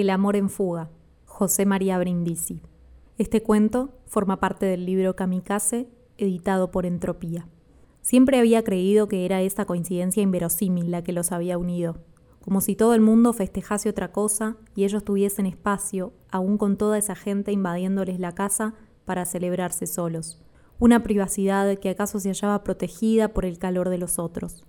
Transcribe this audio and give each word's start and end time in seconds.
El 0.00 0.08
amor 0.08 0.34
en 0.34 0.48
fuga, 0.48 0.88
José 1.26 1.66
María 1.66 1.98
Brindisi. 1.98 2.62
Este 3.18 3.42
cuento 3.42 3.90
forma 4.06 4.40
parte 4.40 4.64
del 4.64 4.86
libro 4.86 5.14
Kamikaze, 5.14 5.90
editado 6.16 6.70
por 6.70 6.86
Entropía. 6.86 7.46
Siempre 8.00 8.38
había 8.38 8.64
creído 8.64 9.08
que 9.08 9.26
era 9.26 9.42
esa 9.42 9.66
coincidencia 9.66 10.22
inverosímil 10.22 10.90
la 10.90 11.04
que 11.04 11.12
los 11.12 11.32
había 11.32 11.58
unido, 11.58 11.98
como 12.40 12.62
si 12.62 12.76
todo 12.76 12.94
el 12.94 13.02
mundo 13.02 13.34
festejase 13.34 13.90
otra 13.90 14.10
cosa 14.10 14.56
y 14.74 14.84
ellos 14.84 15.04
tuviesen 15.04 15.44
espacio, 15.44 16.14
aún 16.30 16.56
con 16.56 16.78
toda 16.78 16.96
esa 16.96 17.14
gente 17.14 17.52
invadiéndoles 17.52 18.18
la 18.18 18.34
casa, 18.34 18.72
para 19.04 19.26
celebrarse 19.26 19.86
solos. 19.86 20.42
Una 20.78 21.02
privacidad 21.02 21.76
que 21.76 21.90
acaso 21.90 22.20
se 22.20 22.30
hallaba 22.30 22.64
protegida 22.64 23.34
por 23.34 23.44
el 23.44 23.58
calor 23.58 23.90
de 23.90 23.98
los 23.98 24.18
otros. 24.18 24.64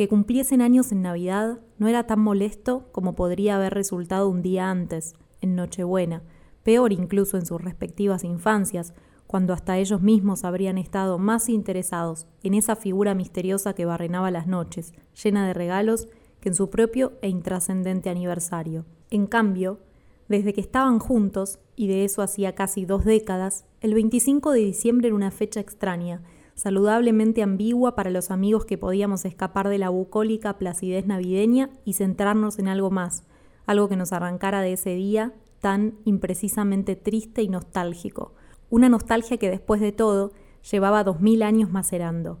Que 0.00 0.08
cumpliesen 0.08 0.62
años 0.62 0.92
en 0.92 1.02
Navidad 1.02 1.58
no 1.76 1.86
era 1.86 2.06
tan 2.06 2.20
molesto 2.20 2.88
como 2.90 3.14
podría 3.14 3.56
haber 3.56 3.74
resultado 3.74 4.30
un 4.30 4.40
día 4.40 4.70
antes, 4.70 5.12
en 5.42 5.54
Nochebuena, 5.54 6.22
peor 6.62 6.94
incluso 6.94 7.36
en 7.36 7.44
sus 7.44 7.60
respectivas 7.60 8.24
infancias, 8.24 8.94
cuando 9.26 9.52
hasta 9.52 9.76
ellos 9.76 10.00
mismos 10.00 10.44
habrían 10.44 10.78
estado 10.78 11.18
más 11.18 11.50
interesados 11.50 12.26
en 12.42 12.54
esa 12.54 12.76
figura 12.76 13.14
misteriosa 13.14 13.74
que 13.74 13.84
barrenaba 13.84 14.30
las 14.30 14.46
noches, 14.46 14.94
llena 15.22 15.46
de 15.46 15.52
regalos, 15.52 16.08
que 16.40 16.48
en 16.48 16.54
su 16.54 16.70
propio 16.70 17.12
e 17.20 17.28
intrascendente 17.28 18.08
aniversario. 18.08 18.86
En 19.10 19.26
cambio, 19.26 19.80
desde 20.28 20.54
que 20.54 20.62
estaban 20.62 20.98
juntos, 20.98 21.58
y 21.76 21.88
de 21.88 22.06
eso 22.06 22.22
hacía 22.22 22.54
casi 22.54 22.86
dos 22.86 23.04
décadas, 23.04 23.66
el 23.82 23.92
25 23.92 24.52
de 24.52 24.60
diciembre 24.60 25.08
era 25.08 25.16
una 25.16 25.30
fecha 25.30 25.60
extraña, 25.60 26.22
saludablemente 26.60 27.42
ambigua 27.42 27.94
para 27.94 28.10
los 28.10 28.30
amigos 28.30 28.66
que 28.66 28.76
podíamos 28.76 29.24
escapar 29.24 29.70
de 29.70 29.78
la 29.78 29.88
bucólica 29.88 30.58
placidez 30.58 31.06
navideña 31.06 31.70
y 31.86 31.94
centrarnos 31.94 32.58
en 32.58 32.68
algo 32.68 32.90
más, 32.90 33.22
algo 33.64 33.88
que 33.88 33.96
nos 33.96 34.12
arrancara 34.12 34.60
de 34.60 34.74
ese 34.74 34.94
día 34.94 35.32
tan 35.60 35.94
imprecisamente 36.04 36.96
triste 36.96 37.42
y 37.42 37.48
nostálgico, 37.48 38.34
una 38.68 38.90
nostalgia 38.90 39.38
que 39.38 39.48
después 39.48 39.80
de 39.80 39.92
todo 39.92 40.32
llevaba 40.70 41.02
dos 41.02 41.22
mil 41.22 41.42
años 41.42 41.70
macerando. 41.70 42.40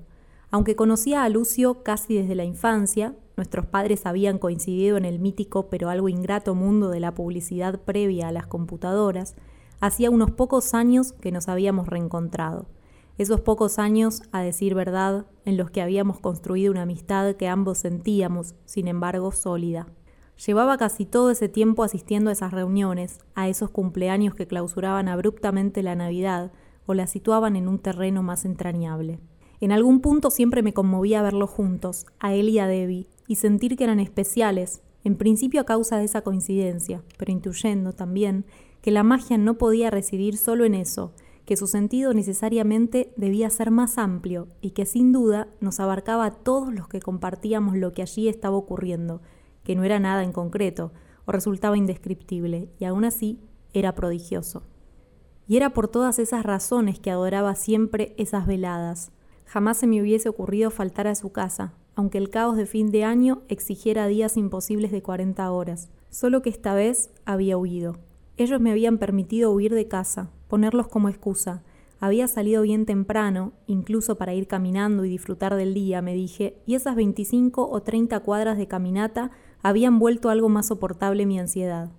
Aunque 0.50 0.76
conocía 0.76 1.24
a 1.24 1.28
Lucio 1.30 1.82
casi 1.82 2.14
desde 2.14 2.34
la 2.34 2.44
infancia, 2.44 3.14
nuestros 3.38 3.64
padres 3.64 4.04
habían 4.04 4.36
coincidido 4.36 4.98
en 4.98 5.06
el 5.06 5.18
mítico 5.18 5.70
pero 5.70 5.88
algo 5.88 6.10
ingrato 6.10 6.54
mundo 6.54 6.90
de 6.90 7.00
la 7.00 7.14
publicidad 7.14 7.80
previa 7.80 8.28
a 8.28 8.32
las 8.32 8.46
computadoras, 8.46 9.34
hacía 9.80 10.10
unos 10.10 10.30
pocos 10.30 10.74
años 10.74 11.14
que 11.14 11.32
nos 11.32 11.48
habíamos 11.48 11.88
reencontrado. 11.88 12.66
Esos 13.20 13.42
pocos 13.42 13.78
años, 13.78 14.22
a 14.32 14.40
decir 14.40 14.74
verdad, 14.74 15.26
en 15.44 15.58
los 15.58 15.70
que 15.70 15.82
habíamos 15.82 16.20
construido 16.20 16.72
una 16.72 16.84
amistad 16.84 17.34
que 17.36 17.48
ambos 17.48 17.76
sentíamos, 17.76 18.54
sin 18.64 18.88
embargo, 18.88 19.30
sólida. 19.30 19.88
Llevaba 20.46 20.78
casi 20.78 21.04
todo 21.04 21.30
ese 21.30 21.50
tiempo 21.50 21.84
asistiendo 21.84 22.30
a 22.30 22.32
esas 22.32 22.50
reuniones, 22.50 23.18
a 23.34 23.50
esos 23.50 23.68
cumpleaños 23.68 24.34
que 24.34 24.46
clausuraban 24.46 25.06
abruptamente 25.06 25.82
la 25.82 25.94
Navidad 25.96 26.50
o 26.86 26.94
la 26.94 27.06
situaban 27.06 27.56
en 27.56 27.68
un 27.68 27.78
terreno 27.78 28.22
más 28.22 28.46
entrañable. 28.46 29.20
En 29.60 29.70
algún 29.70 30.00
punto 30.00 30.30
siempre 30.30 30.62
me 30.62 30.72
conmovía 30.72 31.20
verlos 31.20 31.50
juntos, 31.50 32.06
a 32.20 32.32
él 32.32 32.48
y 32.48 32.58
a 32.58 32.66
Debbie, 32.66 33.06
y 33.26 33.34
sentir 33.34 33.76
que 33.76 33.84
eran 33.84 34.00
especiales, 34.00 34.80
en 35.04 35.16
principio 35.16 35.60
a 35.60 35.66
causa 35.66 35.98
de 35.98 36.04
esa 36.04 36.22
coincidencia, 36.22 37.02
pero 37.18 37.32
intuyendo 37.32 37.92
también 37.92 38.46
que 38.80 38.90
la 38.90 39.02
magia 39.02 39.36
no 39.36 39.58
podía 39.58 39.90
residir 39.90 40.38
solo 40.38 40.64
en 40.64 40.74
eso, 40.74 41.12
que 41.50 41.56
su 41.56 41.66
sentido 41.66 42.14
necesariamente 42.14 43.12
debía 43.16 43.50
ser 43.50 43.72
más 43.72 43.98
amplio 43.98 44.46
y 44.60 44.70
que 44.70 44.86
sin 44.86 45.10
duda 45.10 45.48
nos 45.60 45.80
abarcaba 45.80 46.26
a 46.26 46.30
todos 46.30 46.72
los 46.72 46.86
que 46.86 47.00
compartíamos 47.00 47.76
lo 47.76 47.92
que 47.92 48.02
allí 48.02 48.28
estaba 48.28 48.56
ocurriendo, 48.56 49.20
que 49.64 49.74
no 49.74 49.82
era 49.82 49.98
nada 49.98 50.22
en 50.22 50.30
concreto, 50.30 50.92
o 51.24 51.32
resultaba 51.32 51.76
indescriptible, 51.76 52.70
y 52.78 52.84
aún 52.84 53.04
así 53.04 53.40
era 53.72 53.96
prodigioso. 53.96 54.62
Y 55.48 55.56
era 55.56 55.70
por 55.70 55.88
todas 55.88 56.20
esas 56.20 56.44
razones 56.44 57.00
que 57.00 57.10
adoraba 57.10 57.56
siempre 57.56 58.14
esas 58.16 58.46
veladas. 58.46 59.10
Jamás 59.44 59.76
se 59.76 59.88
me 59.88 60.00
hubiese 60.00 60.28
ocurrido 60.28 60.70
faltar 60.70 61.08
a 61.08 61.16
su 61.16 61.32
casa, 61.32 61.74
aunque 61.96 62.18
el 62.18 62.30
caos 62.30 62.56
de 62.56 62.66
fin 62.66 62.92
de 62.92 63.02
año 63.02 63.42
exigiera 63.48 64.06
días 64.06 64.36
imposibles 64.36 64.92
de 64.92 65.02
40 65.02 65.50
horas. 65.50 65.90
Solo 66.10 66.42
que 66.42 66.50
esta 66.50 66.74
vez 66.74 67.10
había 67.24 67.58
huido. 67.58 67.96
Ellos 68.36 68.60
me 68.60 68.70
habían 68.70 68.98
permitido 68.98 69.50
huir 69.50 69.74
de 69.74 69.88
casa, 69.88 70.30
ponerlos 70.50 70.88
como 70.88 71.08
excusa. 71.08 71.62
Había 72.00 72.28
salido 72.28 72.62
bien 72.62 72.84
temprano, 72.84 73.52
incluso 73.66 74.16
para 74.16 74.34
ir 74.34 74.46
caminando 74.46 75.06
y 75.06 75.08
disfrutar 75.08 75.54
del 75.54 75.72
día, 75.72 76.02
me 76.02 76.14
dije, 76.14 76.56
y 76.66 76.74
esas 76.74 76.96
25 76.96 77.70
o 77.70 77.82
30 77.82 78.20
cuadras 78.20 78.58
de 78.58 78.66
caminata 78.66 79.30
habían 79.62 79.98
vuelto 79.98 80.28
algo 80.28 80.48
más 80.48 80.66
soportable 80.66 81.24
mi 81.24 81.38
ansiedad. 81.38 81.90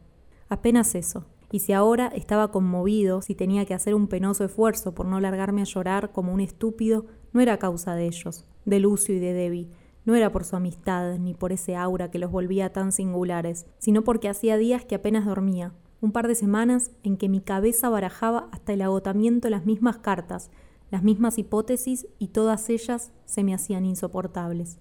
Apenas 0.50 0.94
eso. 0.94 1.25
Y 1.51 1.59
si 1.59 1.73
ahora 1.73 2.07
estaba 2.07 2.51
conmovido, 2.51 3.22
si 3.22 3.35
tenía 3.35 3.66
que 3.66 3.73
hacer 3.73 3.95
un 3.95 4.07
penoso 4.07 4.44
esfuerzo 4.44 4.94
por 4.94 5.06
no 5.06 5.19
largarme 5.19 5.62
a 5.62 5.66
llorar 5.66 6.12
como 6.12 6.33
un 6.33 6.41
estúpido, 6.41 7.06
no 7.33 7.41
era 7.41 7.57
causa 7.57 7.95
de 7.95 8.06
ellos, 8.06 8.45
de 8.66 8.79
Lucio 8.79 9.16
y 9.16 9.19
de 9.19 9.33
Debbie, 9.33 9.69
no 10.03 10.16
era 10.16 10.31
por 10.31 10.44
su 10.45 10.56
amistad 10.56 11.18
ni 11.19 11.33
por 11.33 11.51
ese 11.51 11.75
aura 11.75 12.09
que 12.09 12.19
los 12.19 12.31
volvía 12.31 12.73
tan 12.73 12.91
singulares, 12.91 13.66
sino 13.78 14.03
porque 14.03 14.29
hacía 14.29 14.57
días 14.57 14.83
que 14.85 14.95
apenas 14.95 15.25
dormía, 15.25 15.73
un 16.01 16.12
par 16.12 16.28
de 16.28 16.35
semanas 16.35 16.91
en 17.03 17.16
que 17.16 17.29
mi 17.29 17.41
cabeza 17.41 17.89
barajaba 17.89 18.50
hasta 18.51 18.73
el 18.73 18.81
agotamiento 18.81 19.50
las 19.50 19.66
mismas 19.66 19.97
cartas, 20.00 20.50
las 20.89 21.03
mismas 21.03 21.38
hipótesis 21.38 22.07
y 22.19 22.29
todas 22.29 22.69
ellas 22.69 23.12
se 23.25 23.44
me 23.44 23.53
hacían 23.53 23.85
insoportables. 23.85 24.79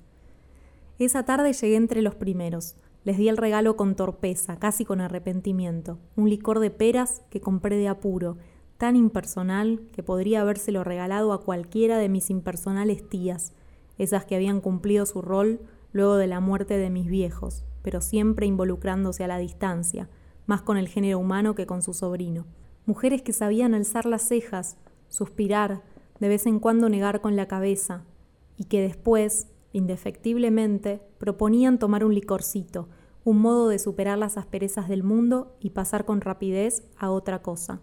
Esa 0.98 1.24
tarde 1.24 1.52
llegué 1.52 1.76
entre 1.76 2.02
los 2.02 2.14
primeros. 2.14 2.74
Les 3.04 3.16
di 3.16 3.28
el 3.28 3.38
regalo 3.38 3.76
con 3.76 3.94
torpeza, 3.96 4.58
casi 4.58 4.84
con 4.84 5.00
arrepentimiento, 5.00 5.98
un 6.16 6.28
licor 6.28 6.58
de 6.58 6.70
peras 6.70 7.22
que 7.30 7.40
compré 7.40 7.76
de 7.76 7.88
apuro, 7.88 8.36
tan 8.76 8.96
impersonal 8.96 9.80
que 9.92 10.02
podría 10.02 10.42
habérselo 10.42 10.84
regalado 10.84 11.32
a 11.32 11.42
cualquiera 11.42 11.98
de 11.98 12.08
mis 12.08 12.28
impersonales 12.28 13.08
tías, 13.08 13.52
esas 13.98 14.24
que 14.24 14.36
habían 14.36 14.60
cumplido 14.60 15.06
su 15.06 15.22
rol 15.22 15.60
luego 15.92 16.16
de 16.16 16.26
la 16.26 16.40
muerte 16.40 16.76
de 16.76 16.90
mis 16.90 17.06
viejos, 17.06 17.64
pero 17.82 18.00
siempre 18.00 18.46
involucrándose 18.46 19.24
a 19.24 19.28
la 19.28 19.38
distancia, 19.38 20.08
más 20.50 20.62
con 20.62 20.76
el 20.76 20.88
género 20.88 21.20
humano 21.20 21.54
que 21.54 21.64
con 21.64 21.80
su 21.80 21.94
sobrino. 21.94 22.44
Mujeres 22.84 23.22
que 23.22 23.32
sabían 23.32 23.72
alzar 23.72 24.04
las 24.04 24.22
cejas, 24.22 24.76
suspirar, 25.08 25.84
de 26.18 26.28
vez 26.28 26.44
en 26.44 26.58
cuando 26.58 26.88
negar 26.88 27.20
con 27.20 27.36
la 27.36 27.46
cabeza, 27.46 28.02
y 28.56 28.64
que 28.64 28.82
después, 28.82 29.46
indefectiblemente, 29.72 31.02
proponían 31.18 31.78
tomar 31.78 32.04
un 32.04 32.16
licorcito, 32.16 32.88
un 33.22 33.38
modo 33.38 33.68
de 33.68 33.78
superar 33.78 34.18
las 34.18 34.36
asperezas 34.36 34.88
del 34.88 35.04
mundo 35.04 35.54
y 35.60 35.70
pasar 35.70 36.04
con 36.04 36.20
rapidez 36.20 36.82
a 36.98 37.12
otra 37.12 37.42
cosa. 37.42 37.80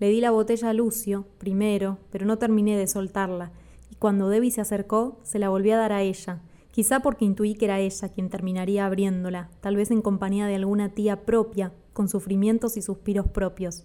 Le 0.00 0.08
di 0.08 0.20
la 0.20 0.32
botella 0.32 0.70
a 0.70 0.74
Lucio, 0.74 1.24
primero, 1.38 1.98
pero 2.10 2.26
no 2.26 2.36
terminé 2.36 2.76
de 2.76 2.88
soltarla, 2.88 3.52
y 3.92 3.94
cuando 3.94 4.28
Debbie 4.28 4.50
se 4.50 4.60
acercó, 4.60 5.20
se 5.22 5.38
la 5.38 5.50
volví 5.50 5.70
a 5.70 5.76
dar 5.76 5.92
a 5.92 6.02
ella, 6.02 6.42
quizá 6.72 6.98
porque 6.98 7.24
intuí 7.24 7.54
que 7.54 7.66
era 7.66 7.78
ella 7.78 8.08
quien 8.08 8.28
terminaría 8.28 8.86
abriéndola, 8.86 9.50
tal 9.60 9.76
vez 9.76 9.92
en 9.92 10.02
compañía 10.02 10.48
de 10.48 10.56
alguna 10.56 10.88
tía 10.88 11.24
propia, 11.24 11.72
con 11.98 12.08
sufrimientos 12.08 12.76
y 12.76 12.82
suspiros 12.82 13.26
propios. 13.26 13.84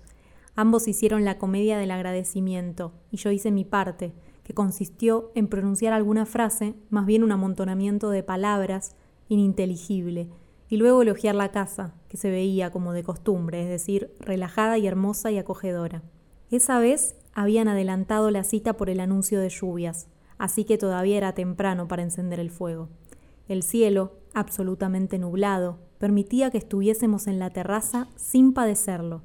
Ambos 0.56 0.88
hicieron 0.88 1.26
la 1.26 1.40
comedia 1.40 1.80
del 1.80 1.90
agradecimiento, 1.90 2.94
y 3.10 3.18
yo 3.18 3.32
hice 3.32 3.50
mi 3.50 3.66
parte, 3.66 4.14
que 4.44 4.54
consistió 4.54 5.32
en 5.34 5.48
pronunciar 5.48 5.94
alguna 5.94 6.28
frase, 6.28 6.76
más 6.92 7.08
bien 7.08 7.24
un 7.24 7.32
amontonamiento 7.32 8.12
de 8.12 8.22
palabras, 8.22 8.96
ininteligible, 9.30 10.30
y 10.70 10.78
luego 10.78 11.02
elogiar 11.02 11.34
la 11.34 11.50
casa, 11.50 11.96
que 12.08 12.18
se 12.18 12.30
veía 12.30 12.70
como 12.70 12.94
de 12.94 13.02
costumbre, 13.02 13.64
es 13.64 13.68
decir, 13.68 14.14
relajada 14.20 14.78
y 14.78 14.86
hermosa 14.86 15.32
y 15.32 15.40
acogedora. 15.40 16.04
Esa 16.52 16.78
vez 16.78 17.16
habían 17.34 17.68
adelantado 17.68 18.30
la 18.30 18.44
cita 18.44 18.74
por 18.74 18.92
el 18.92 19.00
anuncio 19.00 19.40
de 19.40 19.50
lluvias, 19.50 20.08
así 20.38 20.66
que 20.66 20.78
todavía 20.78 21.18
era 21.18 21.34
temprano 21.34 21.88
para 21.88 22.04
encender 22.04 22.40
el 22.40 22.52
fuego. 22.52 22.90
El 23.48 23.64
cielo, 23.64 24.20
absolutamente 24.36 25.18
nublado, 25.18 25.80
permitía 26.04 26.52
que 26.52 26.58
estuviésemos 26.58 27.28
en 27.28 27.40
la 27.40 27.50
terraza 27.50 28.10
sin 28.18 28.52
padecerlo. 28.52 29.22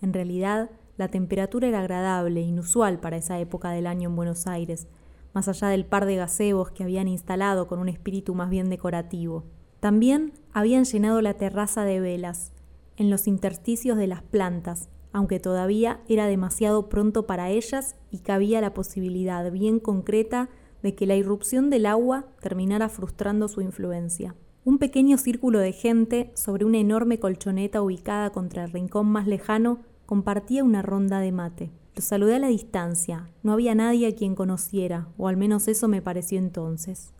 En 0.00 0.12
realidad, 0.12 0.70
la 0.96 1.08
temperatura 1.08 1.66
era 1.66 1.80
agradable, 1.80 2.40
inusual 2.40 3.00
para 3.00 3.16
esa 3.16 3.40
época 3.40 3.72
del 3.72 3.88
año 3.88 4.10
en 4.10 4.14
Buenos 4.14 4.46
Aires, 4.46 4.86
más 5.32 5.48
allá 5.48 5.66
del 5.66 5.84
par 5.84 6.06
de 6.06 6.14
gazebos 6.14 6.70
que 6.70 6.84
habían 6.84 7.08
instalado 7.08 7.66
con 7.66 7.80
un 7.80 7.88
espíritu 7.88 8.36
más 8.36 8.48
bien 8.48 8.70
decorativo. 8.70 9.42
También 9.80 10.32
habían 10.52 10.84
llenado 10.84 11.20
la 11.20 11.34
terraza 11.34 11.82
de 11.82 11.98
velas, 11.98 12.52
en 12.96 13.10
los 13.10 13.26
intersticios 13.26 13.98
de 13.98 14.06
las 14.06 14.22
plantas, 14.22 14.88
aunque 15.12 15.40
todavía 15.40 15.98
era 16.08 16.28
demasiado 16.28 16.88
pronto 16.88 17.26
para 17.26 17.50
ellas 17.50 17.96
y 18.12 18.20
cabía 18.20 18.60
la 18.60 18.72
posibilidad 18.72 19.50
bien 19.50 19.80
concreta 19.80 20.48
de 20.80 20.94
que 20.94 21.06
la 21.06 21.16
irrupción 21.16 21.70
del 21.70 21.86
agua 21.86 22.26
terminara 22.40 22.88
frustrando 22.88 23.48
su 23.48 23.62
influencia. 23.62 24.36
Un 24.62 24.76
pequeño 24.76 25.16
círculo 25.16 25.58
de 25.58 25.72
gente 25.72 26.30
sobre 26.34 26.66
una 26.66 26.76
enorme 26.76 27.18
colchoneta 27.18 27.80
ubicada 27.80 28.28
contra 28.28 28.64
el 28.64 28.72
rincón 28.72 29.06
más 29.06 29.26
lejano 29.26 29.78
compartía 30.04 30.62
una 30.62 30.82
ronda 30.82 31.18
de 31.20 31.32
mate. 31.32 31.70
Lo 31.96 32.02
saludé 32.02 32.34
a 32.34 32.38
la 32.40 32.48
distancia, 32.48 33.30
no 33.42 33.54
había 33.54 33.74
nadie 33.74 34.06
a 34.06 34.14
quien 34.14 34.34
conociera, 34.34 35.08
o 35.16 35.28
al 35.28 35.38
menos 35.38 35.66
eso 35.66 35.88
me 35.88 36.02
pareció 36.02 36.38
entonces. 36.38 37.14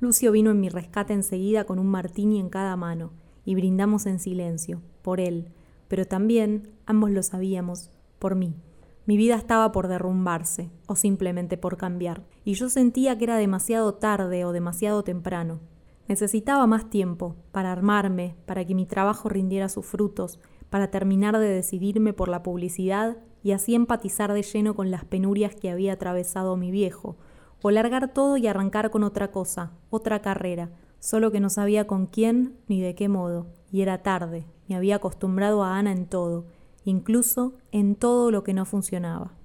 Lucio 0.00 0.32
vino 0.32 0.50
en 0.50 0.60
mi 0.60 0.70
rescate 0.70 1.12
enseguida 1.12 1.64
con 1.64 1.78
un 1.78 1.88
martini 1.88 2.40
en 2.40 2.48
cada 2.48 2.74
mano, 2.76 3.10
y 3.44 3.54
brindamos 3.54 4.06
en 4.06 4.18
silencio, 4.18 4.80
por 5.02 5.20
él, 5.20 5.48
pero 5.88 6.06
también, 6.06 6.70
ambos 6.86 7.10
lo 7.10 7.22
sabíamos, 7.22 7.90
por 8.18 8.34
mí. 8.34 8.54
Mi 9.04 9.18
vida 9.18 9.34
estaba 9.36 9.72
por 9.72 9.88
derrumbarse, 9.88 10.70
o 10.86 10.96
simplemente 10.96 11.58
por 11.58 11.76
cambiar, 11.76 12.22
y 12.44 12.54
yo 12.54 12.70
sentía 12.70 13.18
que 13.18 13.24
era 13.24 13.36
demasiado 13.36 13.94
tarde 13.94 14.46
o 14.46 14.52
demasiado 14.52 15.04
temprano. 15.04 15.60
Necesitaba 16.08 16.66
más 16.66 16.88
tiempo 16.88 17.36
para 17.52 17.70
armarme, 17.70 18.34
para 18.46 18.64
que 18.64 18.74
mi 18.74 18.86
trabajo 18.86 19.28
rindiera 19.28 19.68
sus 19.68 19.84
frutos, 19.84 20.40
para 20.70 20.90
terminar 20.90 21.38
de 21.38 21.48
decidirme 21.48 22.14
por 22.14 22.28
la 22.28 22.42
publicidad 22.42 23.18
y 23.42 23.52
así 23.52 23.74
empatizar 23.74 24.32
de 24.32 24.42
lleno 24.42 24.74
con 24.74 24.90
las 24.90 25.04
penurias 25.04 25.54
que 25.54 25.70
había 25.70 25.92
atravesado 25.92 26.56
mi 26.56 26.70
viejo, 26.70 27.16
o 27.62 27.70
largar 27.70 28.12
todo 28.12 28.36
y 28.36 28.46
arrancar 28.46 28.90
con 28.90 29.02
otra 29.02 29.30
cosa, 29.30 29.72
otra 29.90 30.20
carrera, 30.22 30.70
solo 30.98 31.30
que 31.30 31.40
no 31.40 31.50
sabía 31.50 31.86
con 31.86 32.06
quién 32.06 32.56
ni 32.68 32.80
de 32.80 32.94
qué 32.94 33.08
modo, 33.08 33.46
y 33.70 33.82
era 33.82 34.02
tarde, 34.02 34.46
me 34.66 34.76
había 34.76 34.96
acostumbrado 34.96 35.62
a 35.62 35.78
Ana 35.78 35.92
en 35.92 36.06
todo, 36.06 36.46
incluso 36.84 37.54
en 37.70 37.94
todo 37.94 38.30
lo 38.30 38.42
que 38.44 38.54
no 38.54 38.64
funcionaba. 38.64 39.37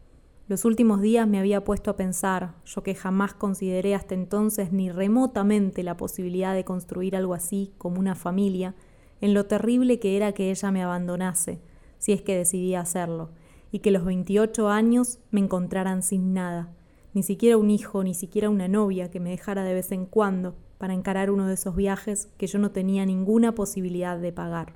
Los 0.50 0.66
últimos 0.66 1.02
días 1.02 1.26
me 1.26 1.40
había 1.40 1.64
puesto 1.64 1.90
a 1.90 1.96
pensar, 1.96 2.56
yo 2.66 2.84
que 2.84 2.96
jamás 2.96 3.34
consideré 3.34 3.96
hasta 3.96 4.14
entonces 4.14 4.74
ni 4.74 4.92
remotamente 4.92 5.84
la 5.84 5.96
posibilidad 5.96 6.54
de 6.54 6.66
construir 6.66 7.16
algo 7.16 7.34
así 7.34 7.72
como 7.78 7.98
una 7.98 8.14
familia, 8.14 8.76
en 9.22 9.34
lo 9.34 9.46
terrible 9.46 10.00
que 10.00 10.18
era 10.18 10.34
que 10.34 10.52
ella 10.52 10.70
me 10.70 10.84
abandonase, 10.84 11.62
si 11.98 12.12
es 12.12 12.22
que 12.22 12.36
decidía 12.36 12.82
hacerlo, 12.82 13.30
y 13.72 13.80
que 13.80 13.92
los 13.92 14.04
28 14.04 14.68
años 14.68 15.20
me 15.32 15.40
encontraran 15.40 16.04
sin 16.04 16.34
nada, 16.34 16.74
ni 17.14 17.24
siquiera 17.24 17.56
un 17.56 17.70
hijo, 17.70 18.04
ni 18.04 18.14
siquiera 18.14 18.50
una 18.50 18.68
novia 18.68 19.10
que 19.10 19.22
me 19.22 19.30
dejara 19.30 19.64
de 19.64 19.74
vez 19.74 19.94
en 19.94 20.06
cuando 20.06 20.56
para 20.78 20.94
encarar 20.94 21.32
uno 21.32 21.48
de 21.48 21.54
esos 21.54 21.74
viajes 21.74 22.28
que 22.38 22.48
yo 22.48 22.60
no 22.60 22.72
tenía 22.72 23.06
ninguna 23.06 23.56
posibilidad 23.56 24.20
de 24.20 24.34
pagar. 24.34 24.74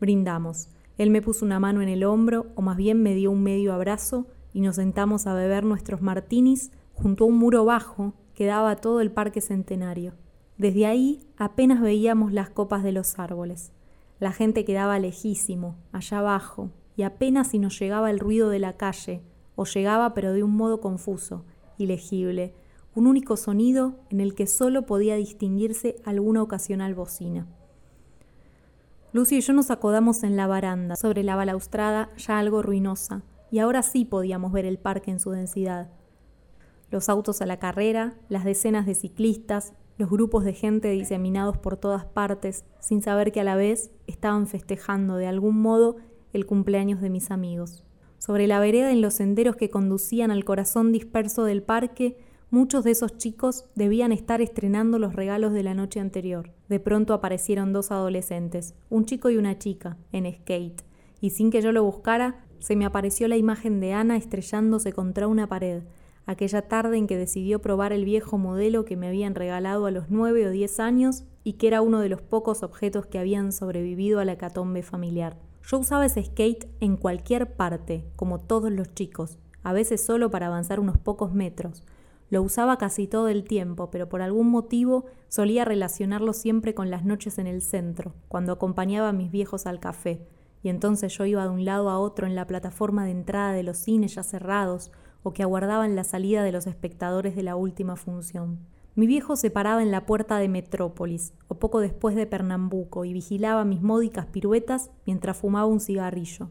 Brindamos. 0.00 0.70
Él 0.96 1.10
me 1.10 1.20
puso 1.20 1.44
una 1.44 1.60
mano 1.60 1.82
en 1.82 1.90
el 1.90 2.04
hombro, 2.04 2.46
o 2.54 2.62
más 2.62 2.78
bien 2.78 3.02
me 3.02 3.14
dio 3.14 3.30
un 3.30 3.42
medio 3.42 3.74
abrazo, 3.74 4.26
y 4.52 4.60
nos 4.60 4.76
sentamos 4.76 5.26
a 5.26 5.34
beber 5.34 5.64
nuestros 5.64 6.02
martinis 6.02 6.70
junto 6.94 7.24
a 7.24 7.26
un 7.28 7.38
muro 7.38 7.64
bajo 7.64 8.14
que 8.34 8.46
daba 8.46 8.76
todo 8.76 9.00
el 9.00 9.10
parque 9.10 9.40
centenario. 9.40 10.14
Desde 10.58 10.86
ahí 10.86 11.20
apenas 11.36 11.80
veíamos 11.80 12.32
las 12.32 12.50
copas 12.50 12.82
de 12.82 12.92
los 12.92 13.18
árboles. 13.18 13.72
La 14.18 14.32
gente 14.32 14.64
quedaba 14.64 14.98
lejísimo, 14.98 15.76
allá 15.92 16.18
abajo, 16.18 16.70
y 16.96 17.02
apenas 17.02 17.48
si 17.48 17.58
nos 17.58 17.78
llegaba 17.78 18.10
el 18.10 18.18
ruido 18.18 18.50
de 18.50 18.58
la 18.58 18.76
calle, 18.76 19.22
o 19.56 19.64
llegaba 19.64 20.12
pero 20.14 20.32
de 20.32 20.42
un 20.42 20.56
modo 20.56 20.80
confuso, 20.80 21.44
ilegible, 21.78 22.54
un 22.94 23.06
único 23.06 23.36
sonido 23.36 23.94
en 24.10 24.20
el 24.20 24.34
que 24.34 24.46
solo 24.46 24.84
podía 24.84 25.16
distinguirse 25.16 25.96
alguna 26.04 26.42
ocasional 26.42 26.94
bocina. 26.94 27.46
Lucy 29.12 29.38
y 29.38 29.40
yo 29.40 29.52
nos 29.52 29.70
acodamos 29.70 30.22
en 30.22 30.36
la 30.36 30.46
baranda, 30.46 30.96
sobre 30.96 31.24
la 31.24 31.36
balaustrada 31.36 32.10
ya 32.16 32.38
algo 32.38 32.62
ruinosa, 32.62 33.22
y 33.50 33.58
ahora 33.58 33.82
sí 33.82 34.04
podíamos 34.04 34.52
ver 34.52 34.64
el 34.64 34.78
parque 34.78 35.10
en 35.10 35.20
su 35.20 35.30
densidad. 35.30 35.90
Los 36.90 37.08
autos 37.08 37.40
a 37.40 37.46
la 37.46 37.58
carrera, 37.58 38.14
las 38.28 38.44
decenas 38.44 38.86
de 38.86 38.94
ciclistas, 38.94 39.74
los 39.96 40.10
grupos 40.10 40.44
de 40.44 40.54
gente 40.54 40.90
diseminados 40.90 41.58
por 41.58 41.76
todas 41.76 42.04
partes, 42.04 42.64
sin 42.80 43.02
saber 43.02 43.32
que 43.32 43.40
a 43.40 43.44
la 43.44 43.54
vez 43.54 43.90
estaban 44.06 44.46
festejando 44.46 45.16
de 45.16 45.26
algún 45.26 45.60
modo 45.60 45.96
el 46.32 46.46
cumpleaños 46.46 47.00
de 47.00 47.10
mis 47.10 47.30
amigos. 47.30 47.84
Sobre 48.18 48.46
la 48.46 48.60
vereda 48.60 48.92
en 48.92 49.02
los 49.02 49.14
senderos 49.14 49.56
que 49.56 49.70
conducían 49.70 50.30
al 50.30 50.44
corazón 50.44 50.92
disperso 50.92 51.44
del 51.44 51.62
parque, 51.62 52.18
muchos 52.50 52.84
de 52.84 52.92
esos 52.92 53.16
chicos 53.18 53.64
debían 53.74 54.12
estar 54.12 54.40
estrenando 54.40 54.98
los 54.98 55.14
regalos 55.14 55.52
de 55.52 55.62
la 55.62 55.74
noche 55.74 56.00
anterior. 56.00 56.50
De 56.68 56.80
pronto 56.80 57.14
aparecieron 57.14 57.72
dos 57.72 57.90
adolescentes, 57.90 58.74
un 58.88 59.04
chico 59.04 59.30
y 59.30 59.36
una 59.36 59.58
chica, 59.58 59.96
en 60.12 60.32
skate, 60.32 60.82
y 61.20 61.30
sin 61.30 61.50
que 61.50 61.62
yo 61.62 61.72
lo 61.72 61.84
buscara, 61.84 62.44
se 62.60 62.76
me 62.76 62.84
apareció 62.84 63.26
la 63.26 63.36
imagen 63.36 63.80
de 63.80 63.92
Ana 63.92 64.16
estrellándose 64.16 64.92
contra 64.92 65.26
una 65.26 65.48
pared, 65.48 65.82
aquella 66.26 66.62
tarde 66.62 66.96
en 66.96 67.06
que 67.06 67.16
decidió 67.16 67.60
probar 67.60 67.92
el 67.92 68.04
viejo 68.04 68.38
modelo 68.38 68.84
que 68.84 68.96
me 68.96 69.08
habían 69.08 69.34
regalado 69.34 69.86
a 69.86 69.90
los 69.90 70.10
nueve 70.10 70.46
o 70.46 70.50
diez 70.50 70.78
años 70.78 71.24
y 71.42 71.54
que 71.54 71.66
era 71.66 71.82
uno 71.82 72.00
de 72.00 72.08
los 72.08 72.22
pocos 72.22 72.62
objetos 72.62 73.06
que 73.06 73.18
habían 73.18 73.52
sobrevivido 73.52 74.20
a 74.20 74.24
la 74.24 74.38
catombe 74.38 74.82
familiar. 74.82 75.38
Yo 75.66 75.78
usaba 75.78 76.06
ese 76.06 76.24
skate 76.24 76.68
en 76.80 76.96
cualquier 76.96 77.54
parte, 77.56 78.04
como 78.16 78.38
todos 78.38 78.70
los 78.70 78.94
chicos, 78.94 79.38
a 79.62 79.72
veces 79.72 80.04
solo 80.04 80.30
para 80.30 80.46
avanzar 80.46 80.80
unos 80.80 80.98
pocos 80.98 81.32
metros. 81.32 81.84
Lo 82.28 82.42
usaba 82.42 82.78
casi 82.78 83.08
todo 83.08 83.28
el 83.28 83.44
tiempo, 83.44 83.90
pero 83.90 84.08
por 84.08 84.22
algún 84.22 84.50
motivo 84.50 85.06
solía 85.28 85.64
relacionarlo 85.64 86.32
siempre 86.32 86.74
con 86.74 86.90
las 86.90 87.04
noches 87.04 87.38
en 87.38 87.46
el 87.46 87.60
centro, 87.60 88.14
cuando 88.28 88.52
acompañaba 88.52 89.08
a 89.08 89.12
mis 89.12 89.30
viejos 89.32 89.66
al 89.66 89.80
café, 89.80 90.26
y 90.62 90.68
entonces 90.68 91.16
yo 91.16 91.24
iba 91.24 91.44
de 91.44 91.50
un 91.50 91.64
lado 91.64 91.90
a 91.90 91.98
otro 91.98 92.26
en 92.26 92.34
la 92.34 92.46
plataforma 92.46 93.04
de 93.04 93.12
entrada 93.12 93.52
de 93.52 93.62
los 93.62 93.78
cines 93.78 94.14
ya 94.14 94.22
cerrados 94.22 94.92
o 95.22 95.32
que 95.32 95.42
aguardaban 95.42 95.96
la 95.96 96.04
salida 96.04 96.42
de 96.42 96.52
los 96.52 96.66
espectadores 96.66 97.36
de 97.36 97.42
la 97.42 97.56
última 97.56 97.96
función. 97.96 98.58
Mi 98.96 99.06
viejo 99.06 99.36
se 99.36 99.50
paraba 99.50 99.82
en 99.82 99.90
la 99.90 100.04
puerta 100.04 100.38
de 100.38 100.48
Metrópolis, 100.48 101.32
o 101.48 101.54
poco 101.54 101.80
después 101.80 102.16
de 102.16 102.26
Pernambuco, 102.26 103.04
y 103.04 103.12
vigilaba 103.12 103.64
mis 103.64 103.82
módicas 103.82 104.26
piruetas 104.26 104.90
mientras 105.06 105.36
fumaba 105.36 105.66
un 105.66 105.80
cigarrillo. 105.80 106.50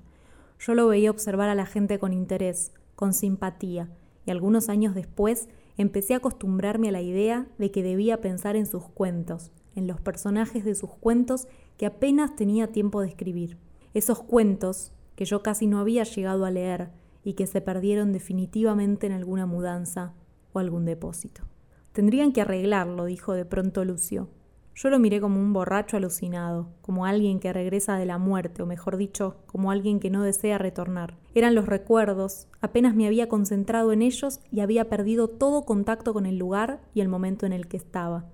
Yo 0.60 0.74
lo 0.74 0.88
veía 0.88 1.12
observar 1.12 1.50
a 1.50 1.56
la 1.56 1.66
gente 1.66 2.00
con 2.00 2.14
interés, 2.14 2.72
con 2.96 3.14
simpatía, 3.14 3.90
y 4.26 4.32
algunos 4.32 4.70
años 4.70 4.96
después 4.96 5.50
empecé 5.78 6.14
a 6.14 6.18
acostumbrarme 6.18 6.90
a 6.90 6.94
la 6.94 7.02
idea 7.02 7.48
de 7.58 7.72
que 7.72 7.84
debía 7.84 8.22
pensar 8.22 8.56
en 8.56 8.66
sus 8.66 8.84
cuentos, 8.84 9.52
en 9.76 9.88
los 9.88 10.00
personajes 10.00 10.64
de 10.66 10.76
sus 10.76 10.92
cuentos 10.92 11.48
que 11.78 11.86
apenas 11.86 12.36
tenía 12.36 12.68
tiempo 12.68 13.02
de 13.02 13.08
escribir. 13.10 13.58
Esos 13.94 14.22
cuentos 14.22 14.92
que 15.16 15.26
yo 15.26 15.42
casi 15.42 15.68
no 15.68 15.80
había 15.80 16.04
llegado 16.04 16.46
a 16.46 16.52
leer 16.52 16.90
y 17.24 17.34
que 17.34 17.48
se 17.48 17.62
perdieron 17.62 18.14
definitivamente 18.14 19.08
en 19.08 19.14
alguna 19.14 19.46
mudanza 19.46 20.14
o 20.54 20.60
algún 20.60 20.86
depósito. 20.86 21.44
Tendrían 21.92 22.32
que 22.32 22.42
arreglarlo, 22.42 23.06
dijo 23.06 23.34
de 23.34 23.46
pronto 23.46 23.84
Lucio. 23.84 24.30
Yo 24.76 24.90
lo 24.90 24.98
miré 24.98 25.20
como 25.20 25.42
un 25.42 25.52
borracho 25.52 25.98
alucinado, 25.98 26.70
como 26.82 27.06
alguien 27.06 27.42
que 27.42 27.52
regresa 27.52 27.98
de 27.98 28.06
la 28.06 28.18
muerte, 28.18 28.62
o 28.62 28.66
mejor 28.66 28.96
dicho, 28.96 29.36
como 29.46 29.72
alguien 29.72 30.00
que 30.00 30.10
no 30.10 30.24
desea 30.24 30.58
retornar. 30.58 31.18
Eran 31.36 31.54
los 31.54 31.66
recuerdos, 31.66 32.48
apenas 32.62 32.96
me 32.96 33.06
había 33.06 33.28
concentrado 33.28 33.92
en 33.92 34.02
ellos 34.02 34.40
y 34.52 34.62
había 34.62 34.88
perdido 34.88 35.28
todo 35.28 35.66
contacto 35.66 36.14
con 36.14 36.26
el 36.26 36.38
lugar 36.38 36.80
y 36.94 37.02
el 37.02 37.10
momento 37.10 37.46
en 37.46 37.52
el 37.52 37.68
que 37.68 37.76
estaba. 37.76 38.30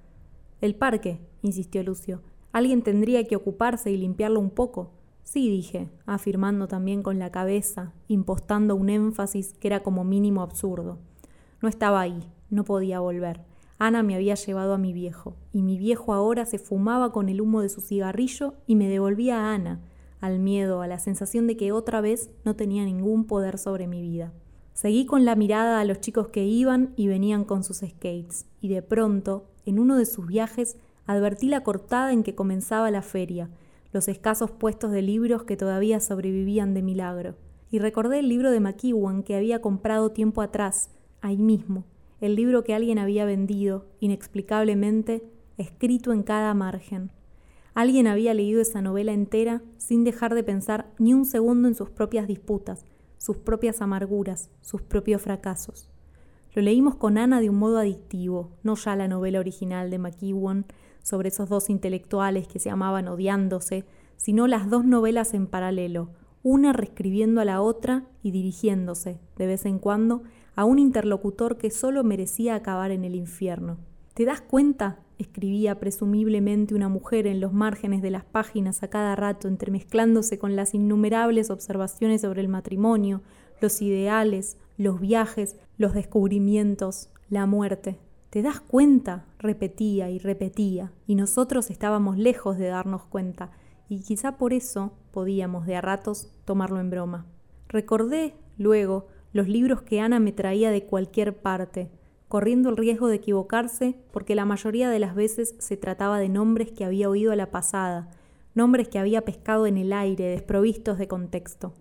El 0.62 0.76
parque, 0.76 1.20
insistió 1.42 1.82
Lucio. 1.82 2.22
Alguien 2.52 2.84
tendría 2.84 3.24
que 3.24 3.36
ocuparse 3.36 3.90
y 3.90 3.98
limpiarlo 3.98 4.40
un 4.40 4.52
poco. 4.52 4.92
Sí, 5.26 5.50
dije, 5.50 5.90
afirmando 6.06 6.68
también 6.68 7.02
con 7.02 7.18
la 7.18 7.32
cabeza, 7.32 7.94
impostando 8.08 8.76
un 8.76 8.90
énfasis 8.90 9.54
que 9.60 9.68
era 9.68 9.82
como 9.82 10.04
mínimo 10.04 10.44
absurdo. 10.44 11.00
No 11.64 11.68
estaba 11.68 12.00
ahí, 12.00 12.30
no 12.52 12.64
podía 12.64 13.00
volver. 13.00 13.42
Ana 13.80 14.04
me 14.04 14.14
había 14.14 14.36
llevado 14.36 14.76
a 14.76 14.78
mi 14.78 14.94
viejo, 14.94 15.36
y 15.52 15.64
mi 15.64 15.80
viejo 15.80 16.14
ahora 16.14 16.46
se 16.46 16.60
fumaba 16.60 17.12
con 17.12 17.28
el 17.28 17.42
humo 17.42 17.62
de 17.62 17.70
su 17.70 17.82
cigarrillo 17.82 18.54
y 18.68 18.76
me 18.76 18.88
devolvía 18.88 19.40
a 19.40 19.56
Ana, 19.56 19.82
al 20.22 20.38
miedo, 20.38 20.84
a 20.84 20.88
la 20.88 21.00
sensación 21.00 21.48
de 21.48 21.58
que 21.58 21.72
otra 21.72 22.02
vez 22.02 22.30
no 22.46 22.56
tenía 22.56 22.86
ningún 22.86 23.26
poder 23.26 23.58
sobre 23.58 23.88
mi 23.88 24.02
vida. 24.02 24.32
Seguí 24.74 25.08
con 25.08 25.26
la 25.26 25.36
mirada 25.36 25.80
a 25.80 25.86
los 25.86 26.02
chicos 26.02 26.28
que 26.28 26.46
iban 26.46 26.94
y 26.96 27.08
venían 27.08 27.46
con 27.46 27.64
sus 27.64 27.78
skates, 27.78 28.46
y 28.62 28.68
de 28.68 28.84
pronto, 28.84 29.48
en 29.66 29.80
uno 29.80 29.98
de 29.98 30.06
sus 30.06 30.28
viajes, 30.28 30.78
advertí 31.08 31.48
la 31.48 31.64
cortada 31.64 32.14
en 32.14 32.22
que 32.22 32.36
comenzaba 32.36 32.92
la 32.92 33.02
feria, 33.02 33.50
los 33.96 34.10
escasos 34.10 34.52
puestos 34.52 34.92
de 34.92 35.02
libros 35.02 35.44
que 35.44 35.56
todavía 35.56 36.02
sobrevivían 36.02 36.74
de 36.74 36.82
milagro. 36.82 37.38
Y 37.72 37.80
recordé 37.80 38.20
el 38.20 38.28
libro 38.28 38.52
de 38.52 38.60
McEwan 38.60 39.24
que 39.24 39.38
había 39.38 39.62
comprado 39.62 40.12
tiempo 40.12 40.42
atrás, 40.42 40.90
ahí 41.22 41.38
mismo, 41.38 41.86
el 42.20 42.36
libro 42.36 42.66
que 42.66 42.74
alguien 42.74 43.00
había 43.00 43.24
vendido, 43.24 43.86
inexplicablemente, 44.02 45.24
escrito 45.58 46.12
en 46.12 46.24
cada 46.24 46.54
margen. 46.54 47.10
Alguien 47.74 48.08
había 48.08 48.34
leído 48.34 48.60
esa 48.60 48.82
novela 48.82 49.14
entera 49.14 49.62
sin 49.78 50.04
dejar 50.04 50.36
de 50.36 50.44
pensar 50.44 50.92
ni 51.00 51.14
un 51.14 51.24
segundo 51.24 51.70
en 51.70 51.76
sus 51.76 51.90
propias 51.90 52.28
disputas, 52.28 52.84
sus 53.18 53.38
propias 53.38 53.82
amarguras, 53.82 54.50
sus 54.60 54.82
propios 54.82 55.22
fracasos. 55.22 55.90
Lo 56.54 56.62
leímos 56.62 56.96
con 56.96 57.18
Ana 57.18 57.40
de 57.40 57.50
un 57.50 57.60
modo 57.60 57.78
adictivo, 57.78 58.52
no 58.62 58.76
ya 58.76 58.98
la 58.98 59.08
novela 59.08 59.40
original 59.40 59.90
de 59.90 60.00
McEwan 60.00 60.66
sobre 61.06 61.30
esos 61.30 61.50
dos 61.50 61.70
intelectuales 61.70 62.48
que 62.48 62.58
se 62.58 62.72
amaban 62.72 63.08
odiándose, 63.08 63.86
sino 64.18 64.48
las 64.48 64.72
dos 64.72 64.86
novelas 64.86 65.36
en 65.36 65.46
paralelo, 65.46 66.10
una 66.42 66.74
reescribiendo 66.74 67.42
a 67.42 67.46
la 67.46 67.62
otra 67.62 68.06
y 68.24 68.32
dirigiéndose, 68.32 69.20
de 69.38 69.46
vez 69.46 69.66
en 69.66 69.78
cuando, 69.78 70.24
a 70.56 70.66
un 70.66 70.80
interlocutor 70.80 71.58
que 71.58 71.70
solo 71.70 72.04
merecía 72.04 72.56
acabar 72.56 72.90
en 72.90 73.04
el 73.04 73.14
infierno. 73.16 73.78
¿Te 74.16 74.26
das 74.26 74.42
cuenta? 74.42 75.00
escribía 75.18 75.80
presumiblemente 75.80 76.76
una 76.76 76.90
mujer 76.90 77.28
en 77.28 77.40
los 77.40 77.54
márgenes 77.54 78.02
de 78.02 78.12
las 78.12 78.26
páginas 78.26 78.84
a 78.84 78.90
cada 78.90 79.16
rato, 79.16 79.48
entremezclándose 79.48 80.40
con 80.40 80.56
las 80.56 80.74
innumerables 80.74 81.52
observaciones 81.52 82.22
sobre 82.22 82.42
el 82.42 82.48
matrimonio, 82.48 83.22
los 83.62 83.82
ideales, 83.82 84.58
los 84.78 85.00
viajes, 85.00 85.56
los 85.78 85.94
descubrimientos, 85.94 87.10
la 87.30 87.46
muerte. 87.46 88.00
¿Te 88.30 88.42
das 88.42 88.60
cuenta? 88.60 89.26
Repetía 89.46 90.10
y 90.10 90.20
repetía, 90.20 90.92
y 91.08 91.16
nosotros 91.16 91.72
estábamos 91.72 92.18
lejos 92.18 92.58
de 92.58 92.68
darnos 92.68 93.04
cuenta, 93.04 93.52
y 93.88 94.02
quizá 94.02 94.38
por 94.38 94.52
eso 94.52 94.94
podíamos 95.12 95.66
de 95.66 95.76
a 95.76 95.82
ratos 95.82 96.30
tomarlo 96.44 96.80
en 96.80 96.90
broma. 96.90 97.26
Recordé, 97.70 98.36
luego, 98.58 99.08
los 99.32 99.48
libros 99.48 99.82
que 99.82 100.00
Ana 100.00 100.20
me 100.20 100.32
traía 100.32 100.72
de 100.72 100.86
cualquier 100.86 101.38
parte, 101.38 101.90
corriendo 102.28 102.70
el 102.70 102.78
riesgo 102.78 103.08
de 103.08 103.18
equivocarse 103.18 103.96
porque 104.12 104.36
la 104.36 104.46
mayoría 104.46 104.90
de 104.90 105.00
las 105.00 105.16
veces 105.16 105.56
se 105.60 105.78
trataba 105.78 106.20
de 106.20 106.30
nombres 106.30 106.72
que 106.72 106.86
había 106.86 107.10
oído 107.10 107.32
a 107.32 107.36
la 107.36 107.52
pasada, 107.52 108.10
nombres 108.54 108.88
que 108.88 109.00
había 109.00 109.22
pescado 109.22 109.68
en 109.68 109.78
el 109.78 109.94
aire, 109.94 110.26
desprovistos 110.26 110.98
de 110.98 111.08
contexto. 111.08 111.74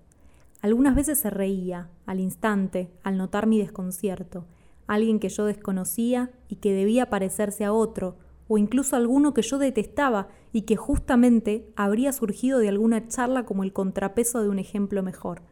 Algunas 0.61 0.95
veces 0.95 1.19
se 1.19 1.31
reía, 1.31 1.91
al 2.07 2.21
instante, 2.21 2.91
al 3.03 3.17
notar 3.17 3.47
mi 3.47 3.59
desconcierto, 3.59 4.47
alguien 4.87 5.21
que 5.21 5.29
yo 5.29 5.45
desconocía 5.45 6.31
y 6.49 6.57
que 6.57 6.73
debía 6.73 7.11
parecerse 7.11 7.65
a 7.65 7.73
otro, 7.73 8.17
o 8.49 8.59
incluso 8.59 8.97
alguno 8.97 9.33
que 9.35 9.43
yo 9.43 9.59
detestaba 9.59 10.29
y 10.53 10.63
que 10.63 10.77
justamente 10.77 11.73
habría 11.77 12.13
surgido 12.13 12.59
de 12.59 12.69
alguna 12.69 13.09
charla 13.09 13.45
como 13.45 13.65
el 13.65 13.73
contrapeso 13.73 14.43
de 14.43 14.49
un 14.49 14.59
ejemplo 14.59 15.03
mejor. 15.03 15.43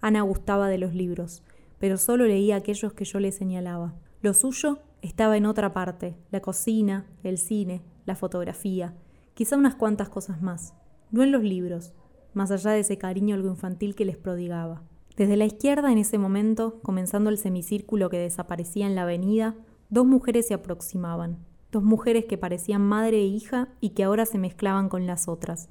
Ana 0.00 0.22
gustaba 0.22 0.68
de 0.68 0.78
los 0.78 0.94
libros, 0.94 1.42
pero 1.78 1.96
solo 1.98 2.26
leía 2.26 2.56
aquellos 2.56 2.92
que 2.92 3.04
yo 3.04 3.20
le 3.20 3.32
señalaba. 3.32 3.94
Lo 4.22 4.34
suyo 4.34 4.78
estaba 5.02 5.36
en 5.36 5.46
otra 5.46 5.72
parte, 5.72 6.16
la 6.30 6.40
cocina, 6.40 7.06
el 7.22 7.38
cine, 7.38 7.82
la 8.06 8.16
fotografía, 8.16 8.94
quizá 9.34 9.56
unas 9.56 9.74
cuantas 9.74 10.08
cosas 10.08 10.42
más, 10.42 10.74
no 11.10 11.22
en 11.22 11.30
los 11.30 11.42
libros, 11.42 11.92
más 12.34 12.50
allá 12.50 12.72
de 12.72 12.80
ese 12.80 12.98
cariño 12.98 13.34
algo 13.34 13.48
infantil 13.48 13.94
que 13.94 14.04
les 14.04 14.16
prodigaba. 14.16 14.82
Desde 15.18 15.36
la 15.36 15.46
izquierda, 15.46 15.90
en 15.90 15.98
ese 15.98 16.16
momento, 16.16 16.78
comenzando 16.80 17.28
el 17.28 17.38
semicírculo 17.38 18.08
que 18.08 18.20
desaparecía 18.20 18.86
en 18.86 18.94
la 18.94 19.02
avenida, 19.02 19.56
dos 19.90 20.06
mujeres 20.06 20.46
se 20.46 20.54
aproximaban, 20.54 21.38
dos 21.72 21.82
mujeres 21.82 22.26
que 22.26 22.38
parecían 22.38 22.82
madre 22.82 23.16
e 23.16 23.24
hija 23.24 23.66
y 23.80 23.90
que 23.90 24.04
ahora 24.04 24.26
se 24.26 24.38
mezclaban 24.38 24.88
con 24.88 25.08
las 25.08 25.26
otras. 25.26 25.70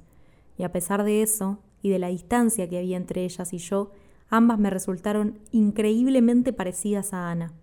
Y 0.58 0.64
a 0.64 0.72
pesar 0.72 1.02
de 1.02 1.22
eso, 1.22 1.60
y 1.80 1.88
de 1.88 1.98
la 1.98 2.08
distancia 2.08 2.68
que 2.68 2.76
había 2.76 2.98
entre 2.98 3.24
ellas 3.24 3.54
y 3.54 3.56
yo, 3.56 3.90
ambas 4.28 4.58
me 4.58 4.68
resultaron 4.68 5.38
increíblemente 5.50 6.52
parecidas 6.52 7.14
a 7.14 7.30
Ana. 7.30 7.54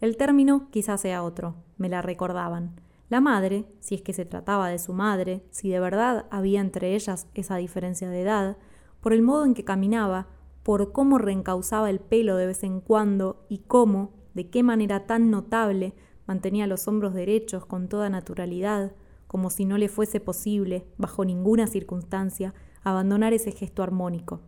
El 0.00 0.16
término 0.16 0.70
quizás 0.70 1.02
sea 1.02 1.22
otro, 1.22 1.56
me 1.76 1.90
la 1.90 2.00
recordaban. 2.00 2.80
La 3.10 3.20
madre, 3.20 3.66
si 3.80 3.96
es 3.96 4.00
que 4.00 4.14
se 4.14 4.24
trataba 4.24 4.70
de 4.70 4.78
su 4.78 4.94
madre, 4.94 5.44
si 5.50 5.68
de 5.68 5.78
verdad 5.78 6.24
había 6.30 6.62
entre 6.62 6.94
ellas 6.94 7.26
esa 7.34 7.56
diferencia 7.56 8.08
de 8.08 8.22
edad, 8.22 8.56
por 9.02 9.12
el 9.12 9.20
modo 9.20 9.44
en 9.44 9.52
que 9.52 9.64
caminaba, 9.64 10.26
por 10.68 10.92
cómo 10.92 11.16
reencauzaba 11.16 11.88
el 11.88 11.98
pelo 11.98 12.36
de 12.36 12.44
vez 12.44 12.62
en 12.62 12.82
cuando 12.82 13.46
y 13.48 13.60
cómo, 13.60 14.12
de 14.34 14.50
qué 14.50 14.62
manera 14.62 15.06
tan 15.06 15.30
notable, 15.30 15.94
mantenía 16.26 16.66
los 16.66 16.86
hombros 16.88 17.14
derechos 17.14 17.64
con 17.64 17.88
toda 17.88 18.10
naturalidad, 18.10 18.92
como 19.26 19.48
si 19.48 19.64
no 19.64 19.78
le 19.78 19.88
fuese 19.88 20.20
posible, 20.20 20.84
bajo 20.98 21.24
ninguna 21.24 21.68
circunstancia, 21.68 22.52
abandonar 22.82 23.32
ese 23.32 23.50
gesto 23.50 23.82
armónico. 23.82 24.42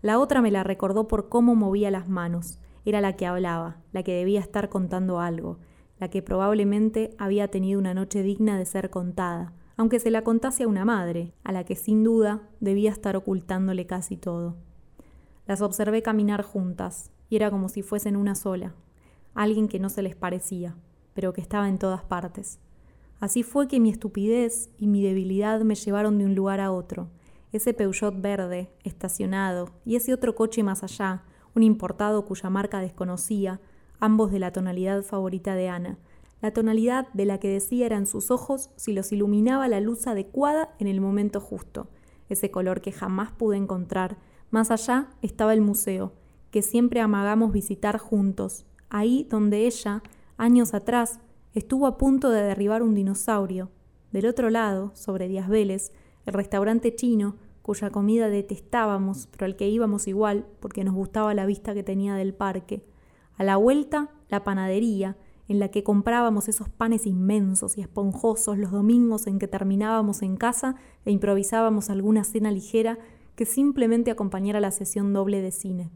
La 0.00 0.20
otra 0.20 0.42
me 0.42 0.52
la 0.52 0.62
recordó 0.62 1.08
por 1.08 1.28
cómo 1.28 1.56
movía 1.56 1.90
las 1.90 2.08
manos, 2.08 2.60
era 2.84 3.00
la 3.00 3.16
que 3.16 3.26
hablaba, 3.26 3.78
la 3.90 4.04
que 4.04 4.14
debía 4.14 4.38
estar 4.38 4.68
contando 4.68 5.18
algo, 5.18 5.58
la 5.98 6.08
que 6.08 6.22
probablemente 6.22 7.16
había 7.18 7.48
tenido 7.48 7.80
una 7.80 7.94
noche 7.94 8.22
digna 8.22 8.56
de 8.56 8.64
ser 8.64 8.90
contada, 8.90 9.54
aunque 9.76 9.98
se 9.98 10.12
la 10.12 10.22
contase 10.22 10.62
a 10.62 10.68
una 10.68 10.84
madre, 10.84 11.32
a 11.42 11.50
la 11.50 11.64
que 11.64 11.74
sin 11.74 12.04
duda 12.04 12.48
debía 12.60 12.92
estar 12.92 13.16
ocultándole 13.16 13.88
casi 13.88 14.16
todo. 14.16 14.67
Las 15.48 15.62
observé 15.62 16.02
caminar 16.02 16.42
juntas, 16.42 17.10
y 17.30 17.36
era 17.36 17.50
como 17.50 17.70
si 17.70 17.80
fuesen 17.82 18.16
una 18.16 18.34
sola, 18.34 18.74
alguien 19.34 19.66
que 19.66 19.80
no 19.80 19.88
se 19.88 20.02
les 20.02 20.14
parecía, 20.14 20.76
pero 21.14 21.32
que 21.32 21.40
estaba 21.40 21.70
en 21.70 21.78
todas 21.78 22.02
partes. 22.02 22.58
Así 23.18 23.42
fue 23.42 23.66
que 23.66 23.80
mi 23.80 23.88
estupidez 23.88 24.68
y 24.78 24.86
mi 24.86 25.02
debilidad 25.02 25.62
me 25.62 25.74
llevaron 25.74 26.18
de 26.18 26.26
un 26.26 26.34
lugar 26.34 26.60
a 26.60 26.70
otro, 26.70 27.08
ese 27.50 27.72
Peugeot 27.72 28.20
verde, 28.20 28.70
estacionado, 28.84 29.70
y 29.86 29.96
ese 29.96 30.12
otro 30.12 30.34
coche 30.34 30.62
más 30.62 30.84
allá, 30.84 31.24
un 31.54 31.62
importado 31.62 32.26
cuya 32.26 32.50
marca 32.50 32.80
desconocía, 32.80 33.58
ambos 34.00 34.30
de 34.30 34.40
la 34.40 34.52
tonalidad 34.52 35.02
favorita 35.02 35.54
de 35.54 35.70
Ana, 35.70 35.98
la 36.42 36.52
tonalidad 36.52 37.08
de 37.14 37.24
la 37.24 37.40
que 37.40 37.48
decía 37.48 37.86
eran 37.86 38.06
sus 38.06 38.30
ojos 38.30 38.68
si 38.76 38.92
los 38.92 39.12
iluminaba 39.12 39.66
la 39.66 39.80
luz 39.80 40.06
adecuada 40.06 40.74
en 40.78 40.88
el 40.88 41.00
momento 41.00 41.40
justo, 41.40 41.88
ese 42.28 42.50
color 42.50 42.82
que 42.82 42.92
jamás 42.92 43.32
pude 43.32 43.56
encontrar. 43.56 44.18
Más 44.50 44.70
allá 44.70 45.08
estaba 45.22 45.52
el 45.52 45.60
museo, 45.60 46.12
que 46.50 46.62
siempre 46.62 47.00
amagamos 47.00 47.52
visitar 47.52 47.98
juntos, 47.98 48.64
ahí 48.88 49.26
donde 49.28 49.66
ella, 49.66 50.02
años 50.36 50.74
atrás, 50.74 51.20
estuvo 51.54 51.86
a 51.86 51.98
punto 51.98 52.30
de 52.30 52.42
derribar 52.42 52.82
un 52.82 52.94
dinosaurio. 52.94 53.70
Del 54.10 54.26
otro 54.26 54.48
lado, 54.48 54.92
sobre 54.94 55.28
Díaz 55.28 55.48
Vélez, 55.48 55.92
el 56.24 56.32
restaurante 56.32 56.94
chino, 56.94 57.36
cuya 57.62 57.90
comida 57.90 58.30
detestábamos, 58.30 59.26
pero 59.26 59.44
al 59.44 59.56
que 59.56 59.68
íbamos 59.68 60.08
igual 60.08 60.46
porque 60.60 60.84
nos 60.84 60.94
gustaba 60.94 61.34
la 61.34 61.44
vista 61.44 61.74
que 61.74 61.82
tenía 61.82 62.14
del 62.14 62.32
parque. 62.32 62.82
A 63.36 63.44
la 63.44 63.56
vuelta, 63.56 64.08
la 64.30 64.42
panadería, 64.42 65.18
en 65.48 65.58
la 65.58 65.68
que 65.68 65.82
comprábamos 65.82 66.48
esos 66.48 66.70
panes 66.70 67.06
inmensos 67.06 67.76
y 67.76 67.82
esponjosos 67.82 68.56
los 68.56 68.70
domingos 68.70 69.26
en 69.26 69.38
que 69.38 69.48
terminábamos 69.48 70.22
en 70.22 70.36
casa 70.36 70.76
e 71.04 71.10
improvisábamos 71.10 71.90
alguna 71.90 72.24
cena 72.24 72.50
ligera 72.50 72.98
que 73.38 73.46
simplemente 73.46 74.10
acompañara 74.10 74.58
la 74.58 74.72
sesión 74.72 75.12
doble 75.12 75.40
de 75.40 75.52
cine. 75.52 75.92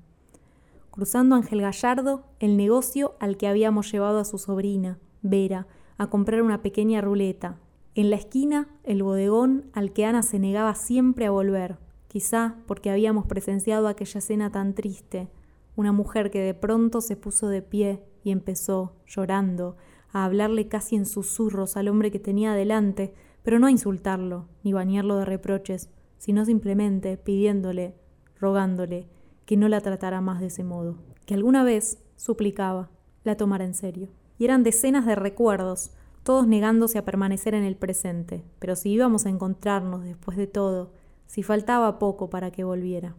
Cruzando 0.93 1.35
Ángel 1.35 1.61
Gallardo, 1.61 2.23
el 2.39 2.57
negocio 2.57 3.17
al 3.19 3.37
que 3.37 3.49
habíamos 3.49 3.91
llevado 3.91 4.21
a 4.21 4.25
su 4.25 4.39
sobrina, 4.39 5.01
Vera, 5.23 5.67
a 5.99 6.07
comprar 6.07 6.43
una 6.43 6.63
pequeña 6.63 7.01
ruleta, 7.01 7.59
en 7.97 8.11
la 8.11 8.17
esquina, 8.17 8.69
el 8.85 9.03
bodegón 9.03 9.65
al 9.73 9.93
que 9.93 10.05
Ana 10.05 10.23
se 10.23 10.39
negaba 10.39 10.77
siempre 10.77 11.27
a 11.27 11.33
volver, 11.33 11.79
quizá 12.07 12.59
porque 12.69 12.91
habíamos 12.91 13.27
presenciado 13.27 13.89
aquella 13.89 14.21
escena 14.21 14.53
tan 14.53 14.77
triste, 14.77 15.29
una 15.75 15.91
mujer 15.91 16.31
que 16.31 16.43
de 16.43 16.55
pronto 16.55 17.01
se 17.01 17.17
puso 17.17 17.49
de 17.49 17.61
pie 17.61 18.05
y 18.23 18.31
empezó, 18.31 18.95
llorando, 19.05 19.77
a 20.13 20.25
hablarle 20.25 20.69
casi 20.69 20.95
en 20.95 21.07
susurros 21.07 21.77
al 21.77 21.89
hombre 21.89 22.13
que 22.13 22.21
tenía 22.21 22.53
delante, 22.53 23.15
pero 23.43 23.59
no 23.59 23.67
a 23.67 23.73
insultarlo, 23.73 24.47
ni 24.63 24.73
bañarlo 24.73 25.17
de 25.17 25.25
reproches, 25.25 25.91
sino 26.23 26.45
simplemente 26.45 27.17
pidiéndole, 27.17 27.97
rogándole, 28.39 29.09
que 29.45 29.57
no 29.57 29.69
la 29.69 29.81
tratara 29.81 30.21
más 30.21 30.39
de 30.39 30.47
ese 30.47 30.63
modo, 30.63 30.99
que 31.27 31.35
alguna 31.35 31.65
vez, 31.65 31.99
suplicaba, 32.15 32.91
la 33.25 33.37
tomara 33.37 33.65
en 33.65 33.75
serio. 33.75 34.09
Y 34.39 34.45
eran 34.45 34.63
decenas 34.63 35.05
de 35.05 35.17
recuerdos, 35.17 35.91
todos 36.23 36.47
negándose 36.47 36.97
a 36.97 37.05
permanecer 37.05 37.55
en 37.55 37.65
el 37.65 37.75
presente, 37.75 38.45
pero 38.61 38.77
si 38.77 38.91
íbamos 38.91 39.27
a 39.27 39.31
encontrarnos 39.31 40.05
después 40.05 40.37
de 40.37 40.47
todo, 40.47 40.93
si 41.27 41.43
faltaba 41.43 41.99
poco 41.99 42.31
para 42.31 42.53
que 42.53 42.63
volviera. 42.63 43.17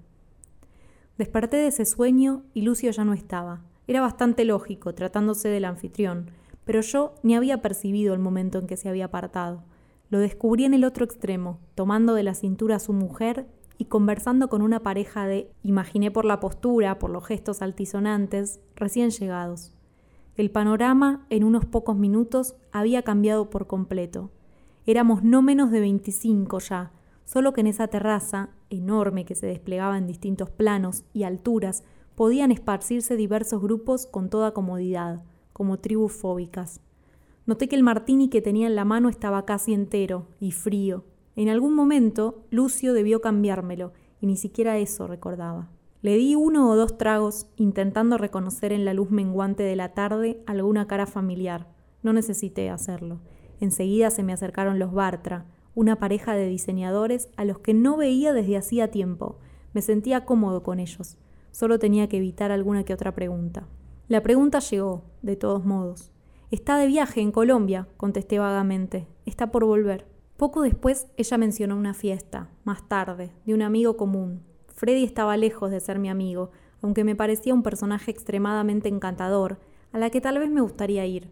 Desperté 1.17 1.57
de 1.57 1.67
ese 1.67 1.83
sueño 1.83 2.43
y 2.53 2.62
Lucio 2.62 2.89
ya 2.91 3.03
no 3.03 3.12
estaba. 3.12 3.65
Era 3.86 4.00
bastante 4.00 4.45
lógico, 4.45 4.95
tratándose 4.95 5.50
del 5.50 5.65
anfitrión, 5.65 6.31
pero 6.63 6.79
yo 6.79 7.15
ni 7.22 7.36
había 7.36 7.62
percibido 7.62 8.13
el 8.13 8.22
momento 8.22 8.60
en 8.60 8.67
que 8.67 8.77
se 8.77 8.88
había 8.88 9.05
apartado. 9.05 9.65
Lo 10.13 10.20
descubrí 10.20 10.63
en 10.63 10.75
el 10.75 10.84
otro 10.84 11.05
extremo, 11.05 11.58
tomando 11.74 12.13
de 12.13 12.22
la 12.22 12.36
cintura 12.36 12.75
a 12.75 12.79
su 12.79 12.93
mujer 12.93 13.48
y 13.79 13.86
conversando 13.86 14.48
con 14.48 14.62
una 14.62 14.82
pareja 14.82 15.25
de, 15.25 15.50
imaginé 15.63 16.12
por 16.12 16.24
la 16.24 16.39
postura, 16.39 17.00
por 17.00 17.10
los 17.10 17.25
gestos 17.25 17.63
altisonantes, 17.63 18.60
recién 18.75 19.10
llegados. 19.10 19.74
El 20.36 20.51
panorama 20.51 21.25
en 21.32 21.43
unos 21.43 21.65
pocos 21.65 21.98
minutos 21.98 22.55
había 22.72 23.01
cambiado 23.01 23.50
por 23.50 23.65
completo. 23.65 24.29
Éramos 24.86 25.24
no 25.24 25.41
menos 25.41 25.72
de 25.72 25.79
25 25.79 26.60
ya, 26.60 26.91
solo 27.25 27.53
que 27.53 27.62
en 27.62 27.67
esa 27.67 27.88
terraza, 27.88 28.51
enorme 28.70 29.25
que 29.25 29.34
se 29.34 29.48
desplegaba 29.48 29.98
en 29.98 30.05
distintos 30.05 30.51
planos 30.51 31.05
y 31.12 31.24
alturas, 31.24 31.84
podían 32.13 32.51
esparcirse 32.51 33.17
diversos 33.17 33.63
grupos 33.63 34.05
con 34.05 34.29
toda 34.29 34.53
comodidad, 34.53 35.24
como 35.53 35.79
tribus 35.79 36.13
fóbicas. 36.13 36.82
Noté 37.46 37.68
que 37.68 37.76
el 37.76 37.84
martini 37.84 38.30
que 38.30 38.42
tenía 38.42 38.68
en 38.68 38.76
la 38.76 38.86
mano 38.86 39.10
estaba 39.10 39.46
casi 39.46 39.74
entero 39.74 40.28
y 40.40 40.52
frío. 40.52 41.04
En 41.36 41.50
algún 41.50 41.76
momento 41.76 42.46
Lucio 42.52 42.94
debió 42.94 43.20
cambiármelo, 43.20 43.92
y 44.22 44.28
ni 44.28 44.38
siquiera 44.38 44.78
eso 44.78 45.08
recordaba. 45.08 45.70
Le 46.02 46.16
di 46.16 46.36
uno 46.36 46.70
o 46.70 46.76
dos 46.76 46.98
tragos, 46.98 47.48
intentando 47.58 48.18
reconocer 48.18 48.72
en 48.72 48.86
la 48.86 48.94
luz 48.94 49.10
menguante 49.10 49.64
de 49.64 49.76
la 49.76 49.94
tarde 49.94 50.42
alguna 50.46 50.88
cara 50.88 51.06
familiar. 51.06 51.68
No 52.02 52.14
necesité 52.14 52.70
hacerlo. 52.70 53.20
Enseguida 53.60 54.10
se 54.10 54.24
me 54.24 54.34
acercaron 54.34 54.80
los 54.80 54.94
Bartra, 54.94 55.46
una 55.76 55.98
pareja 55.98 56.36
de 56.36 56.48
diseñadores 56.48 57.30
a 57.36 57.46
los 57.46 57.60
que 57.60 57.74
no 57.74 57.98
veía 57.98 58.32
desde 58.32 58.58
hacía 58.58 58.92
tiempo. 58.92 59.40
Me 59.74 59.82
sentía 59.82 60.26
cómodo 60.26 60.64
con 60.64 60.80
ellos. 60.80 61.18
Solo 61.52 61.80
tenía 61.80 62.08
que 62.08 62.18
evitar 62.18 62.52
alguna 62.52 62.84
que 62.84 62.94
otra 62.94 63.16
pregunta. 63.16 63.68
La 64.08 64.22
pregunta 64.24 64.60
llegó, 64.60 65.04
de 65.22 65.36
todos 65.36 65.66
modos. 65.66 66.12
Está 66.53 66.77
de 66.77 66.86
viaje 66.86 67.19
en 67.19 67.31
Colombia, 67.31 67.88
contesté 67.98 68.38
vagamente. 68.38 69.07
Está 69.25 69.50
por 69.50 69.65
volver. 69.65 70.05
Poco 70.38 70.62
después 70.62 71.07
ella 71.17 71.39
mencionó 71.39 71.75
una 71.75 71.95
fiesta, 71.95 72.48
más 72.63 72.88
tarde, 72.88 73.31
de 73.43 73.55
un 73.55 73.63
amigo 73.63 73.98
común, 73.98 74.43
Freddy 74.67 75.03
estaba 75.03 75.36
lejos 75.36 75.72
de 75.72 75.79
ser 75.79 75.98
mi 75.98 76.10
amigo, 76.10 76.51
aunque 76.83 77.03
me 77.03 77.15
parecía 77.15 77.55
un 77.55 77.63
personaje 77.63 78.12
extremadamente 78.12 78.88
encantador, 78.88 79.62
a 79.93 79.98
la 79.98 80.12
que 80.12 80.22
tal 80.22 80.38
vez 80.38 80.51
me 80.51 80.62
gustaría 80.62 81.07
ir. 81.07 81.31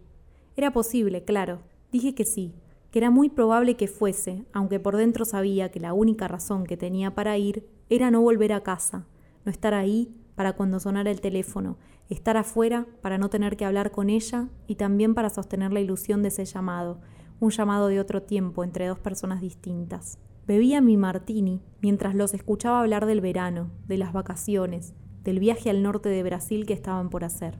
Era 0.56 0.72
posible, 0.72 1.22
claro. 1.22 1.60
Dije 1.92 2.16
que 2.16 2.24
sí. 2.24 2.56
que 2.90 2.98
era 2.98 3.10
muy 3.12 3.28
probable 3.28 3.76
que 3.76 3.86
fuese, 3.86 4.44
aunque 4.52 4.80
por 4.80 4.96
dentro 4.96 5.24
sabía 5.24 5.70
que 5.70 5.78
la 5.78 5.92
única 5.92 6.26
razón 6.26 6.64
que 6.64 6.76
tenía 6.76 7.14
para 7.14 7.38
ir 7.38 7.64
era 7.90 8.10
no 8.10 8.22
volver 8.22 8.52
a 8.52 8.64
casa, 8.64 9.06
no 9.44 9.52
estar 9.52 9.72
ahí 9.72 10.16
para 10.34 10.54
cuando 10.54 10.80
sonara 10.80 11.12
el 11.12 11.20
teléfono, 11.20 11.78
estar 12.08 12.36
afuera 12.36 12.86
para 13.00 13.18
no 13.18 13.30
tener 13.30 13.56
que 13.56 13.64
hablar 13.64 13.90
con 13.90 14.10
ella 14.10 14.48
y 14.66 14.76
también 14.76 15.14
para 15.14 15.30
sostener 15.30 15.72
la 15.72 15.80
ilusión 15.80 16.22
de 16.22 16.28
ese 16.28 16.44
llamado, 16.44 17.00
un 17.40 17.50
llamado 17.50 17.88
de 17.88 18.00
otro 18.00 18.22
tiempo 18.22 18.64
entre 18.64 18.86
dos 18.86 18.98
personas 18.98 19.40
distintas. 19.40 20.18
Bebía 20.46 20.80
mi 20.80 20.96
martini 20.96 21.60
mientras 21.80 22.14
los 22.14 22.34
escuchaba 22.34 22.80
hablar 22.80 23.06
del 23.06 23.20
verano, 23.20 23.70
de 23.86 23.96
las 23.96 24.12
vacaciones, 24.12 24.94
del 25.22 25.38
viaje 25.38 25.70
al 25.70 25.82
norte 25.82 26.08
de 26.08 26.22
Brasil 26.22 26.66
que 26.66 26.72
estaban 26.72 27.10
por 27.10 27.24
hacer. 27.24 27.58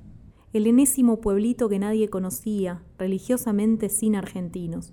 El 0.53 0.67
enésimo 0.67 1.21
pueblito 1.21 1.69
que 1.69 1.79
nadie 1.79 2.09
conocía, 2.11 2.83
religiosamente 2.99 3.89
sin 3.89 4.17
argentinos. 4.17 4.93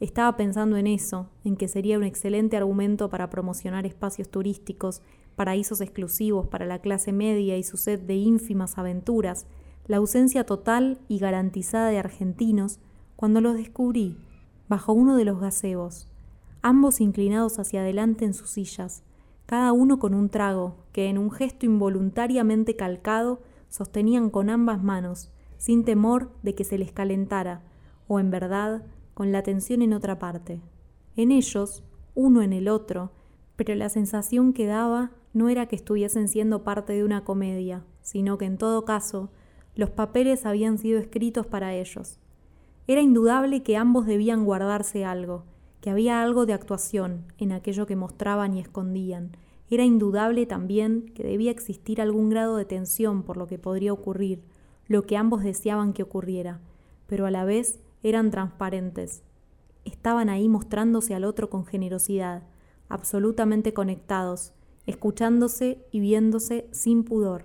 Estaba 0.00 0.36
pensando 0.36 0.76
en 0.76 0.86
eso, 0.86 1.30
en 1.44 1.56
que 1.56 1.66
sería 1.66 1.96
un 1.96 2.04
excelente 2.04 2.56
argumento 2.56 3.08
para 3.08 3.30
promocionar 3.30 3.86
espacios 3.86 4.28
turísticos, 4.28 5.02
paraísos 5.38 5.80
exclusivos 5.80 6.48
para 6.48 6.66
la 6.66 6.80
clase 6.80 7.12
media 7.12 7.56
y 7.56 7.62
su 7.62 7.76
sed 7.76 8.00
de 8.00 8.16
ínfimas 8.16 8.76
aventuras, 8.76 9.46
la 9.86 9.98
ausencia 9.98 10.44
total 10.44 10.98
y 11.06 11.20
garantizada 11.20 11.90
de 11.90 11.98
argentinos, 11.98 12.80
cuando 13.14 13.40
los 13.40 13.54
descubrí, 13.54 14.18
bajo 14.68 14.92
uno 14.92 15.16
de 15.16 15.24
los 15.24 15.40
gazebos, 15.40 16.08
ambos 16.60 17.00
inclinados 17.00 17.60
hacia 17.60 17.82
adelante 17.82 18.24
en 18.24 18.34
sus 18.34 18.50
sillas, 18.50 19.04
cada 19.46 19.72
uno 19.72 20.00
con 20.00 20.12
un 20.12 20.28
trago, 20.28 20.74
que 20.90 21.08
en 21.08 21.18
un 21.18 21.30
gesto 21.30 21.66
involuntariamente 21.66 22.74
calcado 22.74 23.40
sostenían 23.68 24.30
con 24.30 24.50
ambas 24.50 24.82
manos, 24.82 25.30
sin 25.56 25.84
temor 25.84 26.32
de 26.42 26.56
que 26.56 26.64
se 26.64 26.78
les 26.78 26.90
calentara, 26.90 27.62
o 28.08 28.18
en 28.18 28.32
verdad 28.32 28.82
con 29.14 29.30
la 29.30 29.38
atención 29.38 29.82
en 29.82 29.92
otra 29.92 30.18
parte. 30.18 30.60
En 31.14 31.30
ellos, 31.30 31.84
uno 32.16 32.42
en 32.42 32.52
el 32.52 32.68
otro, 32.68 33.12
pero 33.54 33.76
la 33.76 33.88
sensación 33.88 34.52
que 34.52 34.66
daba 34.66 35.12
no 35.32 35.48
era 35.48 35.66
que 35.66 35.76
estuviesen 35.76 36.28
siendo 36.28 36.64
parte 36.64 36.92
de 36.92 37.04
una 37.04 37.24
comedia, 37.24 37.84
sino 38.02 38.38
que 38.38 38.46
en 38.46 38.58
todo 38.58 38.84
caso 38.84 39.30
los 39.74 39.90
papeles 39.90 40.46
habían 40.46 40.78
sido 40.78 40.98
escritos 40.98 41.46
para 41.46 41.74
ellos. 41.74 42.18
Era 42.86 43.00
indudable 43.00 43.62
que 43.62 43.76
ambos 43.76 44.06
debían 44.06 44.44
guardarse 44.44 45.04
algo, 45.04 45.44
que 45.80 45.90
había 45.90 46.22
algo 46.22 46.46
de 46.46 46.54
actuación 46.54 47.32
en 47.38 47.52
aquello 47.52 47.86
que 47.86 47.96
mostraban 47.96 48.54
y 48.54 48.60
escondían. 48.60 49.36
Era 49.70 49.84
indudable 49.84 50.46
también 50.46 51.12
que 51.14 51.22
debía 51.22 51.50
existir 51.50 52.00
algún 52.00 52.30
grado 52.30 52.56
de 52.56 52.64
tensión 52.64 53.22
por 53.22 53.36
lo 53.36 53.46
que 53.46 53.58
podría 53.58 53.92
ocurrir, 53.92 54.42
lo 54.86 55.02
que 55.02 55.16
ambos 55.16 55.42
deseaban 55.42 55.92
que 55.92 56.02
ocurriera, 56.02 56.60
pero 57.06 57.26
a 57.26 57.30
la 57.30 57.44
vez 57.44 57.78
eran 58.02 58.30
transparentes. 58.30 59.22
Estaban 59.84 60.28
ahí 60.30 60.48
mostrándose 60.48 61.14
al 61.14 61.24
otro 61.24 61.50
con 61.50 61.66
generosidad, 61.66 62.42
absolutamente 62.88 63.74
conectados, 63.74 64.54
escuchándose 64.88 65.84
y 65.92 66.00
viéndose 66.00 66.66
sin 66.72 67.04
pudor. 67.04 67.44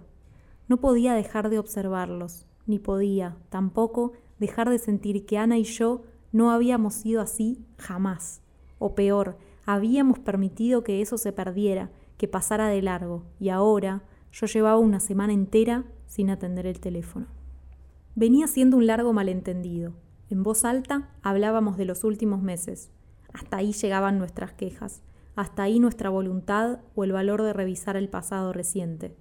No 0.70 0.78
podía 0.78 1.14
dejar 1.14 1.50
de 1.50 1.60
observarlos, 1.60 2.46
ni 2.66 2.80
podía, 2.80 3.36
tampoco, 3.50 4.14
dejar 4.40 4.70
de 4.70 4.80
sentir 4.80 5.26
que 5.26 5.38
Ana 5.38 5.58
y 5.58 5.66
yo 5.66 6.04
no 6.32 6.52
habíamos 6.52 6.94
sido 6.94 7.22
así 7.22 7.66
jamás. 7.78 8.42
O 8.80 8.96
peor, 8.96 9.38
habíamos 9.66 10.20
permitido 10.20 10.86
que 10.86 11.02
eso 11.02 11.18
se 11.18 11.34
perdiera, 11.34 11.92
que 12.18 12.30
pasara 12.30 12.70
de 12.70 12.82
largo, 12.82 13.26
y 13.42 13.50
ahora 13.50 14.04
yo 14.32 14.48
llevaba 14.48 14.78
una 14.78 15.02
semana 15.02 15.34
entera 15.34 15.84
sin 16.08 16.30
atender 16.30 16.66
el 16.66 16.80
teléfono. 16.80 17.28
Venía 18.16 18.48
siendo 18.48 18.78
un 18.78 18.88
largo 18.88 19.12
malentendido. 19.12 19.92
En 20.30 20.44
voz 20.44 20.64
alta 20.64 21.10
hablábamos 21.22 21.76
de 21.76 21.84
los 21.84 22.06
últimos 22.06 22.42
meses. 22.42 22.90
Hasta 23.34 23.58
ahí 23.58 23.74
llegaban 23.74 24.18
nuestras 24.18 24.54
quejas, 24.54 25.04
hasta 25.36 25.64
ahí 25.64 25.80
nuestra 25.80 26.10
voluntad 26.10 26.80
o 26.96 27.04
el 27.04 27.12
valor 27.12 27.42
de 27.42 27.54
revisar 27.54 27.98
el 27.98 28.10
pasado 28.10 28.54
reciente. 28.54 29.16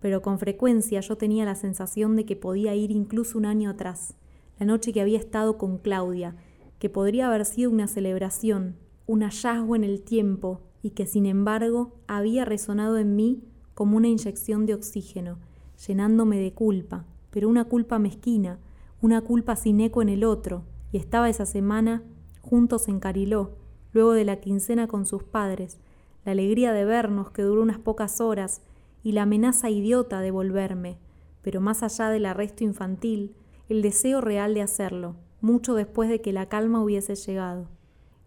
Pero 0.00 0.22
con 0.22 0.38
frecuencia 0.38 1.00
yo 1.00 1.16
tenía 1.16 1.44
la 1.44 1.54
sensación 1.54 2.16
de 2.16 2.24
que 2.24 2.36
podía 2.36 2.74
ir 2.74 2.90
incluso 2.90 3.36
un 3.36 3.44
año 3.44 3.70
atrás, 3.70 4.14
la 4.58 4.66
noche 4.66 4.92
que 4.92 5.00
había 5.00 5.18
estado 5.18 5.58
con 5.58 5.78
Claudia, 5.78 6.36
que 6.78 6.88
podría 6.88 7.28
haber 7.28 7.44
sido 7.44 7.70
una 7.70 7.86
celebración, 7.86 8.76
un 9.06 9.22
hallazgo 9.22 9.76
en 9.76 9.84
el 9.84 10.02
tiempo 10.02 10.60
y 10.82 10.90
que 10.90 11.06
sin 11.06 11.26
embargo 11.26 11.92
había 12.06 12.44
resonado 12.44 12.96
en 12.96 13.16
mí 13.16 13.44
como 13.74 13.96
una 13.96 14.08
inyección 14.08 14.66
de 14.66 14.74
oxígeno, 14.74 15.38
llenándome 15.86 16.38
de 16.38 16.52
culpa, 16.52 17.04
pero 17.30 17.48
una 17.48 17.64
culpa 17.64 17.98
mezquina, 17.98 18.58
una 19.02 19.20
culpa 19.22 19.56
sin 19.56 19.80
eco 19.80 20.02
en 20.02 20.08
el 20.08 20.24
otro, 20.24 20.64
y 20.92 20.98
estaba 20.98 21.28
esa 21.28 21.46
semana 21.46 22.02
juntos 22.40 22.88
en 22.88 23.00
Cariló, 23.00 23.56
luego 23.92 24.12
de 24.12 24.24
la 24.24 24.36
quincena 24.36 24.86
con 24.86 25.06
sus 25.06 25.22
padres, 25.22 25.78
la 26.24 26.32
alegría 26.32 26.72
de 26.72 26.84
vernos 26.84 27.30
que 27.30 27.42
duró 27.42 27.62
unas 27.62 27.78
pocas 27.78 28.20
horas 28.20 28.62
y 29.02 29.12
la 29.12 29.22
amenaza 29.22 29.70
idiota 29.70 30.20
de 30.20 30.30
volverme, 30.30 30.98
pero 31.42 31.60
más 31.60 31.82
allá 31.82 32.10
del 32.10 32.26
arresto 32.26 32.64
infantil, 32.64 33.34
el 33.68 33.82
deseo 33.82 34.20
real 34.20 34.54
de 34.54 34.62
hacerlo, 34.62 35.16
mucho 35.40 35.74
después 35.74 36.08
de 36.08 36.20
que 36.20 36.32
la 36.32 36.48
calma 36.48 36.82
hubiese 36.82 37.14
llegado. 37.14 37.68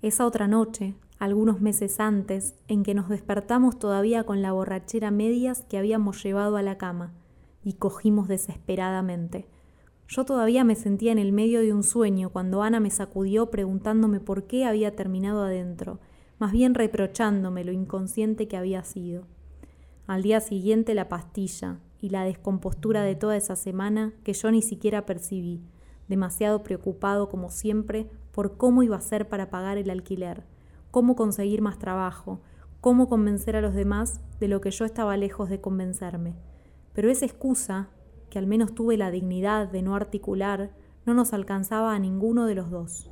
Esa 0.01 0.25
otra 0.25 0.47
noche, 0.47 0.95
algunos 1.19 1.61
meses 1.61 1.99
antes, 1.99 2.55
en 2.67 2.83
que 2.83 2.93
nos 2.93 3.09
despertamos 3.09 3.77
todavía 3.77 4.23
con 4.23 4.41
la 4.41 4.51
borrachera 4.51 5.11
medias 5.11 5.65
que 5.69 5.77
habíamos 5.77 6.23
llevado 6.23 6.57
a 6.57 6.61
la 6.61 6.77
cama, 6.77 7.13
y 7.63 7.73
cogimos 7.73 8.27
desesperadamente. 8.27 9.47
Yo 10.07 10.25
todavía 10.25 10.63
me 10.63 10.75
sentía 10.75 11.11
en 11.11 11.19
el 11.19 11.31
medio 11.31 11.61
de 11.61 11.73
un 11.73 11.83
sueño 11.83 12.29
cuando 12.29 12.61
Ana 12.61 12.79
me 12.79 12.89
sacudió 12.89 13.49
preguntándome 13.49 14.19
por 14.19 14.47
qué 14.47 14.65
había 14.65 14.95
terminado 14.95 15.43
adentro, 15.43 15.99
más 16.39 16.51
bien 16.51 16.75
reprochándome 16.75 17.63
lo 17.63 17.71
inconsciente 17.71 18.47
que 18.47 18.57
había 18.57 18.83
sido. 18.83 19.25
Al 20.05 20.21
día 20.21 20.41
siguiente 20.41 20.93
la 20.93 21.07
pastilla 21.07 21.79
y 22.01 22.09
la 22.09 22.25
descompostura 22.25 23.03
de 23.03 23.15
toda 23.15 23.37
esa 23.37 23.55
semana 23.55 24.13
que 24.23 24.33
yo 24.33 24.51
ni 24.51 24.61
siquiera 24.61 25.05
percibí, 25.05 25.61
demasiado 26.09 26.63
preocupado 26.63 27.29
como 27.29 27.49
siempre 27.49 28.09
por 28.33 28.57
cómo 28.57 28.83
iba 28.83 28.97
a 28.97 29.01
ser 29.01 29.29
para 29.29 29.49
pagar 29.49 29.77
el 29.77 29.89
alquiler, 29.89 30.43
cómo 30.91 31.15
conseguir 31.15 31.61
más 31.61 31.79
trabajo, 31.79 32.41
cómo 32.81 33.07
convencer 33.07 33.55
a 33.55 33.61
los 33.61 33.73
demás 33.73 34.19
de 34.41 34.49
lo 34.49 34.59
que 34.59 34.71
yo 34.71 34.83
estaba 34.83 35.15
lejos 35.15 35.49
de 35.49 35.61
convencerme. 35.61 36.35
Pero 36.91 37.09
esa 37.09 37.25
excusa 37.25 37.87
que 38.33 38.39
al 38.39 38.47
menos 38.47 38.73
tuve 38.73 38.97
la 38.97 39.11
dignidad 39.11 39.67
de 39.67 39.83
no 39.83 39.95
articular, 39.95 40.71
no 41.05 41.13
nos 41.13 41.33
alcanzaba 41.33 41.93
a 41.93 41.99
ninguno 41.99 42.47
de 42.47 42.55
los 42.55 42.71
dos. 42.71 43.11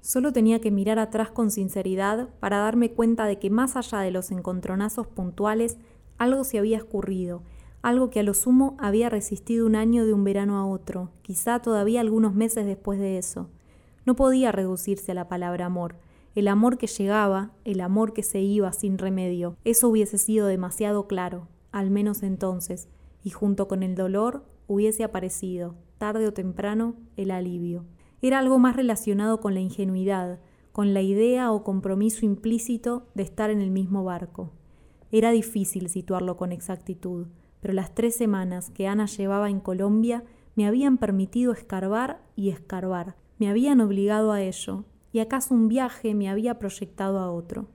Solo 0.00 0.32
tenía 0.32 0.60
que 0.60 0.70
mirar 0.70 1.00
atrás 1.00 1.32
con 1.32 1.50
sinceridad 1.50 2.28
para 2.38 2.58
darme 2.58 2.92
cuenta 2.92 3.26
de 3.26 3.40
que 3.40 3.50
más 3.50 3.74
allá 3.74 3.98
de 3.98 4.12
los 4.12 4.30
encontronazos 4.30 5.08
puntuales, 5.08 5.78
algo 6.16 6.44
se 6.44 6.60
había 6.60 6.76
escurrido, 6.76 7.42
algo 7.82 8.08
que 8.10 8.20
a 8.20 8.22
lo 8.22 8.34
sumo 8.34 8.76
había 8.78 9.10
resistido 9.10 9.66
un 9.66 9.74
año 9.74 10.06
de 10.06 10.12
un 10.12 10.22
verano 10.22 10.56
a 10.58 10.64
otro, 10.64 11.10
quizá 11.22 11.58
todavía 11.58 12.00
algunos 12.00 12.32
meses 12.32 12.64
después 12.64 13.00
de 13.00 13.18
eso. 13.18 13.48
No 14.06 14.14
podía 14.14 14.52
reducirse 14.52 15.10
a 15.10 15.16
la 15.16 15.26
palabra 15.26 15.66
amor. 15.66 15.96
El 16.36 16.46
amor 16.46 16.78
que 16.78 16.86
llegaba, 16.86 17.50
el 17.64 17.80
amor 17.80 18.12
que 18.12 18.22
se 18.22 18.38
iba 18.38 18.72
sin 18.72 18.96
remedio, 18.96 19.56
eso 19.64 19.88
hubiese 19.88 20.18
sido 20.18 20.46
demasiado 20.46 21.08
claro, 21.08 21.48
al 21.72 21.90
menos 21.90 22.22
entonces, 22.22 22.86
y 23.24 23.30
junto 23.30 23.66
con 23.66 23.82
el 23.82 23.96
dolor 23.96 24.44
hubiese 24.72 25.04
aparecido, 25.04 25.76
tarde 25.98 26.26
o 26.26 26.32
temprano, 26.32 26.96
el 27.16 27.30
alivio. 27.30 27.84
Era 28.20 28.38
algo 28.38 28.58
más 28.58 28.76
relacionado 28.76 29.40
con 29.40 29.54
la 29.54 29.60
ingenuidad, 29.60 30.40
con 30.72 30.94
la 30.94 31.02
idea 31.02 31.52
o 31.52 31.64
compromiso 31.64 32.24
implícito 32.24 33.08
de 33.14 33.22
estar 33.22 33.50
en 33.50 33.60
el 33.60 33.70
mismo 33.70 34.04
barco. 34.04 34.52
Era 35.10 35.30
difícil 35.30 35.88
situarlo 35.88 36.36
con 36.36 36.52
exactitud, 36.52 37.26
pero 37.60 37.74
las 37.74 37.94
tres 37.94 38.16
semanas 38.16 38.70
que 38.70 38.88
Ana 38.88 39.06
llevaba 39.06 39.50
en 39.50 39.60
Colombia 39.60 40.24
me 40.56 40.66
habían 40.66 40.98
permitido 40.98 41.52
escarbar 41.52 42.22
y 42.34 42.48
escarbar, 42.48 43.16
me 43.38 43.48
habían 43.48 43.80
obligado 43.80 44.32
a 44.32 44.40
ello, 44.40 44.84
y 45.12 45.18
acaso 45.18 45.54
un 45.54 45.68
viaje 45.68 46.14
me 46.14 46.28
había 46.28 46.58
proyectado 46.58 47.18
a 47.18 47.30
otro. 47.30 47.68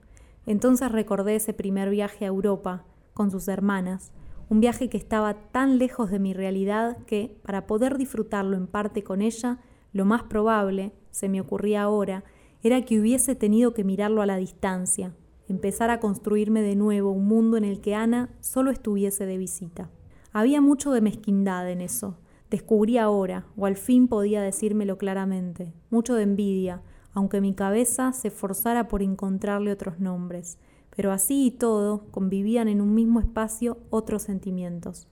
Entonces 0.46 0.90
recordé 0.90 1.36
ese 1.36 1.52
primer 1.52 1.90
viaje 1.90 2.24
a 2.24 2.28
Europa, 2.28 2.84
con 3.14 3.30
sus 3.30 3.48
hermanas, 3.48 4.12
un 4.50 4.60
viaje 4.60 4.88
que 4.88 4.96
estaba 4.96 5.34
tan 5.34 5.78
lejos 5.78 6.10
de 6.10 6.18
mi 6.18 6.32
realidad 6.32 6.98
que, 7.06 7.38
para 7.42 7.66
poder 7.66 7.98
disfrutarlo 7.98 8.56
en 8.56 8.66
parte 8.66 9.02
con 9.02 9.20
ella, 9.20 9.58
lo 9.92 10.04
más 10.04 10.22
probable, 10.22 10.92
se 11.10 11.28
me 11.28 11.40
ocurría 11.40 11.82
ahora, 11.82 12.24
era 12.62 12.82
que 12.82 12.98
hubiese 12.98 13.34
tenido 13.34 13.74
que 13.74 13.84
mirarlo 13.84 14.22
a 14.22 14.26
la 14.26 14.36
distancia, 14.36 15.14
empezar 15.48 15.90
a 15.90 16.00
construirme 16.00 16.62
de 16.62 16.76
nuevo 16.76 17.10
un 17.10 17.26
mundo 17.26 17.56
en 17.56 17.64
el 17.64 17.80
que 17.80 17.94
Ana 17.94 18.30
solo 18.40 18.70
estuviese 18.70 19.26
de 19.26 19.38
visita. 19.38 19.90
Había 20.32 20.60
mucho 20.60 20.92
de 20.92 21.00
mezquindad 21.00 21.70
en 21.70 21.80
eso, 21.80 22.18
descubrí 22.50 22.98
ahora, 22.98 23.46
o 23.56 23.66
al 23.66 23.76
fin 23.76 24.08
podía 24.08 24.42
decírmelo 24.42 24.98
claramente, 24.98 25.72
mucho 25.90 26.14
de 26.14 26.22
envidia, 26.22 26.82
aunque 27.12 27.40
mi 27.40 27.54
cabeza 27.54 28.12
se 28.12 28.28
esforzara 28.28 28.88
por 28.88 29.02
encontrarle 29.02 29.72
otros 29.72 30.00
nombres, 30.00 30.58
pero 30.98 31.12
así 31.12 31.46
y 31.46 31.50
todo 31.52 32.06
convivían 32.10 32.66
en 32.66 32.80
un 32.80 32.92
mismo 32.92 33.20
espacio 33.20 33.78
otros 33.88 34.22
sentimientos. 34.22 35.06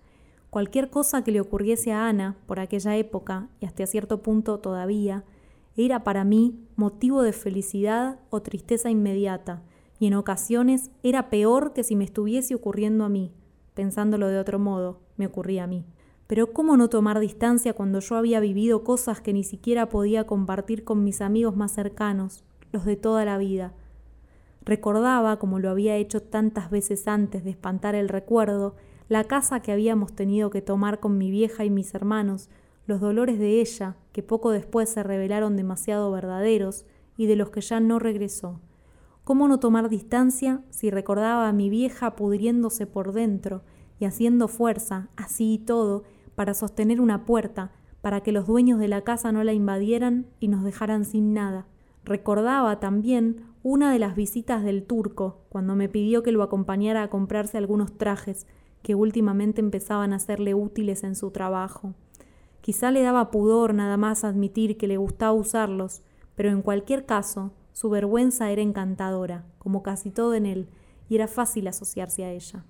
Cualquier 0.50 0.90
cosa 0.90 1.22
que 1.22 1.30
le 1.30 1.40
ocurriese 1.40 1.92
a 1.92 2.08
Ana 2.08 2.36
por 2.46 2.58
aquella 2.58 2.96
época, 2.96 3.50
y 3.60 3.66
hasta 3.66 3.86
cierto 3.86 4.20
punto 4.20 4.58
todavía, 4.58 5.22
era 5.76 6.02
para 6.02 6.24
mí 6.24 6.58
motivo 6.74 7.22
de 7.22 7.32
felicidad 7.32 8.18
o 8.30 8.42
tristeza 8.42 8.90
inmediata, 8.90 9.62
y 10.00 10.08
en 10.08 10.14
ocasiones 10.14 10.90
era 11.04 11.30
peor 11.30 11.72
que 11.72 11.84
si 11.84 11.94
me 11.94 12.02
estuviese 12.02 12.56
ocurriendo 12.56 13.04
a 13.04 13.08
mí. 13.08 13.30
Pensándolo 13.74 14.26
de 14.26 14.40
otro 14.40 14.58
modo, 14.58 14.98
me 15.16 15.26
ocurría 15.26 15.62
a 15.62 15.68
mí. 15.68 15.84
Pero 16.26 16.52
¿cómo 16.52 16.76
no 16.76 16.88
tomar 16.88 17.20
distancia 17.20 17.74
cuando 17.74 18.00
yo 18.00 18.16
había 18.16 18.40
vivido 18.40 18.82
cosas 18.82 19.20
que 19.20 19.32
ni 19.32 19.44
siquiera 19.44 19.88
podía 19.88 20.26
compartir 20.26 20.82
con 20.82 21.04
mis 21.04 21.20
amigos 21.20 21.54
más 21.54 21.70
cercanos, 21.70 22.42
los 22.72 22.84
de 22.84 22.96
toda 22.96 23.24
la 23.24 23.38
vida? 23.38 23.72
Recordaba, 24.66 25.38
como 25.38 25.60
lo 25.60 25.70
había 25.70 25.96
hecho 25.96 26.20
tantas 26.20 26.70
veces 26.70 27.06
antes 27.06 27.44
de 27.44 27.50
espantar 27.50 27.94
el 27.94 28.08
recuerdo, 28.08 28.74
la 29.08 29.22
casa 29.22 29.60
que 29.60 29.70
habíamos 29.70 30.12
tenido 30.12 30.50
que 30.50 30.60
tomar 30.60 30.98
con 30.98 31.16
mi 31.16 31.30
vieja 31.30 31.64
y 31.64 31.70
mis 31.70 31.94
hermanos, 31.94 32.50
los 32.84 33.00
dolores 33.00 33.38
de 33.38 33.60
ella, 33.60 33.96
que 34.12 34.24
poco 34.24 34.50
después 34.50 34.88
se 34.88 35.04
revelaron 35.04 35.56
demasiado 35.56 36.10
verdaderos, 36.10 36.84
y 37.16 37.26
de 37.26 37.36
los 37.36 37.50
que 37.50 37.60
ya 37.60 37.78
no 37.78 38.00
regresó. 38.00 38.60
¿Cómo 39.22 39.46
no 39.48 39.58
tomar 39.58 39.88
distancia 39.88 40.62
si 40.70 40.90
recordaba 40.90 41.48
a 41.48 41.52
mi 41.52 41.70
vieja 41.70 42.16
pudriéndose 42.16 42.86
por 42.86 43.12
dentro 43.12 43.62
y 43.98 44.04
haciendo 44.04 44.48
fuerza, 44.48 45.08
así 45.16 45.54
y 45.54 45.58
todo, 45.58 46.02
para 46.34 46.54
sostener 46.54 47.00
una 47.00 47.24
puerta, 47.24 47.70
para 48.02 48.20
que 48.22 48.32
los 48.32 48.46
dueños 48.46 48.78
de 48.80 48.88
la 48.88 49.02
casa 49.02 49.32
no 49.32 49.42
la 49.44 49.52
invadieran 49.52 50.26
y 50.40 50.48
nos 50.48 50.64
dejaran 50.64 51.04
sin 51.04 51.32
nada? 51.34 51.66
Recordaba 52.04 52.78
también 52.78 53.42
una 53.68 53.90
de 53.90 53.98
las 53.98 54.14
visitas 54.14 54.62
del 54.62 54.84
turco, 54.84 55.40
cuando 55.48 55.74
me 55.74 55.88
pidió 55.88 56.22
que 56.22 56.30
lo 56.30 56.44
acompañara 56.44 57.02
a 57.02 57.10
comprarse 57.10 57.58
algunos 57.58 57.98
trajes 57.98 58.46
que 58.80 58.94
últimamente 58.94 59.60
empezaban 59.60 60.12
a 60.12 60.20
serle 60.20 60.54
útiles 60.54 61.02
en 61.02 61.16
su 61.16 61.32
trabajo. 61.32 61.92
Quizá 62.60 62.92
le 62.92 63.02
daba 63.02 63.32
pudor 63.32 63.74
nada 63.74 63.96
más 63.96 64.22
admitir 64.22 64.76
que 64.76 64.86
le 64.86 64.98
gustaba 64.98 65.32
usarlos, 65.32 66.02
pero 66.36 66.50
en 66.50 66.62
cualquier 66.62 67.06
caso, 67.06 67.50
su 67.72 67.90
vergüenza 67.90 68.52
era 68.52 68.62
encantadora, 68.62 69.44
como 69.58 69.82
casi 69.82 70.12
todo 70.12 70.34
en 70.34 70.46
él, 70.46 70.68
y 71.08 71.16
era 71.16 71.26
fácil 71.26 71.66
asociarse 71.66 72.22
a 72.22 72.30
ella. 72.30 72.64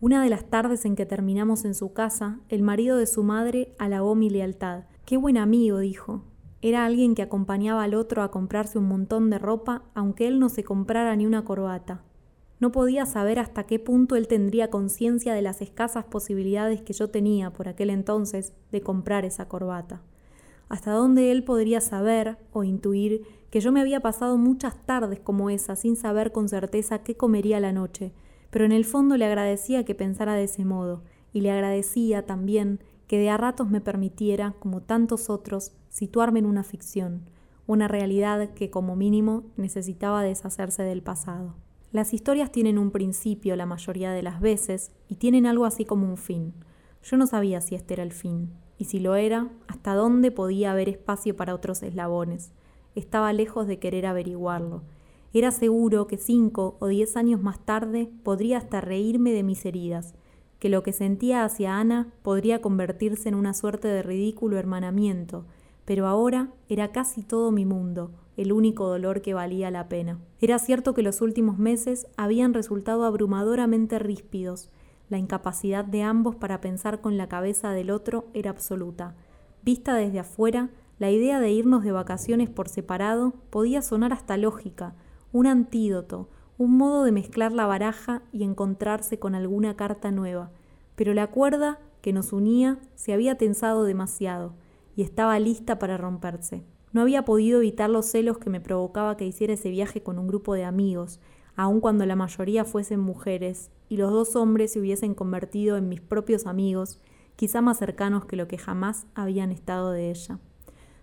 Una 0.00 0.22
de 0.22 0.30
las 0.30 0.44
tardes 0.44 0.84
en 0.84 0.94
que 0.94 1.04
terminamos 1.04 1.64
en 1.64 1.74
su 1.74 1.94
casa, 1.94 2.38
el 2.48 2.62
marido 2.62 2.96
de 2.96 3.08
su 3.08 3.24
madre 3.24 3.74
halagó 3.76 4.14
mi 4.14 4.30
lealtad. 4.30 4.84
Qué 5.04 5.16
buen 5.16 5.36
amigo, 5.36 5.80
dijo. 5.80 6.22
Era 6.64 6.84
alguien 6.84 7.16
que 7.16 7.22
acompañaba 7.22 7.82
al 7.82 7.94
otro 7.94 8.22
a 8.22 8.30
comprarse 8.30 8.78
un 8.78 8.86
montón 8.86 9.30
de 9.30 9.40
ropa, 9.40 9.82
aunque 9.94 10.28
él 10.28 10.38
no 10.38 10.48
se 10.48 10.62
comprara 10.62 11.14
ni 11.16 11.26
una 11.26 11.44
corbata. 11.44 12.02
No 12.60 12.70
podía 12.70 13.04
saber 13.04 13.40
hasta 13.40 13.64
qué 13.64 13.80
punto 13.80 14.14
él 14.14 14.28
tendría 14.28 14.70
conciencia 14.70 15.34
de 15.34 15.42
las 15.42 15.60
escasas 15.60 16.04
posibilidades 16.04 16.80
que 16.80 16.92
yo 16.92 17.10
tenía 17.10 17.52
por 17.52 17.66
aquel 17.66 17.90
entonces 17.90 18.52
de 18.70 18.80
comprar 18.80 19.24
esa 19.24 19.48
corbata. 19.48 20.02
Hasta 20.68 20.92
dónde 20.92 21.32
él 21.32 21.42
podría 21.42 21.80
saber 21.80 22.38
o 22.52 22.62
intuir 22.62 23.26
que 23.50 23.60
yo 23.60 23.72
me 23.72 23.80
había 23.80 23.98
pasado 23.98 24.38
muchas 24.38 24.86
tardes 24.86 25.18
como 25.18 25.50
esa 25.50 25.74
sin 25.74 25.96
saber 25.96 26.30
con 26.30 26.48
certeza 26.48 27.02
qué 27.02 27.16
comería 27.16 27.58
la 27.58 27.72
noche, 27.72 28.12
pero 28.50 28.64
en 28.64 28.72
el 28.72 28.84
fondo 28.84 29.16
le 29.16 29.24
agradecía 29.24 29.84
que 29.84 29.96
pensara 29.96 30.34
de 30.34 30.44
ese 30.44 30.64
modo, 30.64 31.02
y 31.32 31.40
le 31.40 31.50
agradecía 31.50 32.24
también 32.24 32.78
que 33.12 33.18
de 33.18 33.28
a 33.28 33.36
ratos 33.36 33.68
me 33.68 33.82
permitiera, 33.82 34.54
como 34.58 34.80
tantos 34.80 35.28
otros, 35.28 35.72
situarme 35.90 36.38
en 36.38 36.46
una 36.46 36.64
ficción, 36.64 37.28
una 37.66 37.86
realidad 37.86 38.54
que 38.54 38.70
como 38.70 38.96
mínimo 38.96 39.42
necesitaba 39.58 40.22
deshacerse 40.22 40.82
del 40.82 41.02
pasado. 41.02 41.54
Las 41.90 42.14
historias 42.14 42.50
tienen 42.50 42.78
un 42.78 42.90
principio 42.90 43.54
la 43.54 43.66
mayoría 43.66 44.12
de 44.12 44.22
las 44.22 44.40
veces 44.40 44.92
y 45.08 45.16
tienen 45.16 45.44
algo 45.44 45.66
así 45.66 45.84
como 45.84 46.08
un 46.08 46.16
fin. 46.16 46.54
Yo 47.02 47.18
no 47.18 47.26
sabía 47.26 47.60
si 47.60 47.74
este 47.74 47.92
era 47.92 48.02
el 48.02 48.12
fin, 48.12 48.54
y 48.78 48.86
si 48.86 48.98
lo 48.98 49.14
era, 49.14 49.50
hasta 49.68 49.94
dónde 49.94 50.30
podía 50.30 50.72
haber 50.72 50.88
espacio 50.88 51.36
para 51.36 51.54
otros 51.54 51.82
eslabones. 51.82 52.54
Estaba 52.94 53.34
lejos 53.34 53.66
de 53.66 53.78
querer 53.78 54.06
averiguarlo. 54.06 54.84
Era 55.34 55.50
seguro 55.50 56.06
que 56.06 56.16
cinco 56.16 56.78
o 56.80 56.86
diez 56.86 57.18
años 57.18 57.42
más 57.42 57.58
tarde 57.58 58.10
podría 58.22 58.56
hasta 58.56 58.80
reírme 58.80 59.32
de 59.32 59.42
mis 59.42 59.66
heridas, 59.66 60.14
que 60.62 60.68
lo 60.68 60.84
que 60.84 60.92
sentía 60.92 61.42
hacia 61.42 61.76
Ana 61.76 62.12
podría 62.22 62.60
convertirse 62.62 63.28
en 63.28 63.34
una 63.34 63.52
suerte 63.52 63.88
de 63.88 64.00
ridículo 64.00 64.58
hermanamiento, 64.58 65.44
pero 65.84 66.06
ahora 66.06 66.50
era 66.68 66.92
casi 66.92 67.24
todo 67.24 67.50
mi 67.50 67.64
mundo, 67.64 68.12
el 68.36 68.52
único 68.52 68.86
dolor 68.86 69.22
que 69.22 69.34
valía 69.34 69.72
la 69.72 69.88
pena. 69.88 70.20
Era 70.40 70.60
cierto 70.60 70.94
que 70.94 71.02
los 71.02 71.20
últimos 71.20 71.58
meses 71.58 72.06
habían 72.16 72.54
resultado 72.54 73.04
abrumadoramente 73.06 73.98
ríspidos. 73.98 74.70
La 75.08 75.18
incapacidad 75.18 75.84
de 75.84 76.04
ambos 76.04 76.36
para 76.36 76.60
pensar 76.60 77.00
con 77.00 77.18
la 77.18 77.28
cabeza 77.28 77.72
del 77.72 77.90
otro 77.90 78.26
era 78.32 78.50
absoluta. 78.50 79.16
Vista 79.64 79.96
desde 79.96 80.20
afuera, 80.20 80.70
la 81.00 81.10
idea 81.10 81.40
de 81.40 81.50
irnos 81.50 81.82
de 81.82 81.90
vacaciones 81.90 82.48
por 82.48 82.68
separado 82.68 83.32
podía 83.50 83.82
sonar 83.82 84.12
hasta 84.12 84.36
lógica, 84.36 84.94
un 85.32 85.48
antídoto, 85.48 86.28
un 86.62 86.76
modo 86.76 87.02
de 87.02 87.10
mezclar 87.10 87.50
la 87.50 87.66
baraja 87.66 88.22
y 88.30 88.44
encontrarse 88.44 89.18
con 89.18 89.34
alguna 89.34 89.74
carta 89.74 90.12
nueva. 90.12 90.52
Pero 90.94 91.12
la 91.12 91.26
cuerda 91.26 91.80
que 92.02 92.12
nos 92.12 92.32
unía 92.32 92.78
se 92.94 93.12
había 93.12 93.36
tensado 93.36 93.82
demasiado 93.82 94.54
y 94.94 95.02
estaba 95.02 95.38
lista 95.40 95.80
para 95.80 95.96
romperse. 95.96 96.62
No 96.92 97.00
había 97.00 97.24
podido 97.24 97.58
evitar 97.58 97.90
los 97.90 98.06
celos 98.06 98.38
que 98.38 98.48
me 98.48 98.60
provocaba 98.60 99.16
que 99.16 99.26
hiciera 99.26 99.54
ese 99.54 99.70
viaje 99.70 100.04
con 100.04 100.20
un 100.20 100.28
grupo 100.28 100.54
de 100.54 100.62
amigos, 100.62 101.18
aun 101.56 101.80
cuando 101.80 102.06
la 102.06 102.14
mayoría 102.14 102.64
fuesen 102.64 103.00
mujeres, 103.00 103.72
y 103.88 103.96
los 103.96 104.12
dos 104.12 104.36
hombres 104.36 104.72
se 104.72 104.78
hubiesen 104.78 105.14
convertido 105.14 105.76
en 105.76 105.88
mis 105.88 106.00
propios 106.00 106.46
amigos, 106.46 107.00
quizá 107.34 107.60
más 107.60 107.78
cercanos 107.78 108.26
que 108.26 108.36
lo 108.36 108.46
que 108.46 108.56
jamás 108.56 109.06
habían 109.16 109.50
estado 109.50 109.90
de 109.90 110.10
ella. 110.10 110.38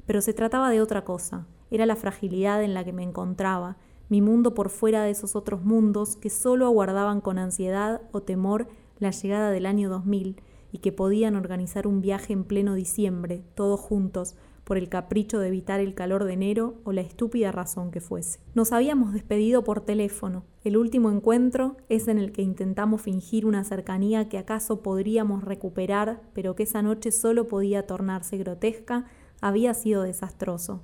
Pero 0.05 0.21
se 0.21 0.33
trataba 0.33 0.69
de 0.69 0.81
otra 0.81 1.03
cosa, 1.03 1.47
era 1.69 1.85
la 1.85 1.97
fragilidad 1.97 2.63
en 2.63 2.73
la 2.73 2.85
que 2.85 2.93
me 2.93 3.03
encontraba, 3.03 3.77
mi 4.09 4.21
mundo 4.21 4.53
por 4.53 4.69
fuera 4.69 5.03
de 5.03 5.11
esos 5.11 5.35
otros 5.35 5.63
mundos 5.63 6.15
que 6.15 6.29
solo 6.29 6.65
aguardaban 6.65 7.21
con 7.21 7.37
ansiedad 7.37 8.01
o 8.11 8.21
temor 8.21 8.67
la 8.97 9.11
llegada 9.11 9.51
del 9.51 9.65
año 9.65 9.89
2000 9.89 10.41
y 10.71 10.79
que 10.79 10.91
podían 10.91 11.35
organizar 11.35 11.87
un 11.87 12.01
viaje 12.01 12.33
en 12.33 12.43
pleno 12.43 12.73
diciembre, 12.75 13.43
todos 13.55 13.79
juntos, 13.79 14.35
por 14.63 14.77
el 14.77 14.87
capricho 14.87 15.39
de 15.39 15.47
evitar 15.47 15.79
el 15.79 15.95
calor 15.95 16.25
de 16.25 16.33
enero 16.33 16.75
o 16.83 16.91
la 16.91 17.01
estúpida 17.01 17.51
razón 17.51 17.89
que 17.89 18.01
fuese. 18.01 18.39
Nos 18.53 18.71
habíamos 18.71 19.13
despedido 19.13 19.63
por 19.63 19.81
teléfono. 19.81 20.43
El 20.63 20.77
último 20.77 21.09
encuentro 21.09 21.77
es 21.89 22.07
en 22.07 22.19
el 22.19 22.31
que 22.31 22.43
intentamos 22.43 23.01
fingir 23.01 23.47
una 23.47 23.63
cercanía 23.63 24.29
que 24.29 24.37
acaso 24.37 24.83
podríamos 24.83 25.43
recuperar, 25.43 26.21
pero 26.33 26.55
que 26.55 26.63
esa 26.63 26.83
noche 26.83 27.11
solo 27.11 27.47
podía 27.47 27.87
tornarse 27.87 28.37
grotesca, 28.37 29.05
había 29.41 29.73
sido 29.73 30.03
desastroso. 30.03 30.83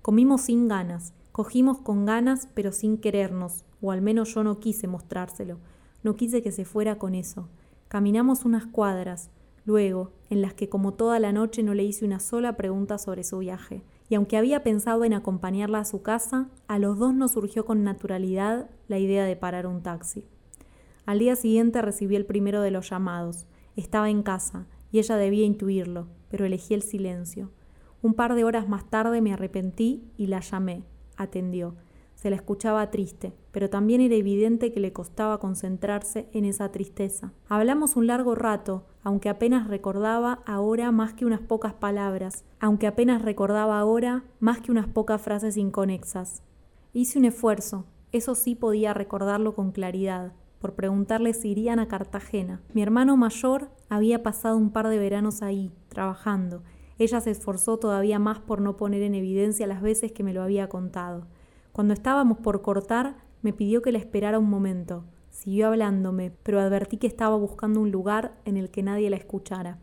Comimos 0.00 0.42
sin 0.42 0.66
ganas, 0.66 1.12
cogimos 1.36 1.76
con 1.82 2.06
ganas 2.06 2.48
pero 2.54 2.72
sin 2.72 2.96
querernos, 2.96 3.66
o 3.82 3.92
al 3.92 4.00
menos 4.00 4.32
yo 4.32 4.42
no 4.42 4.58
quise 4.58 4.88
mostrárselo, 4.88 5.58
no 6.02 6.16
quise 6.16 6.40
que 6.42 6.50
se 6.50 6.64
fuera 6.64 6.96
con 6.98 7.14
eso. 7.14 7.46
Caminamos 7.88 8.46
unas 8.46 8.64
cuadras, 8.64 9.28
luego, 9.66 10.12
en 10.30 10.40
las 10.40 10.54
que 10.54 10.70
como 10.70 10.94
toda 10.94 11.20
la 11.20 11.32
noche 11.32 11.62
no 11.62 11.74
le 11.74 11.84
hice 11.84 12.06
una 12.06 12.20
sola 12.20 12.56
pregunta 12.56 12.96
sobre 12.96 13.22
su 13.22 13.36
viaje. 13.36 13.82
Y 14.08 14.14
aunque 14.14 14.38
había 14.38 14.62
pensado 14.62 15.04
en 15.04 15.12
acompañarla 15.12 15.80
a 15.80 15.84
su 15.84 16.00
casa, 16.00 16.48
a 16.68 16.78
los 16.78 16.98
dos 16.98 17.12
nos 17.12 17.32
surgió 17.32 17.66
con 17.66 17.84
naturalidad 17.84 18.70
la 18.88 18.98
idea 18.98 19.26
de 19.26 19.36
parar 19.36 19.66
un 19.66 19.82
taxi. 19.82 20.24
Al 21.04 21.18
día 21.18 21.36
siguiente 21.36 21.82
recibí 21.82 22.16
el 22.16 22.24
primero 22.24 22.62
de 22.62 22.70
los 22.70 22.88
llamados. 22.88 23.44
Estaba 23.76 24.08
en 24.08 24.22
casa, 24.22 24.64
y 24.90 25.00
ella 25.00 25.18
debía 25.18 25.44
intuirlo, 25.44 26.06
pero 26.30 26.46
elegí 26.46 26.72
el 26.72 26.80
silencio. 26.80 27.50
Un 28.00 28.14
par 28.14 28.34
de 28.36 28.44
horas 28.44 28.70
más 28.70 28.88
tarde 28.88 29.20
me 29.20 29.34
arrepentí 29.34 30.02
y 30.16 30.28
la 30.28 30.40
llamé. 30.40 30.82
Atendió. 31.16 31.74
Se 32.14 32.30
la 32.30 32.36
escuchaba 32.36 32.90
triste, 32.90 33.34
pero 33.52 33.68
también 33.68 34.00
era 34.00 34.14
evidente 34.14 34.72
que 34.72 34.80
le 34.80 34.92
costaba 34.92 35.38
concentrarse 35.38 36.28
en 36.32 36.46
esa 36.46 36.72
tristeza. 36.72 37.32
Hablamos 37.48 37.94
un 37.94 38.06
largo 38.06 38.34
rato, 38.34 38.86
aunque 39.02 39.28
apenas 39.28 39.68
recordaba 39.68 40.40
ahora 40.46 40.90
más 40.92 41.12
que 41.12 41.26
unas 41.26 41.40
pocas 41.40 41.74
palabras, 41.74 42.44
aunque 42.58 42.86
apenas 42.86 43.20
recordaba 43.20 43.78
ahora 43.78 44.24
más 44.40 44.60
que 44.60 44.72
unas 44.72 44.88
pocas 44.88 45.20
frases 45.20 45.58
inconexas. 45.58 46.42
Hice 46.94 47.18
un 47.18 47.26
esfuerzo, 47.26 47.84
eso 48.12 48.34
sí 48.34 48.54
podía 48.54 48.94
recordarlo 48.94 49.54
con 49.54 49.70
claridad, 49.70 50.32
por 50.58 50.72
preguntarle 50.72 51.34
si 51.34 51.50
irían 51.50 51.78
a 51.78 51.86
Cartagena. 51.86 52.62
Mi 52.72 52.80
hermano 52.82 53.16
mayor 53.18 53.70
había 53.90 54.22
pasado 54.22 54.56
un 54.56 54.70
par 54.70 54.88
de 54.88 54.98
veranos 54.98 55.42
ahí, 55.42 55.70
trabajando. 55.88 56.62
Ella 56.98 57.20
se 57.20 57.30
esforzó 57.30 57.78
todavía 57.78 58.18
más 58.18 58.40
por 58.40 58.60
no 58.60 58.76
poner 58.76 59.02
en 59.02 59.14
evidencia 59.14 59.66
las 59.66 59.82
veces 59.82 60.12
que 60.12 60.22
me 60.22 60.32
lo 60.32 60.42
había 60.42 60.68
contado. 60.68 61.26
Cuando 61.72 61.92
estábamos 61.92 62.38
por 62.38 62.62
cortar, 62.62 63.16
me 63.42 63.52
pidió 63.52 63.82
que 63.82 63.92
la 63.92 63.98
esperara 63.98 64.38
un 64.38 64.48
momento. 64.48 65.04
Siguió 65.30 65.68
hablándome, 65.68 66.32
pero 66.42 66.58
advertí 66.60 66.96
que 66.96 67.06
estaba 67.06 67.36
buscando 67.36 67.80
un 67.80 67.90
lugar 67.90 68.34
en 68.46 68.56
el 68.56 68.70
que 68.70 68.82
nadie 68.82 69.10
la 69.10 69.16
escuchara. 69.16 69.78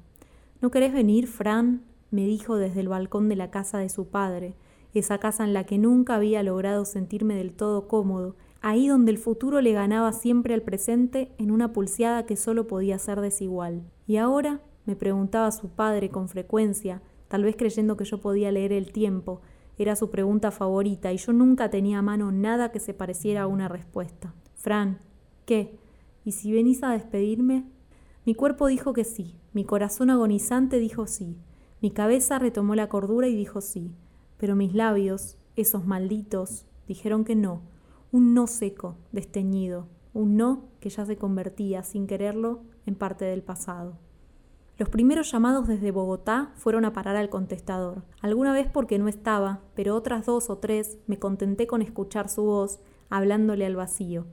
¿No 0.61 0.71
querés 0.71 0.93
venir, 0.93 1.27
Fran? 1.27 1.83
me 2.09 2.25
dijo 2.25 2.57
desde 2.57 2.79
el 2.79 2.89
balcón 2.89 3.29
de 3.29 3.35
la 3.35 3.51
casa 3.51 3.77
de 3.77 3.89
su 3.89 4.07
padre, 4.07 4.55
esa 4.93 5.17
casa 5.17 5.43
en 5.43 5.53
la 5.53 5.65
que 5.65 5.77
nunca 5.77 6.15
había 6.15 6.43
logrado 6.43 6.85
sentirme 6.85 7.35
del 7.35 7.53
todo 7.53 7.87
cómodo, 7.87 8.35
ahí 8.61 8.87
donde 8.87 9.11
el 9.11 9.17
futuro 9.17 9.61
le 9.61 9.73
ganaba 9.73 10.13
siempre 10.13 10.53
al 10.53 10.61
presente 10.61 11.31
en 11.37 11.51
una 11.51 11.73
pulseada 11.73 12.25
que 12.25 12.35
solo 12.35 12.67
podía 12.67 12.97
ser 12.99 13.19
desigual. 13.21 13.83
Y 14.07 14.17
ahora, 14.17 14.61
me 14.85 14.95
preguntaba 14.95 15.51
su 15.51 15.69
padre 15.69 16.09
con 16.09 16.29
frecuencia, 16.29 17.01
tal 17.27 17.43
vez 17.43 17.55
creyendo 17.55 17.97
que 17.97 18.05
yo 18.05 18.19
podía 18.19 18.51
leer 18.51 18.73
el 18.73 18.91
tiempo, 18.91 19.41
era 19.77 19.95
su 19.95 20.09
pregunta 20.09 20.51
favorita 20.51 21.11
y 21.11 21.17
yo 21.17 21.33
nunca 21.33 21.69
tenía 21.69 21.99
a 21.99 22.03
mano 22.03 22.31
nada 22.31 22.71
que 22.71 22.79
se 22.79 22.93
pareciera 22.93 23.43
a 23.43 23.47
una 23.47 23.67
respuesta. 23.67 24.33
Fran, 24.55 24.99
¿qué? 25.45 25.77
¿Y 26.23 26.33
si 26.33 26.51
venís 26.51 26.83
a 26.83 26.91
despedirme? 26.91 27.65
Mi 28.25 28.35
cuerpo 28.35 28.67
dijo 28.67 28.93
que 28.93 29.03
sí, 29.03 29.35
mi 29.51 29.65
corazón 29.65 30.09
agonizante 30.09 30.79
dijo 30.79 31.07
sí, 31.07 31.37
mi 31.81 31.91
cabeza 31.91 32.39
retomó 32.39 32.75
la 32.75 32.87
cordura 32.87 33.27
y 33.27 33.35
dijo 33.35 33.61
sí, 33.61 33.91
pero 34.37 34.55
mis 34.55 34.73
labios, 34.73 35.37
esos 35.55 35.85
malditos, 35.85 36.65
dijeron 36.87 37.25
que 37.25 37.35
no, 37.35 37.61
un 38.11 38.33
no 38.33 38.47
seco, 38.47 38.95
desteñido, 39.11 39.87
un 40.13 40.37
no 40.37 40.69
que 40.79 40.89
ya 40.89 41.05
se 41.05 41.17
convertía, 41.17 41.83
sin 41.83 42.07
quererlo, 42.07 42.61
en 42.85 42.95
parte 42.95 43.25
del 43.25 43.41
pasado. 43.41 43.97
Los 44.79 44.89
primeros 44.89 45.31
llamados 45.31 45.67
desde 45.67 45.91
Bogotá 45.91 46.51
fueron 46.55 46.83
a 46.83 46.93
parar 46.93 47.15
al 47.15 47.29
contestador, 47.29 48.01
alguna 48.21 48.53
vez 48.53 48.67
porque 48.67 48.97
no 48.97 49.07
estaba, 49.07 49.61
pero 49.75 49.95
otras 49.95 50.25
dos 50.25 50.49
o 50.49 50.57
tres 50.57 50.97
me 51.05 51.19
contenté 51.19 51.67
con 51.67 51.83
escuchar 51.83 52.27
su 52.27 52.43
voz, 52.43 52.79
hablándole 53.11 53.67
al 53.67 53.75
vacío, 53.75 54.25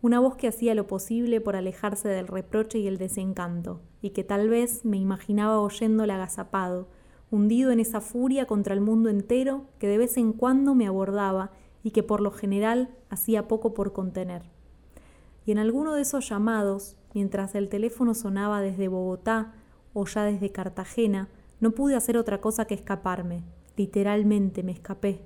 una 0.00 0.20
voz 0.20 0.36
que 0.36 0.46
hacía 0.46 0.76
lo 0.76 0.86
posible 0.86 1.40
por 1.40 1.56
alejarse 1.56 2.08
del 2.08 2.28
reproche 2.28 2.78
y 2.78 2.86
el 2.86 2.96
desencanto, 2.96 3.80
y 4.00 4.10
que 4.10 4.22
tal 4.22 4.48
vez 4.48 4.84
me 4.84 4.98
imaginaba 4.98 5.58
oyéndola 5.58 6.14
agazapado, 6.14 6.86
hundido 7.32 7.72
en 7.72 7.80
esa 7.80 8.00
furia 8.00 8.46
contra 8.46 8.74
el 8.74 8.80
mundo 8.80 9.08
entero 9.08 9.64
que 9.80 9.88
de 9.88 9.98
vez 9.98 10.16
en 10.16 10.32
cuando 10.32 10.76
me 10.76 10.86
abordaba 10.86 11.50
y 11.82 11.90
que 11.90 12.04
por 12.04 12.20
lo 12.20 12.30
general 12.30 12.94
hacía 13.10 13.48
poco 13.48 13.74
por 13.74 13.92
contener. 13.92 14.42
Y 15.44 15.50
en 15.50 15.58
alguno 15.58 15.94
de 15.94 16.02
esos 16.02 16.28
llamados, 16.28 16.96
mientras 17.14 17.56
el 17.56 17.68
teléfono 17.68 18.14
sonaba 18.14 18.60
desde 18.60 18.86
Bogotá 18.86 19.54
o 19.92 20.04
ya 20.06 20.24
desde 20.24 20.52
Cartagena, 20.52 21.28
no 21.60 21.72
pude 21.72 21.96
hacer 21.96 22.16
otra 22.16 22.40
cosa 22.40 22.66
que 22.66 22.74
escaparme. 22.74 23.42
Literalmente 23.76 24.62
me 24.62 24.72
escapé 24.72 25.22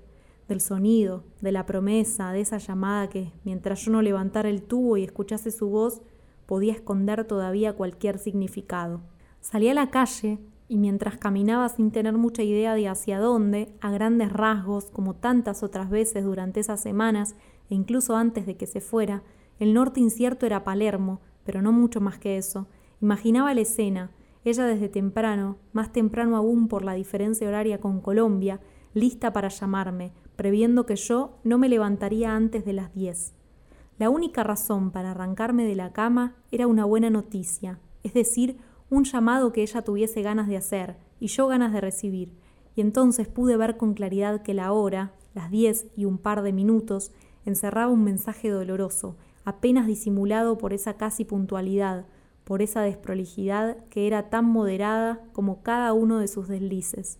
del 0.49 0.61
sonido, 0.61 1.25
de 1.41 1.53
la 1.53 1.67
promesa, 1.67 2.33
de 2.33 2.41
esa 2.41 2.59
llamada 2.59 3.09
que, 3.09 3.33
mientras 3.45 3.85
yo 3.85 3.93
no 3.93 4.03
levantara 4.03 4.49
el 4.49 4.63
tubo 4.63 4.97
y 4.97 5.05
escuchase 5.05 5.51
su 5.51 5.69
voz, 5.69 6.03
podía 6.47 6.73
esconder 6.73 7.25
todavía 7.25 7.75
cualquier 7.75 8.19
significado. 8.19 9.01
Salí 9.41 9.69
a 9.69 9.75
la 9.75 9.91
calle 9.91 10.39
y 10.69 10.79
mientras 10.79 11.17
caminaba 11.17 11.69
sin 11.69 11.91
tener 11.91 12.15
mucha 12.15 12.43
idea 12.43 12.75
de 12.75 12.89
hacia 12.89 13.19
dónde, 13.19 13.75
a 13.81 13.91
grandes 13.91 14.33
rasgos, 14.33 14.87
como 14.87 15.15
tantas 15.15 15.63
otras 15.63 15.91
veces 15.91 16.25
durante 16.25 16.61
esas 16.61 16.81
semanas 16.81 17.35
e 17.69 17.75
incluso 17.75 18.17
antes 18.17 18.47
de 18.47 18.57
que 18.57 18.67
se 18.67 18.81
fuera, 18.81 19.23
el 19.59 19.75
norte 19.75 20.01
incierto 20.01 20.47
era 20.47 20.65
Palermo, 20.65 21.21
pero 21.45 21.63
no 21.63 21.73
mucho 21.73 22.01
más 22.01 22.19
que 22.19 22.37
eso. 22.37 22.67
Imaginaba 23.01 23.55
la 23.55 23.61
escena, 23.61 24.11
ella 24.45 24.67
desde 24.67 24.89
temprano, 24.89 25.59
más 25.73 25.93
temprano 25.93 26.37
aún 26.37 26.69
por 26.69 26.85
la 26.85 26.95
diferencia 26.95 27.47
horaria 27.49 27.81
con 27.81 28.01
Colombia, 28.01 28.61
lista 28.95 29.33
para 29.33 29.49
llamarme, 29.49 30.13
previendo 30.37 30.87
que 30.87 30.97
yo 30.97 31.39
no 31.45 31.59
me 31.59 31.69
levantaría 31.69 32.35
antes 32.35 32.65
de 32.65 32.73
las 32.73 32.95
diez. 32.95 33.35
La 33.99 34.11
única 34.11 34.43
razón 34.43 34.91
para 34.91 35.13
arrancarme 35.13 35.65
de 35.65 35.77
la 35.77 35.93
cama 35.93 36.35
era 36.51 36.67
una 36.67 36.85
buena 36.85 37.11
noticia, 37.11 37.79
es 38.03 38.15
decir, 38.15 38.57
un 38.91 39.05
llamado 39.05 39.53
que 39.53 39.63
ella 39.63 39.83
tuviese 39.83 40.23
ganas 40.23 40.49
de 40.49 40.57
hacer 40.57 40.97
y 41.21 41.29
yo 41.29 41.47
ganas 41.47 41.73
de 41.73 41.81
recibir, 41.81 42.33
y 42.75 42.81
entonces 42.81 43.29
pude 43.29 43.57
ver 43.57 43.77
con 43.77 43.95
claridad 43.95 44.43
que 44.43 44.55
la 44.55 44.73
hora, 44.73 45.13
las 45.35 45.51
diez 45.51 45.87
y 45.97 46.05
un 46.05 46.19
par 46.19 46.43
de 46.43 46.53
minutos, 46.53 47.13
encerraba 47.45 47.93
un 47.93 48.05
mensaje 48.05 48.49
doloroso, 48.49 49.17
apenas 49.45 49.87
disimulado 49.87 50.59
por 50.59 50.73
esa 50.73 50.97
casi 50.97 51.25
puntualidad, 51.25 52.07
por 52.45 52.63
esa 52.63 52.83
desprolijidad 52.83 53.77
que 53.89 54.07
era 54.07 54.31
tan 54.31 54.45
moderada 54.45 55.21
como 55.33 55.63
cada 55.63 55.93
uno 55.93 56.19
de 56.19 56.29
sus 56.29 56.49
deslices. 56.49 57.19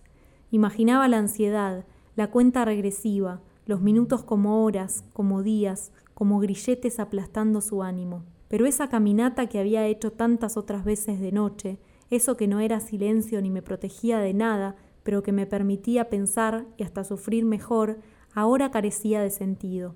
Imaginaba 0.51 1.07
la 1.07 1.17
ansiedad, 1.17 1.85
la 2.15 2.29
cuenta 2.29 2.65
regresiva, 2.65 3.41
los 3.65 3.81
minutos 3.81 4.23
como 4.23 4.63
horas, 4.63 5.03
como 5.13 5.41
días, 5.41 5.91
como 6.13 6.39
grilletes 6.39 6.99
aplastando 6.99 7.61
su 7.61 7.81
ánimo. 7.83 8.23
Pero 8.47 8.65
esa 8.65 8.89
caminata 8.89 9.47
que 9.47 9.59
había 9.59 9.87
hecho 9.87 10.11
tantas 10.11 10.57
otras 10.57 10.85
veces 10.85 11.19
de 11.19 11.31
noche, 11.31 11.79
eso 12.09 12.37
que 12.37 12.47
no 12.47 12.59
era 12.59 12.79
silencio 12.79 13.41
ni 13.41 13.49
me 13.49 13.63
protegía 13.63 14.19
de 14.19 14.33
nada, 14.33 14.75
pero 15.01 15.23
que 15.23 15.31
me 15.31 15.47
permitía 15.47 16.09
pensar 16.09 16.65
y 16.77 16.83
hasta 16.83 17.03
sufrir 17.03 17.45
mejor, 17.45 17.99
ahora 18.33 18.71
carecía 18.71 19.21
de 19.21 19.31
sentido. 19.31 19.95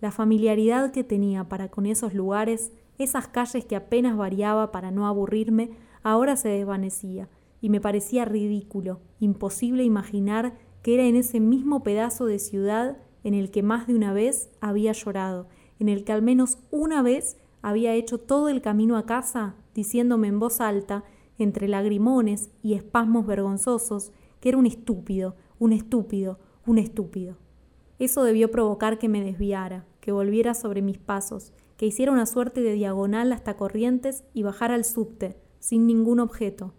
La 0.00 0.10
familiaridad 0.10 0.92
que 0.92 1.04
tenía 1.04 1.48
para 1.48 1.68
con 1.68 1.86
esos 1.86 2.14
lugares, 2.14 2.72
esas 3.04 3.28
calles 3.28 3.64
que 3.64 3.76
apenas 3.76 4.16
variaba 4.16 4.72
para 4.72 4.90
no 4.90 5.06
aburrirme, 5.06 5.70
ahora 6.02 6.36
se 6.36 6.48
desvanecía, 6.48 7.28
y 7.60 7.70
me 7.70 7.80
parecía 7.80 8.24
ridículo, 8.24 9.00
imposible 9.18 9.84
imaginar 9.84 10.56
que 10.82 10.94
era 10.94 11.04
en 11.04 11.16
ese 11.16 11.40
mismo 11.40 11.82
pedazo 11.82 12.26
de 12.26 12.38
ciudad 12.38 12.98
en 13.24 13.34
el 13.34 13.50
que 13.50 13.62
más 13.62 13.86
de 13.86 13.94
una 13.94 14.12
vez 14.12 14.50
había 14.60 14.92
llorado, 14.92 15.48
en 15.78 15.88
el 15.88 16.04
que 16.04 16.12
al 16.12 16.22
menos 16.22 16.58
una 16.70 17.02
vez 17.02 17.36
había 17.62 17.94
hecho 17.94 18.18
todo 18.18 18.48
el 18.48 18.62
camino 18.62 18.96
a 18.96 19.06
casa 19.06 19.56
diciéndome 19.74 20.28
en 20.28 20.38
voz 20.38 20.60
alta, 20.60 21.04
entre 21.38 21.68
lagrimones 21.68 22.50
y 22.62 22.74
espasmos 22.74 23.26
vergonzosos, 23.26 24.12
que 24.40 24.50
era 24.50 24.58
un 24.58 24.66
estúpido, 24.66 25.36
un 25.58 25.72
estúpido, 25.72 26.38
un 26.66 26.78
estúpido. 26.78 27.36
Eso 27.98 28.24
debió 28.24 28.50
provocar 28.50 28.98
que 28.98 29.08
me 29.08 29.22
desviara, 29.22 29.86
que 30.00 30.12
volviera 30.12 30.54
sobre 30.54 30.82
mis 30.82 30.98
pasos, 30.98 31.52
que 31.80 31.86
hiciera 31.86 32.12
una 32.12 32.26
suerte 32.26 32.60
de 32.60 32.74
diagonal 32.74 33.32
hasta 33.32 33.56
Corrientes 33.56 34.22
y 34.34 34.42
bajara 34.42 34.74
al 34.74 34.84
subte, 34.84 35.38
sin 35.60 35.86
ningún 35.86 36.20
objeto, 36.20 36.74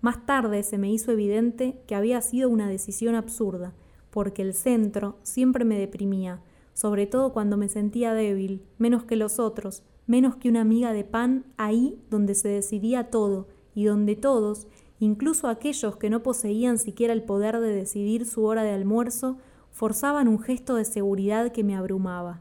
más 0.00 0.26
tarde 0.26 0.62
se 0.62 0.78
me 0.78 0.92
hizo 0.92 1.10
evidente 1.10 1.82
que 1.88 1.96
había 1.96 2.20
sido 2.20 2.48
una 2.48 2.68
decisión 2.68 3.16
absurda, 3.16 3.74
porque 4.10 4.42
el 4.42 4.54
centro 4.54 5.18
siempre 5.24 5.64
me 5.64 5.76
deprimía, 5.76 6.40
sobre 6.72 7.08
todo 7.08 7.32
cuando 7.32 7.56
me 7.56 7.68
sentía 7.68 8.14
débil, 8.14 8.62
menos 8.78 9.02
que 9.02 9.16
los 9.16 9.40
otros, 9.40 9.82
menos 10.06 10.36
que 10.36 10.50
una 10.50 10.60
amiga 10.60 10.92
de 10.92 11.02
pan 11.02 11.46
ahí 11.56 11.98
donde 12.08 12.36
se 12.36 12.46
decidía 12.46 13.10
todo 13.10 13.48
y 13.74 13.86
donde 13.86 14.14
todos, 14.14 14.68
incluso 15.00 15.48
aquellos 15.48 15.96
que 15.96 16.10
no 16.10 16.22
poseían 16.22 16.78
siquiera 16.78 17.12
el 17.12 17.24
poder 17.24 17.58
de 17.58 17.74
decidir 17.74 18.24
su 18.24 18.44
hora 18.44 18.62
de 18.62 18.70
almuerzo, 18.70 19.36
forzaban 19.72 20.28
un 20.28 20.38
gesto 20.38 20.76
de 20.76 20.84
seguridad 20.84 21.50
que 21.50 21.64
me 21.64 21.74
abrumaba. 21.74 22.40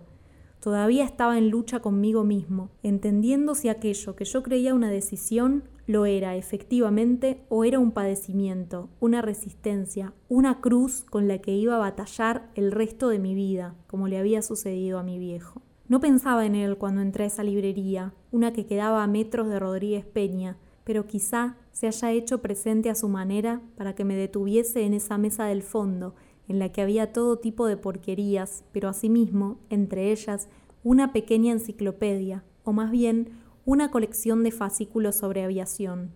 Todavía 0.63 1.03
estaba 1.03 1.37
en 1.37 1.49
lucha 1.49 1.81
conmigo 1.81 2.23
mismo, 2.23 2.69
entendiendo 2.83 3.53
si 3.53 3.67
aquello 3.67 4.15
que 4.15 4.23
yo 4.23 4.43
creía 4.43 4.73
una 4.73 4.89
decisión 4.89 5.65
lo 5.87 6.05
era 6.05 6.37
efectivamente 6.37 7.43
o 7.49 7.65
era 7.65 7.79
un 7.79 7.91
padecimiento, 7.91 8.87
una 9.01 9.21
resistencia, 9.21 10.13
una 10.29 10.61
cruz 10.61 11.03
con 11.09 11.27
la 11.27 11.39
que 11.39 11.51
iba 11.51 11.75
a 11.75 11.79
batallar 11.79 12.49
el 12.55 12.71
resto 12.71 13.09
de 13.09 13.19
mi 13.19 13.35
vida, 13.35 13.75
como 13.87 14.07
le 14.07 14.17
había 14.17 14.41
sucedido 14.41 14.99
a 14.99 15.03
mi 15.03 15.19
viejo. 15.19 15.61
No 15.89 15.99
pensaba 15.99 16.45
en 16.45 16.55
él 16.55 16.77
cuando 16.77 17.01
entré 17.01 17.25
a 17.25 17.27
esa 17.27 17.43
librería, 17.43 18.13
una 18.31 18.53
que 18.53 18.65
quedaba 18.65 19.03
a 19.03 19.07
metros 19.07 19.49
de 19.49 19.59
Rodríguez 19.59 20.05
Peña, 20.05 20.55
pero 20.85 21.07
quizá 21.07 21.57
se 21.73 21.87
haya 21.87 22.11
hecho 22.11 22.41
presente 22.41 22.89
a 22.89 22.95
su 22.95 23.09
manera 23.09 23.61
para 23.75 23.95
que 23.95 24.05
me 24.05 24.15
detuviese 24.15 24.83
en 24.83 24.93
esa 24.93 25.17
mesa 25.17 25.43
del 25.43 25.61
fondo, 25.61 26.15
en 26.53 26.59
la 26.59 26.71
que 26.71 26.83
había 26.83 27.11
todo 27.11 27.39
tipo 27.39 27.65
de 27.65 27.77
porquerías, 27.77 28.63
pero 28.71 28.87
asimismo, 28.87 29.57
entre 29.71 30.11
ellas, 30.11 30.49
una 30.83 31.11
pequeña 31.11 31.51
enciclopedia, 31.51 32.43
o 32.63 32.73
más 32.73 32.91
bien 32.91 33.39
una 33.65 33.89
colección 33.89 34.43
de 34.43 34.51
fascículos 34.51 35.15
sobre 35.15 35.43
aviación. 35.43 36.11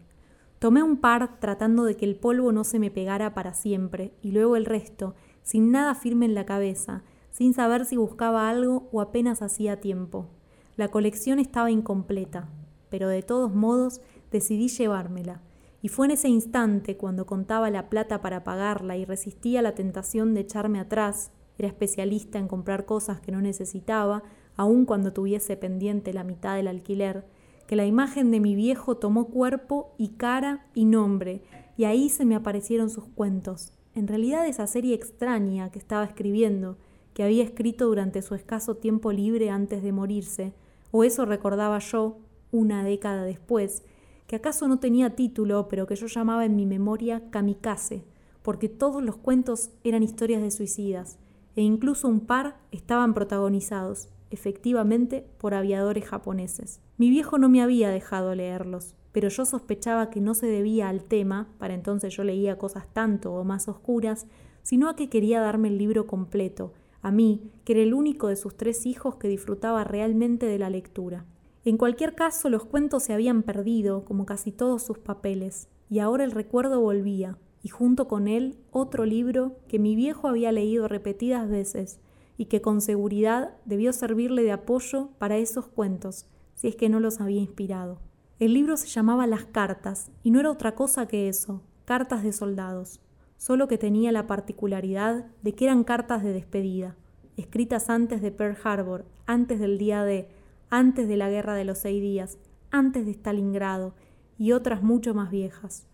Tomé 0.59 0.83
un 0.83 0.97
par 0.97 1.39
tratando 1.39 1.85
de 1.85 1.97
que 1.97 2.05
el 2.05 2.15
polvo 2.17 2.51
no 2.51 2.63
se 2.63 2.77
me 2.77 2.91
pegara 2.91 3.33
para 3.33 3.55
siempre, 3.55 4.13
y 4.21 4.31
luego 4.31 4.55
el 4.57 4.65
resto, 4.65 5.15
sin 5.41 5.71
nada 5.71 5.95
firme 5.95 6.27
en 6.27 6.35
la 6.35 6.45
cabeza, 6.45 7.01
sin 7.31 7.55
saber 7.55 7.85
si 7.85 7.97
buscaba 7.97 8.47
algo 8.47 8.89
o 8.91 9.01
apenas 9.01 9.41
hacía 9.41 9.81
tiempo. 9.81 10.27
La 10.75 10.89
colección 10.89 11.39
estaba 11.39 11.71
incompleta, 11.71 12.47
pero 12.91 13.07
de 13.07 13.23
todos 13.23 13.55
modos 13.55 14.01
decidí 14.29 14.67
llevármela, 14.67 15.41
y 15.87 15.89
fue 15.89 16.07
en 16.07 16.11
ese 16.11 16.27
instante 16.27 16.97
cuando 16.97 17.25
contaba 17.25 17.69
la 17.69 17.87
plata 17.87 18.19
para 18.19 18.43
pagarla 18.43 18.97
y 18.97 19.05
resistía 19.05 19.61
la 19.61 19.73
tentación 19.73 20.33
de 20.33 20.41
echarme 20.41 20.81
atrás, 20.81 21.31
era 21.57 21.69
especialista 21.69 22.39
en 22.39 22.49
comprar 22.49 22.83
cosas 22.83 23.21
que 23.21 23.31
no 23.31 23.39
necesitaba, 23.39 24.23
aun 24.57 24.83
cuando 24.83 25.13
tuviese 25.13 25.55
pendiente 25.55 26.11
la 26.11 26.25
mitad 26.25 26.57
del 26.57 26.67
alquiler, 26.67 27.23
que 27.67 27.77
la 27.77 27.85
imagen 27.85 28.31
de 28.31 28.41
mi 28.41 28.53
viejo 28.53 28.97
tomó 28.97 29.29
cuerpo 29.29 29.93
y 29.97 30.09
cara 30.09 30.67
y 30.73 30.83
nombre, 30.83 31.41
y 31.77 31.85
ahí 31.85 32.09
se 32.09 32.25
me 32.25 32.35
aparecieron 32.35 32.89
sus 32.89 33.05
cuentos. 33.05 33.71
En 33.95 34.09
realidad 34.09 34.45
esa 34.45 34.67
serie 34.67 34.93
extraña 34.93 35.71
que 35.71 35.79
estaba 35.79 36.03
escribiendo, 36.03 36.75
que 37.13 37.23
había 37.23 37.45
escrito 37.45 37.85
durante 37.87 38.21
su 38.21 38.35
escaso 38.35 38.75
tiempo 38.75 39.13
libre 39.13 39.51
antes 39.51 39.81
de 39.81 39.93
morirse, 39.93 40.53
o 40.91 41.05
eso 41.05 41.23
recordaba 41.23 41.79
yo, 41.79 42.17
una 42.51 42.83
década 42.83 43.23
después, 43.23 43.83
que 44.27 44.35
acaso 44.35 44.67
no 44.67 44.79
tenía 44.79 45.15
título, 45.15 45.67
pero 45.69 45.87
que 45.87 45.95
yo 45.95 46.07
llamaba 46.07 46.45
en 46.45 46.55
mi 46.55 46.65
memoria 46.65 47.29
kamikaze, 47.29 48.03
porque 48.43 48.69
todos 48.69 49.01
los 49.01 49.15
cuentos 49.15 49.71
eran 49.83 50.03
historias 50.03 50.41
de 50.41 50.51
suicidas, 50.51 51.17
e 51.55 51.61
incluso 51.61 52.07
un 52.07 52.19
par 52.19 52.57
estaban 52.71 53.13
protagonizados, 53.13 54.09
efectivamente, 54.29 55.25
por 55.37 55.53
aviadores 55.53 56.05
japoneses. 56.05 56.81
Mi 56.97 57.09
viejo 57.09 57.37
no 57.37 57.49
me 57.49 57.61
había 57.61 57.89
dejado 57.89 58.35
leerlos, 58.35 58.95
pero 59.11 59.29
yo 59.29 59.45
sospechaba 59.45 60.09
que 60.09 60.21
no 60.21 60.33
se 60.33 60.45
debía 60.45 60.89
al 60.89 61.03
tema, 61.03 61.47
para 61.57 61.73
entonces 61.73 62.15
yo 62.15 62.23
leía 62.23 62.57
cosas 62.57 62.85
tanto 62.93 63.33
o 63.33 63.43
más 63.43 63.67
oscuras, 63.67 64.27
sino 64.61 64.89
a 64.89 64.95
que 64.95 65.09
quería 65.09 65.39
darme 65.39 65.69
el 65.69 65.77
libro 65.77 66.05
completo, 66.05 66.73
a 67.01 67.11
mí, 67.11 67.49
que 67.63 67.73
era 67.73 67.81
el 67.81 67.93
único 67.93 68.27
de 68.27 68.35
sus 68.35 68.57
tres 68.57 68.85
hijos 68.85 69.15
que 69.15 69.27
disfrutaba 69.27 69.83
realmente 69.83 70.45
de 70.45 70.59
la 70.59 70.69
lectura. 70.69 71.25
En 71.67 71.75
cualquier 71.75 72.15
caso, 72.15 72.49
los 72.49 72.63
cuentos 72.63 73.03
se 73.03 73.11
habían 73.11 73.43
perdido, 73.43 74.05
como 74.05 74.25
casi 74.25 74.53
todos 74.53 74.83
sus 74.83 74.99
papeles, 74.99 75.67
y 75.89 75.99
ahora 75.99 76.23
el 76.23 76.31
recuerdo 76.31 76.79
volvía, 76.79 77.37
y 77.61 77.67
junto 77.67 78.07
con 78.07 78.29
él 78.29 78.57
otro 78.71 79.03
libro 79.03 79.57
que 79.67 79.77
mi 79.77 79.93
viejo 79.93 80.29
había 80.29 80.53
leído 80.53 80.87
repetidas 80.87 81.49
veces, 81.49 81.99
y 82.37 82.45
que 82.45 82.61
con 82.61 82.79
seguridad 82.79 83.57
debió 83.65 83.91
servirle 83.91 84.43
de 84.43 84.53
apoyo 84.53 85.09
para 85.17 85.35
esos 85.35 85.67
cuentos, 85.67 86.25
si 86.55 86.69
es 86.69 86.77
que 86.77 86.87
no 86.87 87.01
los 87.01 87.19
había 87.19 87.41
inspirado. 87.41 87.99
El 88.39 88.53
libro 88.53 88.77
se 88.77 88.87
llamaba 88.87 89.27
Las 89.27 89.43
cartas, 89.43 90.09
y 90.23 90.31
no 90.31 90.39
era 90.39 90.51
otra 90.51 90.73
cosa 90.73 91.05
que 91.05 91.27
eso, 91.27 91.63
cartas 91.83 92.23
de 92.23 92.31
soldados 92.31 93.01
solo 93.35 93.67
que 93.67 93.77
tenía 93.77 94.13
la 94.13 94.25
particularidad 94.25 95.25
de 95.43 95.53
que 95.53 95.65
eran 95.65 95.83
cartas 95.83 96.23
de 96.23 96.31
despedida, 96.31 96.95
escritas 97.35 97.89
antes 97.89 98.21
de 98.21 98.31
Pearl 98.31 98.57
Harbor, 98.63 99.05
antes 99.27 99.59
del 99.59 99.77
día 99.77 100.03
de, 100.03 100.27
antes 100.69 101.07
de 101.07 101.17
la 101.17 101.29
guerra 101.29 101.55
de 101.55 101.65
los 101.65 101.79
seis 101.79 102.01
días, 102.01 102.37
antes 102.71 103.05
de 103.05 103.11
Stalingrado 103.13 103.93
y 104.37 104.51
otras 104.51 104.83
mucho 104.83 105.13
más 105.13 105.31
viejas. 105.31 105.87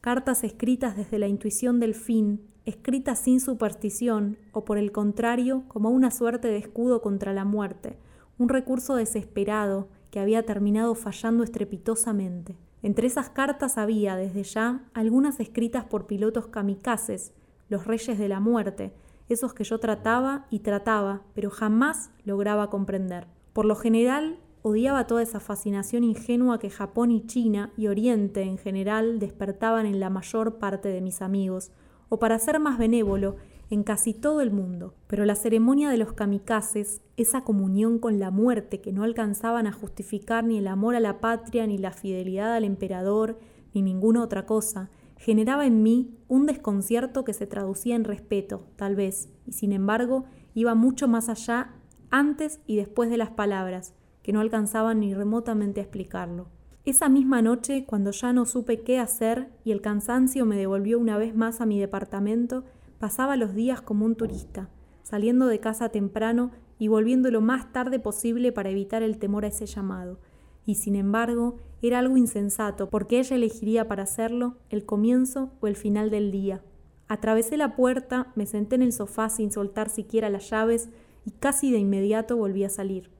Cartas 0.00 0.44
escritas 0.44 0.96
desde 0.96 1.18
la 1.18 1.28
intuición 1.28 1.80
del 1.80 1.94
fin, 1.94 2.40
escritas 2.64 3.18
sin 3.18 3.40
superstición 3.40 4.38
o 4.52 4.64
por 4.64 4.78
el 4.78 4.92
contrario 4.92 5.64
como 5.68 5.90
una 5.90 6.10
suerte 6.10 6.48
de 6.48 6.56
escudo 6.56 7.02
contra 7.02 7.32
la 7.32 7.44
muerte, 7.44 7.98
un 8.38 8.48
recurso 8.48 8.96
desesperado 8.96 9.88
que 10.10 10.20
había 10.20 10.44
terminado 10.44 10.94
fallando 10.94 11.44
estrepitosamente. 11.44 12.56
Entre 12.82 13.06
esas 13.06 13.28
cartas 13.28 13.76
había, 13.76 14.16
desde 14.16 14.42
ya, 14.42 14.84
algunas 14.94 15.38
escritas 15.40 15.84
por 15.84 16.06
pilotos 16.06 16.46
kamikazes, 16.46 17.34
los 17.68 17.86
reyes 17.86 18.18
de 18.18 18.28
la 18.28 18.40
muerte, 18.40 18.94
esos 19.28 19.52
que 19.52 19.64
yo 19.64 19.78
trataba 19.78 20.46
y 20.50 20.60
trataba, 20.60 21.22
pero 21.34 21.50
jamás 21.50 22.10
lograba 22.24 22.70
comprender. 22.70 23.26
Por 23.52 23.64
lo 23.64 23.74
general, 23.74 24.38
odiaba 24.62 25.06
toda 25.06 25.22
esa 25.22 25.40
fascinación 25.40 26.04
ingenua 26.04 26.58
que 26.58 26.70
Japón 26.70 27.10
y 27.10 27.26
China 27.26 27.72
y 27.76 27.88
Oriente 27.88 28.42
en 28.42 28.58
general 28.58 29.18
despertaban 29.18 29.86
en 29.86 30.00
la 30.00 30.10
mayor 30.10 30.58
parte 30.58 30.88
de 30.88 31.00
mis 31.00 31.22
amigos, 31.22 31.72
o 32.08 32.18
para 32.18 32.38
ser 32.38 32.60
más 32.60 32.78
benévolo, 32.78 33.36
en 33.70 33.84
casi 33.84 34.14
todo 34.14 34.40
el 34.40 34.50
mundo, 34.50 34.94
pero 35.06 35.24
la 35.24 35.36
ceremonia 35.36 35.90
de 35.90 35.96
los 35.96 36.12
kamikazes, 36.12 37.02
esa 37.16 37.44
comunión 37.44 38.00
con 38.00 38.18
la 38.18 38.32
muerte 38.32 38.80
que 38.80 38.92
no 38.92 39.04
alcanzaban 39.04 39.68
a 39.68 39.72
justificar 39.72 40.44
ni 40.44 40.58
el 40.58 40.66
amor 40.66 40.96
a 40.96 41.00
la 41.00 41.20
patria, 41.20 41.66
ni 41.68 41.78
la 41.78 41.92
fidelidad 41.92 42.52
al 42.54 42.64
emperador, 42.64 43.38
ni 43.72 43.82
ninguna 43.82 44.24
otra 44.24 44.44
cosa, 44.44 44.90
generaba 45.16 45.66
en 45.66 45.84
mí 45.84 46.18
un 46.26 46.46
desconcierto 46.46 47.24
que 47.24 47.32
se 47.32 47.46
traducía 47.46 47.94
en 47.94 48.04
respeto, 48.04 48.66
tal 48.74 48.96
vez, 48.96 49.28
y 49.46 49.52
sin 49.52 49.72
embargo 49.72 50.24
iba 50.54 50.74
mucho 50.74 51.06
más 51.06 51.28
allá 51.28 51.74
antes 52.10 52.60
y 52.66 52.76
después 52.76 53.10
de 53.10 53.16
las 53.16 53.30
palabras, 53.30 53.94
que 54.22 54.32
no 54.32 54.40
alcanzaban 54.40 55.00
ni 55.00 55.14
remotamente 55.14 55.80
a 55.80 55.84
explicarlo. 55.84 56.48
Esa 56.84 57.08
misma 57.08 57.42
noche, 57.42 57.84
cuando 57.86 58.10
ya 58.10 58.32
no 58.32 58.46
supe 58.46 58.80
qué 58.80 58.98
hacer 58.98 59.50
y 59.64 59.72
el 59.72 59.80
cansancio 59.80 60.46
me 60.46 60.56
devolvió 60.56 60.98
una 60.98 61.18
vez 61.18 61.34
más 61.34 61.60
a 61.60 61.66
mi 61.66 61.78
departamento, 61.78 62.64
Pasaba 63.00 63.38
los 63.38 63.54
días 63.54 63.80
como 63.80 64.04
un 64.04 64.14
turista, 64.14 64.68
saliendo 65.02 65.46
de 65.46 65.58
casa 65.58 65.88
temprano 65.88 66.50
y 66.78 66.88
volviendo 66.88 67.30
lo 67.30 67.40
más 67.40 67.72
tarde 67.72 67.98
posible 67.98 68.52
para 68.52 68.68
evitar 68.68 69.02
el 69.02 69.16
temor 69.16 69.46
a 69.46 69.48
ese 69.48 69.64
llamado. 69.64 70.18
Y 70.66 70.74
sin 70.74 70.96
embargo, 70.96 71.56
era 71.80 71.98
algo 71.98 72.18
insensato, 72.18 72.90
porque 72.90 73.18
ella 73.18 73.36
elegiría 73.36 73.88
para 73.88 74.02
hacerlo 74.02 74.58
el 74.68 74.84
comienzo 74.84 75.50
o 75.60 75.66
el 75.66 75.76
final 75.76 76.10
del 76.10 76.30
día. 76.30 76.62
Atravesé 77.08 77.56
la 77.56 77.74
puerta, 77.74 78.32
me 78.34 78.44
senté 78.44 78.74
en 78.74 78.82
el 78.82 78.92
sofá 78.92 79.30
sin 79.30 79.50
soltar 79.50 79.88
siquiera 79.88 80.28
las 80.28 80.50
llaves 80.50 80.90
y 81.24 81.32
casi 81.32 81.70
de 81.72 81.78
inmediato 81.78 82.36
volví 82.36 82.64
a 82.64 82.70
salir. 82.70 83.10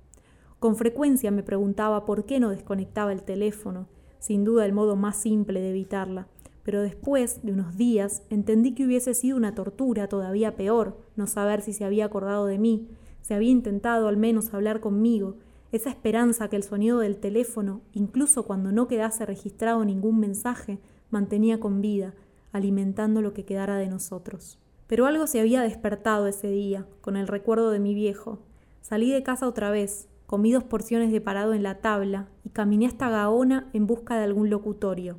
Con 0.59 0.77
frecuencia 0.77 1.31
me 1.31 1.43
preguntaba 1.43 2.05
por 2.05 2.27
qué 2.27 2.41
no 2.41 2.51
desconectaba 2.51 3.13
el 3.13 3.23
teléfono, 3.23 3.89
sin 4.19 4.45
duda 4.45 4.67
el 4.67 4.73
modo 4.73 4.97
más 4.97 5.17
simple 5.17 5.61
de 5.61 5.71
evitarla 5.71 6.29
pero 6.71 6.83
después 6.83 7.43
de 7.43 7.51
unos 7.51 7.77
días 7.77 8.23
entendí 8.31 8.75
que 8.75 8.85
hubiese 8.85 9.13
sido 9.15 9.37
una 9.37 9.57
tortura 9.57 10.07
todavía 10.07 10.55
peor 10.55 10.99
no 11.17 11.27
saber 11.27 11.63
si 11.63 11.73
se 11.73 11.85
había 11.85 12.05
acordado 12.05 12.47
de 12.47 12.59
mí, 12.59 12.89
se 13.23 13.35
había 13.35 13.51
intentado 13.51 14.07
al 14.07 14.17
menos 14.17 14.55
hablar 14.55 14.79
conmigo, 14.79 15.35
esa 15.73 15.91
esperanza 15.91 16.49
que 16.49 16.55
el 16.55 16.63
sonido 16.63 17.01
del 17.01 17.19
teléfono, 17.19 17.81
incluso 17.93 18.45
cuando 18.45 18.71
no 18.71 18.87
quedase 18.87 19.27
registrado 19.27 19.85
ningún 19.85 20.21
mensaje, 20.21 20.79
mantenía 21.11 21.59
con 21.59 21.81
vida, 21.81 22.15
alimentando 22.53 23.21
lo 23.21 23.33
que 23.35 23.45
quedara 23.45 23.77
de 23.77 23.89
nosotros. 23.89 24.60
Pero 24.91 25.07
algo 25.07 25.29
se 25.29 25.39
había 25.39 25.63
despertado 25.63 26.27
ese 26.27 26.51
día, 26.51 26.85
con 27.01 27.17
el 27.17 27.29
recuerdo 27.29 27.71
de 27.71 27.79
mi 27.79 27.95
viejo. 27.95 28.41
Salí 28.81 29.13
de 29.13 29.23
casa 29.23 29.47
otra 29.47 29.71
vez, 29.71 30.09
comí 30.27 30.51
dos 30.51 30.65
porciones 30.65 31.13
de 31.13 31.21
parado 31.21 31.55
en 31.55 31.63
la 31.63 31.77
tabla 31.77 32.27
y 32.45 32.49
caminé 32.49 32.87
hasta 32.87 33.09
Gaona 33.09 33.71
en 33.73 33.87
busca 33.87 34.17
de 34.19 34.25
algún 34.25 34.51
locutorio. 34.51 35.17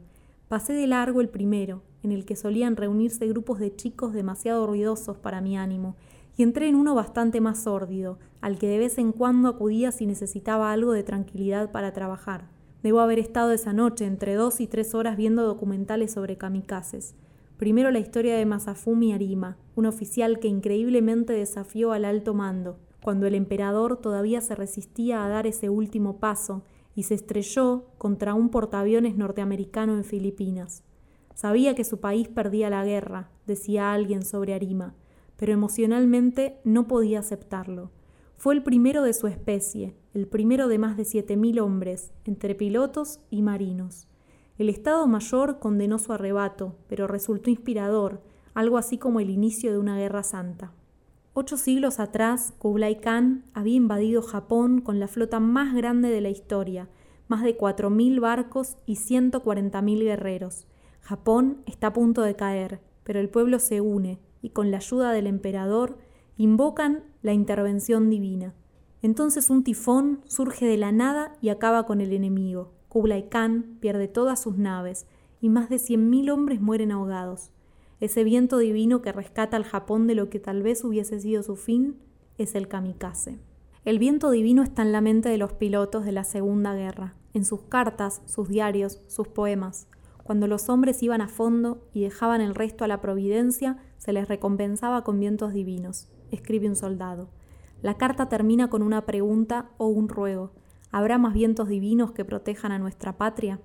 Pasé 0.50 0.74
de 0.74 0.88
largo 0.88 1.22
el 1.22 1.30
primero, 1.30 1.84
en 2.04 2.12
el 2.12 2.26
que 2.26 2.36
solían 2.36 2.76
reunirse 2.76 3.26
grupos 3.28 3.60
de 3.60 3.74
chicos 3.74 4.12
demasiado 4.12 4.68
ruidosos 4.68 5.16
para 5.16 5.40
mi 5.40 5.58
ánimo, 5.58 5.96
y 6.36 6.44
entré 6.44 6.68
en 6.68 6.76
uno 6.76 6.94
bastante 6.94 7.40
más 7.40 7.64
sórdido, 7.64 8.20
al 8.42 8.58
que 8.58 8.68
de 8.68 8.78
vez 8.78 8.98
en 8.98 9.14
cuando 9.14 9.48
acudía 9.48 9.94
si 9.94 10.06
necesitaba 10.06 10.74
algo 10.74 10.92
de 10.92 11.04
tranquilidad 11.04 11.72
para 11.72 11.94
trabajar. 11.94 12.50
Debo 12.84 13.00
haber 13.00 13.20
estado 13.20 13.54
esa 13.54 13.72
noche 13.72 14.04
entre 14.04 14.36
dos 14.36 14.60
y 14.60 14.68
tres 14.68 14.94
horas 14.94 15.16
viendo 15.16 15.44
documentales 15.44 16.12
sobre 16.12 16.38
kamikazes. 16.38 17.16
Primero 17.62 17.92
la 17.92 18.00
historia 18.00 18.36
de 18.36 18.46
Masafumi 18.48 19.14
Arima, 19.14 19.56
un 19.76 19.86
oficial 19.86 20.40
que 20.40 20.48
increíblemente 20.48 21.34
desafió 21.34 21.92
al 21.92 22.06
alto 22.06 22.34
mando, 22.34 22.80
cuando 23.04 23.28
el 23.28 23.36
emperador 23.36 23.98
todavía 23.98 24.42
se 24.42 24.56
resistía 24.56 25.24
a 25.24 25.30
dar 25.30 25.46
ese 25.46 25.70
último 25.70 26.18
paso 26.18 26.64
y 26.96 27.04
se 27.04 27.14
estrelló 27.14 27.86
contra 28.00 28.34
un 28.34 28.50
portaaviones 28.50 29.16
norteamericano 29.16 29.96
en 29.96 30.04
Filipinas. 30.04 30.84
Sabía 31.36 31.76
que 31.76 31.84
su 31.84 32.00
país 32.00 32.30
perdía 32.30 32.72
la 32.72 32.84
guerra, 32.84 33.30
decía 33.46 33.94
alguien 33.94 34.26
sobre 34.26 34.56
Arima, 34.56 34.96
pero 35.38 35.54
emocionalmente 35.54 36.62
no 36.64 36.88
podía 36.88 37.20
aceptarlo. 37.20 37.92
Fue 38.38 38.56
el 38.56 38.64
primero 38.64 39.04
de 39.04 39.14
su 39.14 39.28
especie, 39.28 39.96
el 40.16 40.28
primero 40.28 40.68
de 40.68 40.80
más 40.80 40.98
de 40.98 41.06
siete 41.06 41.38
mil 41.38 41.60
hombres, 41.60 42.12
entre 42.26 42.56
pilotos 42.56 43.20
y 43.30 43.44
marinos. 43.44 44.08
El 44.62 44.70
Estado 44.70 45.08
Mayor 45.08 45.58
condenó 45.58 45.98
su 45.98 46.14
arrebato, 46.14 46.76
pero 46.88 47.08
resultó 47.08 47.50
inspirador, 47.50 48.22
algo 48.54 48.78
así 48.78 49.00
como 49.00 49.20
el 49.20 49.32
inicio 49.32 49.72
de 49.72 49.80
una 49.80 49.98
guerra 49.98 50.22
santa. 50.22 50.72
Ocho 51.34 51.58
siglos 51.58 52.00
atrás, 52.00 52.54
Kublai 52.60 53.02
Khan 53.02 53.44
había 53.56 53.74
invadido 53.74 54.22
Japón 54.22 54.82
con 54.82 55.00
la 55.00 55.08
flota 55.08 55.40
más 55.40 55.74
grande 55.74 56.10
de 56.10 56.22
la 56.22 56.30
historia, 56.30 56.90
más 57.28 57.42
de 57.42 57.58
4.000 57.58 58.20
barcos 58.20 58.78
y 58.86 58.98
140.000 58.98 60.04
guerreros. 60.04 60.68
Japón 61.00 61.64
está 61.66 61.88
a 61.88 61.94
punto 61.94 62.22
de 62.22 62.36
caer, 62.36 62.82
pero 63.04 63.20
el 63.20 63.30
pueblo 63.30 63.58
se 63.58 63.82
une 63.82 64.20
y 64.44 64.52
con 64.52 64.70
la 64.70 64.78
ayuda 64.78 65.12
del 65.12 65.26
emperador 65.26 65.98
invocan 66.38 67.04
la 67.24 67.34
intervención 67.34 68.12
divina. 68.12 68.54
Entonces 69.02 69.50
un 69.50 69.64
tifón 69.64 70.22
surge 70.28 70.68
de 70.68 70.78
la 70.78 70.92
nada 70.92 71.36
y 71.42 71.50
acaba 71.50 71.88
con 71.88 72.00
el 72.00 72.14
enemigo. 72.14 72.80
Kublai 72.92 73.30
Khan 73.30 73.78
pierde 73.80 74.10
todas 74.10 74.42
sus 74.42 74.58
naves 74.58 75.08
y 75.40 75.48
más 75.48 75.70
de 75.70 75.78
100.000 75.78 76.30
hombres 76.30 76.60
mueren 76.60 76.92
ahogados. 76.92 77.50
Ese 78.02 78.26
viento 78.26 78.58
divino 78.58 79.02
que 79.02 79.14
rescata 79.14 79.56
al 79.56 79.64
Japón 79.64 80.08
de 80.08 80.16
lo 80.16 80.30
que 80.30 80.42
tal 80.42 80.62
vez 80.62 80.84
hubiese 80.84 81.22
sido 81.22 81.42
su 81.42 81.56
fin 81.56 82.02
es 82.38 82.54
el 82.54 82.68
kamikaze. 82.68 83.40
El 83.86 83.98
viento 83.98 84.30
divino 84.30 84.62
está 84.62 84.82
en 84.82 84.92
la 84.92 85.00
mente 85.00 85.30
de 85.30 85.38
los 85.38 85.54
pilotos 85.54 86.04
de 86.04 86.12
la 86.12 86.26
Segunda 86.26 86.76
Guerra, 86.76 87.16
en 87.34 87.46
sus 87.46 87.62
cartas, 87.62 88.24
sus 88.26 88.50
diarios, 88.50 89.00
sus 89.08 89.30
poemas. 89.30 89.88
Cuando 90.26 90.48
los 90.48 90.68
hombres 90.68 91.02
iban 91.02 91.22
a 91.22 91.30
fondo 91.30 91.88
y 91.94 92.02
dejaban 92.02 92.42
el 92.42 92.56
resto 92.56 92.84
a 92.84 92.90
la 92.90 93.00
providencia, 93.00 93.78
se 94.00 94.12
les 94.12 94.28
recompensaba 94.28 95.06
con 95.06 95.18
vientos 95.18 95.54
divinos, 95.54 96.10
escribe 96.30 96.68
un 96.68 96.76
soldado. 96.76 97.30
La 97.82 97.98
carta 97.98 98.28
termina 98.28 98.70
con 98.70 98.82
una 98.82 99.06
pregunta 99.06 99.70
o 99.78 99.88
un 99.88 100.10
ruego. 100.10 100.52
¿Habrá 100.92 101.18
más 101.18 101.34
vientos 101.34 101.70
divinos 101.70 102.12
que 102.12 102.26
protejan 102.26 102.74
a 102.74 102.80
nuestra 102.80 103.18
patria? 103.18 103.62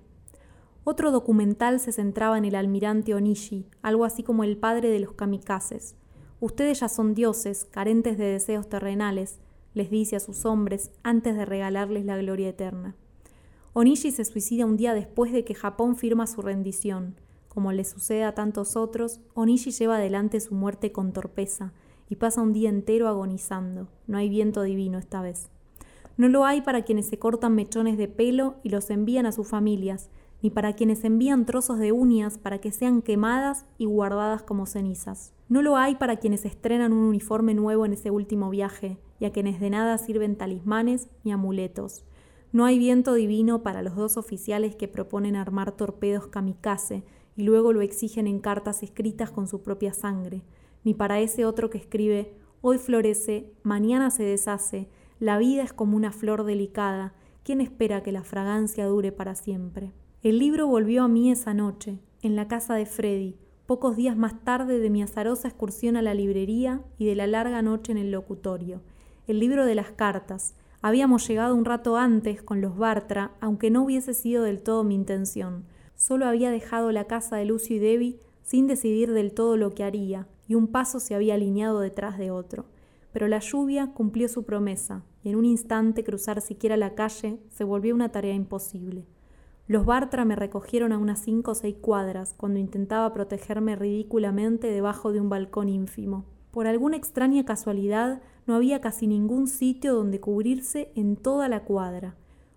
Otro 0.84 1.10
documental 1.10 1.80
se 1.80 1.90
centraba 1.90 2.38
en 2.38 2.44
el 2.44 2.54
almirante 2.54 3.14
Onishi, 3.14 3.66
algo 3.82 4.04
así 4.04 4.22
como 4.22 4.44
el 4.44 4.56
padre 4.56 4.88
de 4.90 5.00
los 5.00 5.14
kamikazes. 5.14 5.96
Ustedes 6.38 6.78
ya 6.80 6.88
son 6.88 7.14
dioses, 7.14 7.64
carentes 7.64 8.16
de 8.16 8.26
deseos 8.26 8.68
terrenales, 8.68 9.40
les 9.74 9.90
dice 9.90 10.14
a 10.14 10.20
sus 10.20 10.44
hombres 10.44 10.92
antes 11.02 11.36
de 11.36 11.44
regalarles 11.44 12.04
la 12.04 12.16
gloria 12.16 12.50
eterna. 12.50 12.94
Onishi 13.72 14.12
se 14.12 14.24
suicida 14.24 14.64
un 14.64 14.76
día 14.76 14.94
después 14.94 15.32
de 15.32 15.44
que 15.44 15.54
Japón 15.54 15.96
firma 15.96 16.28
su 16.28 16.42
rendición. 16.42 17.16
Como 17.48 17.72
le 17.72 17.84
sucede 17.84 18.22
a 18.22 18.36
tantos 18.36 18.76
otros, 18.76 19.20
Onishi 19.34 19.72
lleva 19.72 19.96
adelante 19.96 20.38
su 20.38 20.54
muerte 20.54 20.92
con 20.92 21.12
torpeza 21.12 21.72
y 22.08 22.16
pasa 22.16 22.40
un 22.40 22.52
día 22.52 22.68
entero 22.68 23.08
agonizando. 23.08 23.88
No 24.06 24.16
hay 24.18 24.28
viento 24.28 24.62
divino 24.62 24.98
esta 24.98 25.20
vez. 25.20 25.50
No 26.16 26.28
lo 26.28 26.44
hay 26.44 26.62
para 26.62 26.82
quienes 26.82 27.06
se 27.06 27.18
cortan 27.18 27.54
mechones 27.54 27.98
de 27.98 28.08
pelo 28.08 28.56
y 28.62 28.70
los 28.70 28.90
envían 28.90 29.26
a 29.26 29.32
sus 29.32 29.48
familias, 29.48 30.10
ni 30.42 30.50
para 30.50 30.74
quienes 30.74 31.04
envían 31.04 31.46
trozos 31.46 31.78
de 31.78 31.92
uñas 31.92 32.38
para 32.38 32.58
que 32.58 32.72
sean 32.72 33.02
quemadas 33.02 33.66
y 33.78 33.84
guardadas 33.84 34.42
como 34.42 34.66
cenizas. 34.66 35.34
No 35.48 35.62
lo 35.62 35.76
hay 35.76 35.96
para 35.96 36.16
quienes 36.16 36.44
estrenan 36.44 36.92
un 36.92 37.04
uniforme 37.04 37.54
nuevo 37.54 37.84
en 37.84 37.92
ese 37.92 38.10
último 38.10 38.50
viaje, 38.50 38.98
y 39.18 39.24
a 39.24 39.32
quienes 39.32 39.60
de 39.60 39.70
nada 39.70 39.98
sirven 39.98 40.36
talismanes 40.36 41.08
ni 41.24 41.32
amuletos. 41.32 42.04
No 42.52 42.64
hay 42.64 42.78
viento 42.78 43.14
divino 43.14 43.62
para 43.62 43.82
los 43.82 43.96
dos 43.96 44.16
oficiales 44.16 44.76
que 44.76 44.88
proponen 44.88 45.36
armar 45.36 45.72
torpedos 45.72 46.26
kamikaze 46.26 47.04
y 47.36 47.42
luego 47.42 47.72
lo 47.72 47.82
exigen 47.82 48.26
en 48.26 48.40
cartas 48.40 48.82
escritas 48.82 49.30
con 49.30 49.46
su 49.46 49.62
propia 49.62 49.92
sangre, 49.92 50.42
ni 50.84 50.94
para 50.94 51.20
ese 51.20 51.44
otro 51.44 51.68
que 51.70 51.78
escribe 51.78 52.34
hoy 52.62 52.78
florece, 52.78 53.52
mañana 53.62 54.10
se 54.10 54.22
deshace, 54.22 54.88
la 55.18 55.38
vida 55.38 55.62
es 55.62 55.72
como 55.72 55.96
una 55.96 56.12
flor 56.12 56.44
delicada, 56.44 57.14
¿quién 57.42 57.60
espera 57.60 58.02
que 58.02 58.12
la 58.12 58.22
fragancia 58.22 58.86
dure 58.86 59.12
para 59.12 59.34
siempre? 59.34 59.92
El 60.22 60.38
libro 60.38 60.66
volvió 60.66 61.04
a 61.04 61.08
mí 61.08 61.30
esa 61.30 61.54
noche, 61.54 61.98
en 62.22 62.36
la 62.36 62.48
casa 62.48 62.74
de 62.74 62.86
Freddy, 62.86 63.36
pocos 63.66 63.96
días 63.96 64.16
más 64.16 64.44
tarde 64.44 64.78
de 64.78 64.90
mi 64.90 65.02
azarosa 65.02 65.48
excursión 65.48 65.96
a 65.96 66.02
la 66.02 66.14
librería 66.14 66.82
y 66.98 67.06
de 67.06 67.14
la 67.14 67.26
larga 67.26 67.62
noche 67.62 67.92
en 67.92 67.98
el 67.98 68.10
locutorio. 68.10 68.82
El 69.26 69.40
libro 69.40 69.66
de 69.66 69.74
las 69.74 69.90
cartas, 69.90 70.54
Habíamos 70.82 71.26
llegado 71.26 71.56
un 71.56 71.64
rato 71.64 71.96
antes 71.96 72.42
con 72.42 72.60
los 72.60 72.76
Bartra, 72.76 73.32
aunque 73.40 73.70
no 73.70 73.82
hubiese 73.82 74.14
sido 74.14 74.44
del 74.44 74.62
todo 74.62 74.84
mi 74.84 74.94
intención. 74.94 75.64
Solo 75.96 76.26
había 76.26 76.52
dejado 76.52 76.92
la 76.92 77.08
casa 77.08 77.36
de 77.36 77.44
Lucio 77.44 77.74
y 77.74 77.78
Debbie 77.80 78.20
sin 78.42 78.68
decidir 78.68 79.12
del 79.12 79.32
todo 79.32 79.56
lo 79.56 79.70
que 79.70 79.82
haría, 79.82 80.28
y 80.46 80.54
un 80.54 80.68
paso 80.68 81.00
se 81.00 81.16
había 81.16 81.34
alineado 81.34 81.80
detrás 81.80 82.18
de 82.18 82.30
otro. 82.30 82.66
Pero 83.16 83.28
la 83.28 83.38
lluvia 83.38 83.94
cumplió 83.94 84.28
su 84.28 84.44
promesa, 84.44 85.02
y 85.24 85.30
en 85.30 85.36
un 85.36 85.46
instante 85.46 86.04
cruzar 86.04 86.42
siquiera 86.42 86.76
la 86.76 86.94
calle 86.94 87.40
se 87.48 87.64
volvió 87.64 87.94
una 87.94 88.12
tarea 88.12 88.34
imposible. 88.34 89.06
Los 89.66 89.86
Bartra 89.86 90.26
me 90.26 90.36
recogieron 90.36 90.92
a 90.92 90.98
unas 90.98 91.20
cinco 91.20 91.52
o 91.52 91.54
seis 91.54 91.76
cuadras 91.80 92.34
cuando 92.36 92.58
intentaba 92.58 93.14
protegerme 93.14 93.74
ridículamente 93.74 94.66
debajo 94.66 95.12
de 95.12 95.20
un 95.22 95.30
balcón 95.30 95.70
ínfimo. 95.70 96.26
Por 96.50 96.66
alguna 96.66 96.98
extraña 96.98 97.46
casualidad, 97.46 98.20
no 98.46 98.54
había 98.54 98.82
casi 98.82 99.06
ningún 99.06 99.46
sitio 99.46 99.94
donde 99.94 100.20
cubrirse 100.20 100.92
en 100.94 101.16
toda 101.16 101.48
la 101.48 101.64
cuadra. 101.64 102.16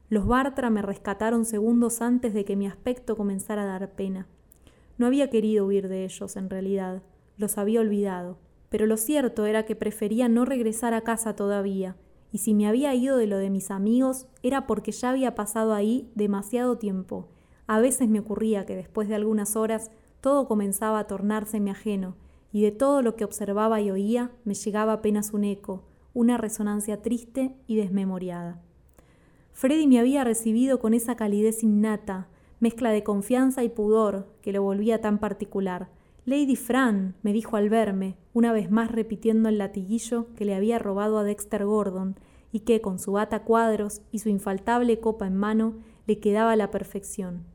Los 0.09 0.27
Bartra 0.27 0.69
me 0.69 0.81
rescataron 0.81 1.45
segundos 1.45 2.01
antes 2.01 2.33
de 2.33 2.43
que 2.43 2.57
mi 2.57 2.67
aspecto 2.67 3.15
comenzara 3.15 3.61
a 3.61 3.79
dar 3.79 3.93
pena. 3.93 4.27
No 4.97 5.05
había 5.05 5.29
querido 5.29 5.67
huir 5.67 5.87
de 5.87 6.03
ellos, 6.03 6.35
en 6.35 6.49
realidad, 6.49 7.01
los 7.37 7.57
había 7.57 7.79
olvidado, 7.79 8.39
pero 8.69 8.85
lo 8.85 8.97
cierto 8.97 9.45
era 9.45 9.65
que 9.65 9.75
prefería 9.75 10.29
no 10.29 10.45
regresar 10.45 10.93
a 10.93 11.01
casa 11.01 11.35
todavía, 11.35 11.95
y 12.31 12.39
si 12.39 12.53
me 12.53 12.67
había 12.67 12.93
ido 12.93 13.17
de 13.17 13.27
lo 13.27 13.37
de 13.37 13.49
mis 13.49 13.71
amigos 13.71 14.27
era 14.43 14.67
porque 14.67 14.91
ya 14.91 15.09
había 15.09 15.35
pasado 15.35 15.73
ahí 15.73 16.11
demasiado 16.15 16.77
tiempo. 16.77 17.27
A 17.67 17.79
veces 17.79 18.07
me 18.07 18.19
ocurría 18.19 18.65
que 18.65 18.75
después 18.75 19.07
de 19.07 19.15
algunas 19.15 19.55
horas 19.55 19.91
todo 20.21 20.47
comenzaba 20.47 20.99
a 20.99 21.07
tornárseme 21.07 21.71
ajeno, 21.71 22.15
y 22.51 22.61
de 22.61 22.71
todo 22.71 23.01
lo 23.01 23.15
que 23.15 23.23
observaba 23.23 23.81
y 23.81 23.91
oía 23.91 24.31
me 24.43 24.53
llegaba 24.53 24.93
apenas 24.93 25.33
un 25.33 25.43
eco, 25.43 25.83
una 26.13 26.37
resonancia 26.37 27.01
triste 27.01 27.55
y 27.67 27.75
desmemoriada. 27.75 28.61
Freddy 29.53 29.87
me 29.87 29.99
había 29.99 30.23
recibido 30.23 30.79
con 30.79 30.93
esa 30.93 31.15
calidez 31.15 31.63
innata, 31.63 32.27
mezcla 32.59 32.91
de 32.91 33.03
confianza 33.03 33.63
y 33.63 33.69
pudor 33.69 34.27
que 34.41 34.53
lo 34.53 34.63
volvía 34.63 35.01
tan 35.01 35.19
particular. 35.19 35.89
Lady 36.25 36.55
Fran, 36.55 37.15
me 37.23 37.33
dijo 37.33 37.55
al 37.55 37.69
verme, 37.69 38.17
una 38.33 38.51
vez 38.51 38.69
más 38.69 38.91
repitiendo 38.91 39.49
el 39.49 39.57
latiguillo 39.57 40.27
que 40.35 40.45
le 40.45 40.53
había 40.53 40.77
robado 40.77 41.17
a 41.17 41.23
Dexter 41.23 41.65
Gordon 41.65 42.15
y 42.51 42.61
que, 42.61 42.81
con 42.81 42.99
su 42.99 43.13
bata 43.13 43.43
cuadros 43.43 44.01
y 44.11 44.19
su 44.19 44.29
infaltable 44.29 44.99
copa 44.99 45.27
en 45.27 45.35
mano, 45.35 45.75
le 46.07 46.19
quedaba 46.19 46.51
a 46.51 46.55
la 46.55 46.71
perfección. 46.71 47.45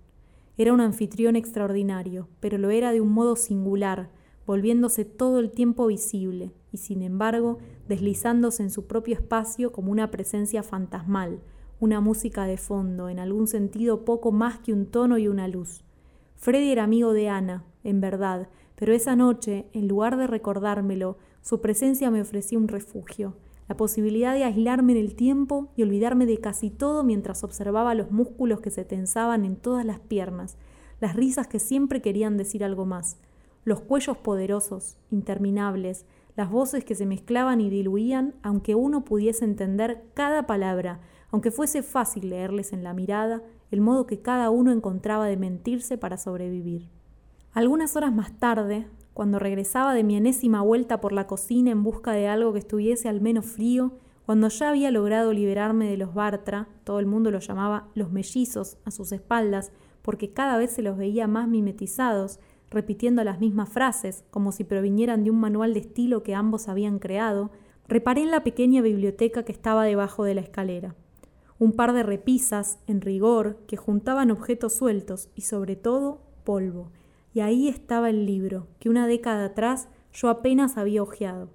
Era 0.57 0.73
un 0.73 0.81
anfitrión 0.81 1.37
extraordinario, 1.37 2.29
pero 2.41 2.59
lo 2.59 2.71
era 2.71 2.93
de 2.93 3.01
un 3.01 3.13
modo 3.13 3.37
singular, 3.37 4.09
volviéndose 4.47 5.05
todo 5.05 5.41
el 5.41 5.51
tiempo 5.51 5.87
visible 5.87 6.53
y 6.73 6.79
sin 6.79 7.03
embargo 7.03 7.59
deslizándose 7.89 8.63
en 8.63 8.71
su 8.71 8.87
propio 8.87 9.15
espacio 9.15 9.73
como 9.73 9.93
una 9.93 10.11
presencia 10.11 10.63
fantasmal, 10.63 11.41
una 11.81 12.01
música 12.01 12.47
de 12.47 12.57
fondo, 12.57 13.09
en 13.09 13.19
algún 13.19 13.47
sentido 13.47 14.05
poco 14.05 14.33
más 14.33 14.59
que 14.59 14.73
un 14.73 14.87
tono 14.87 15.19
y 15.19 15.29
una 15.29 15.49
luz. 15.49 15.85
Freddy 16.37 16.71
era 16.71 16.85
amigo 16.85 17.13
de 17.13 17.29
Ana, 17.29 17.65
en 17.85 18.01
verdad, 18.01 18.49
pero 18.75 18.93
esa 18.93 19.15
noche, 19.15 19.67
en 19.73 19.87
lugar 19.87 20.17
de 20.17 20.27
recordármelo, 20.27 21.17
su 21.43 21.61
presencia 21.61 22.11
me 22.11 22.21
ofrecía 22.21 22.59
un 22.59 22.69
refugio, 22.69 23.37
la 23.69 23.77
posibilidad 23.77 24.35
de 24.35 24.45
aislarme 24.45 24.93
en 24.93 24.99
el 24.99 25.15
tiempo 25.15 25.73
y 25.77 25.83
olvidarme 25.83 26.27
de 26.27 26.39
casi 26.39 26.71
todo 26.71 27.05
mientras 27.05 27.45
observaba 27.45 27.95
los 27.95 28.11
músculos 28.11 28.61
que 28.61 28.71
se 28.71 28.85
tensaban 28.85 29.45
en 29.45 29.57
todas 29.57 29.85
las 29.85 30.01
piernas, 30.01 30.57
las 31.01 31.15
risas 31.17 31.47
que 31.47 31.59
siempre 31.59 32.03
querían 32.03 32.37
decir 32.37 32.65
algo 32.65 32.85
más, 32.85 33.19
los 33.65 33.81
cuellos 33.81 34.19
poderosos, 34.19 34.99
interminables, 35.11 36.07
las 36.37 36.51
voces 36.51 36.85
que 36.85 36.95
se 36.95 37.07
mezclaban 37.07 37.61
y 37.61 37.71
diluían, 37.71 38.35
aunque 38.43 38.75
uno 38.75 39.05
pudiese 39.05 39.45
entender 39.45 40.05
cada 40.15 40.47
palabra, 40.47 41.01
aunque 41.31 41.51
fuese 41.51 41.83
fácil 41.83 42.31
leerles 42.31 42.73
en 42.73 42.85
la 42.85 42.93
mirada 42.93 43.43
el 43.71 43.81
modo 43.81 44.07
que 44.07 44.21
cada 44.21 44.51
uno 44.51 44.73
encontraba 44.73 45.27
de 45.27 45.37
mentirse 45.37 45.97
para 45.97 46.17
sobrevivir. 46.17 46.94
Algunas 47.55 47.95
horas 47.95 48.13
más 48.13 48.37
tarde, 48.41 48.89
cuando 49.13 49.39
regresaba 49.39 49.95
de 49.95 50.03
mi 50.03 50.17
enésima 50.17 50.61
vuelta 50.61 51.01
por 51.01 51.13
la 51.13 51.29
cocina 51.29 51.71
en 51.71 51.85
busca 51.85 52.11
de 52.11 52.27
algo 52.27 52.53
que 52.53 52.59
estuviese 52.59 53.09
al 53.09 53.21
menos 53.21 53.47
frío, 53.47 53.93
cuando 54.27 54.49
ya 54.49 54.71
había 54.71 54.91
logrado 54.91 55.33
liberarme 55.33 55.89
de 55.89 55.97
los 55.97 56.15
Bartra, 56.15 56.67
todo 56.83 56.99
el 56.99 57.07
mundo 57.07 57.31
los 57.31 57.47
llamaba 57.47 57.87
los 57.95 58.11
mellizos 58.11 58.77
a 58.85 58.91
sus 58.91 59.13
espaldas, 59.13 59.71
porque 60.03 60.33
cada 60.33 60.59
vez 60.59 60.73
se 60.73 60.83
los 60.83 60.97
veía 60.97 61.29
más 61.29 61.47
mimetizados, 61.47 62.41
repitiendo 62.71 63.23
las 63.23 63.39
mismas 63.39 63.69
frases, 63.69 64.25
como 64.33 64.51
si 64.51 64.65
provinieran 64.65 65.23
de 65.23 65.31
un 65.31 65.39
manual 65.39 65.75
de 65.75 65.81
estilo 65.81 66.25
que 66.25 66.35
ambos 66.35 66.67
habían 66.67 66.99
creado, 66.99 67.53
reparé 67.87 68.23
en 68.23 68.33
la 68.33 68.43
pequeña 68.43 68.83
biblioteca 68.83 69.45
que 69.45 69.53
estaba 69.53 69.85
debajo 69.85 70.25
de 70.25 70.35
la 70.35 70.41
escalera. 70.41 70.97
Un 71.61 71.71
par 71.71 71.93
de 71.93 72.03
repisas, 72.03 72.81
en 72.89 73.01
rigor, 73.01 73.59
que 73.69 73.77
juntaban 73.77 74.33
objetos 74.33 74.73
sueltos 74.73 75.29
y 75.37 75.43
sobre 75.43 75.77
todo 75.77 76.21
polvo. 76.43 76.91
Y 77.35 77.41
ahí 77.41 77.69
estaba 77.69 78.11
el 78.11 78.25
libro, 78.25 78.69
que 78.79 78.89
una 78.89 79.09
década 79.09 79.47
atrás 79.47 79.89
yo 80.13 80.29
apenas 80.29 80.79
había 80.79 81.03
hojeado. 81.03 81.51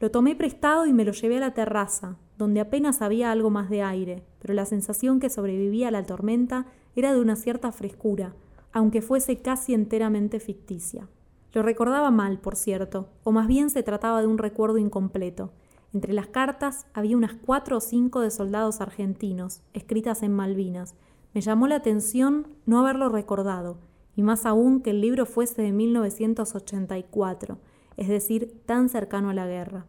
Lo 0.00 0.10
tomé 0.10 0.34
prestado 0.34 0.86
y 0.86 0.94
me 0.94 1.04
lo 1.04 1.12
llevé 1.12 1.36
a 1.36 1.40
la 1.40 1.54
terraza, 1.54 2.16
donde 2.38 2.60
apenas 2.60 3.02
había 3.02 3.30
algo 3.30 3.50
más 3.50 3.68
de 3.68 3.82
aire, 3.82 4.24
pero 4.38 4.54
la 4.54 4.64
sensación 4.64 5.20
que 5.20 5.28
sobrevivía 5.28 5.88
a 5.88 5.90
la 5.90 6.06
tormenta 6.06 6.66
era 6.96 7.12
de 7.12 7.20
una 7.20 7.36
cierta 7.36 7.72
frescura, 7.72 8.34
aunque 8.72 9.02
fuese 9.02 9.42
casi 9.42 9.74
enteramente 9.74 10.40
ficticia. 10.40 11.08
Lo 11.52 11.62
recordaba 11.62 12.10
mal, 12.10 12.38
por 12.40 12.56
cierto, 12.56 13.08
o 13.22 13.30
más 13.30 13.48
bien 13.48 13.68
se 13.68 13.82
trataba 13.82 14.22
de 14.22 14.28
un 14.28 14.38
recuerdo 14.38 14.78
incompleto. 14.78 15.52
Entre 15.92 16.14
las 16.14 16.28
cartas 16.28 16.86
había 16.94 17.16
unas 17.16 17.34
cuatro 17.34 17.76
o 17.76 17.80
cinco 17.80 18.20
de 18.20 18.30
soldados 18.30 18.80
argentinos, 18.80 19.60
escritas 19.74 20.22
en 20.22 20.34
Malvinas. 20.34 20.94
Me 21.34 21.42
llamó 21.42 21.66
la 21.66 21.76
atención 21.76 22.46
no 22.64 22.78
haberlo 22.78 23.08
recordado, 23.08 23.78
y 24.18 24.22
más 24.24 24.46
aún 24.46 24.80
que 24.80 24.90
el 24.90 25.00
libro 25.00 25.26
fuese 25.26 25.62
de 25.62 25.70
1984, 25.70 27.56
es 27.96 28.08
decir, 28.08 28.60
tan 28.66 28.88
cercano 28.88 29.30
a 29.30 29.32
la 29.32 29.46
guerra. 29.46 29.86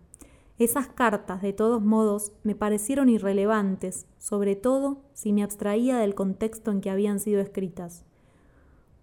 Esas 0.60 0.88
cartas, 0.88 1.42
de 1.42 1.52
todos 1.52 1.82
modos, 1.82 2.32
me 2.44 2.54
parecieron 2.54 3.10
irrelevantes, 3.10 4.06
sobre 4.20 4.56
todo 4.56 5.02
si 5.14 5.34
me 5.34 5.42
abstraía 5.42 5.98
del 5.98 6.14
contexto 6.14 6.70
en 6.70 6.80
que 6.80 6.92
habían 6.92 7.20
sido 7.20 7.42
escritas. 7.42 8.06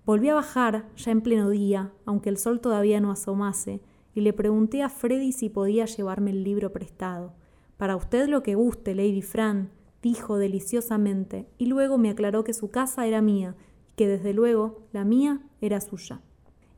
Volví 0.04 0.28
a 0.28 0.34
bajar, 0.34 0.86
ya 0.94 1.10
en 1.10 1.22
pleno 1.22 1.50
día, 1.50 1.90
aunque 2.04 2.28
el 2.28 2.38
sol 2.38 2.60
todavía 2.60 3.00
no 3.00 3.10
asomase, 3.10 3.80
y 4.14 4.20
le 4.20 4.32
pregunté 4.32 4.84
a 4.84 4.88
Freddy 4.88 5.32
si 5.32 5.48
podía 5.48 5.86
llevarme 5.86 6.30
el 6.30 6.44
libro 6.44 6.70
prestado. 6.70 7.32
Para 7.78 7.96
usted 7.96 8.28
lo 8.28 8.44
que 8.44 8.54
guste, 8.54 8.94
Lady 8.94 9.22
Fran, 9.22 9.72
dijo 10.02 10.38
deliciosamente, 10.38 11.48
y 11.58 11.66
luego 11.66 11.98
me 11.98 12.10
aclaró 12.10 12.44
que 12.44 12.54
su 12.54 12.70
casa 12.70 13.08
era 13.08 13.20
mía, 13.20 13.56
que 13.96 14.06
desde 14.06 14.32
luego 14.32 14.82
la 14.92 15.04
mía 15.04 15.40
era 15.60 15.80
suya. 15.80 16.20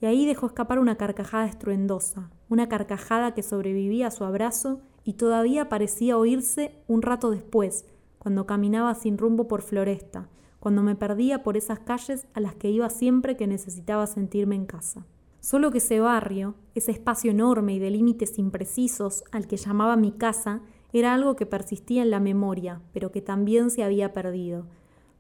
Y 0.00 0.06
ahí 0.06 0.24
dejó 0.24 0.46
escapar 0.46 0.78
una 0.78 0.96
carcajada 0.96 1.46
estruendosa, 1.46 2.30
una 2.48 2.68
carcajada 2.68 3.34
que 3.34 3.42
sobrevivía 3.42 4.06
a 4.06 4.12
su 4.12 4.24
abrazo 4.24 4.80
y 5.04 5.14
todavía 5.14 5.68
parecía 5.68 6.16
oírse 6.16 6.82
un 6.86 7.02
rato 7.02 7.30
después, 7.30 7.84
cuando 8.18 8.46
caminaba 8.46 8.94
sin 8.94 9.18
rumbo 9.18 9.48
por 9.48 9.62
Floresta, 9.62 10.28
cuando 10.60 10.82
me 10.82 10.94
perdía 10.94 11.42
por 11.42 11.56
esas 11.56 11.80
calles 11.80 12.26
a 12.34 12.40
las 12.40 12.54
que 12.54 12.70
iba 12.70 12.90
siempre 12.90 13.36
que 13.36 13.46
necesitaba 13.46 14.06
sentirme 14.06 14.54
en 14.54 14.66
casa. 14.66 15.06
Solo 15.40 15.70
que 15.70 15.78
ese 15.78 16.00
barrio, 16.00 16.54
ese 16.74 16.90
espacio 16.90 17.30
enorme 17.30 17.74
y 17.74 17.78
de 17.78 17.90
límites 17.90 18.38
imprecisos 18.38 19.24
al 19.30 19.46
que 19.46 19.56
llamaba 19.56 19.96
mi 19.96 20.12
casa, 20.12 20.62
era 20.92 21.14
algo 21.14 21.36
que 21.36 21.46
persistía 21.46 22.02
en 22.02 22.10
la 22.10 22.20
memoria, 22.20 22.80
pero 22.92 23.12
que 23.12 23.22
también 23.22 23.70
se 23.70 23.84
había 23.84 24.12
perdido. 24.12 24.66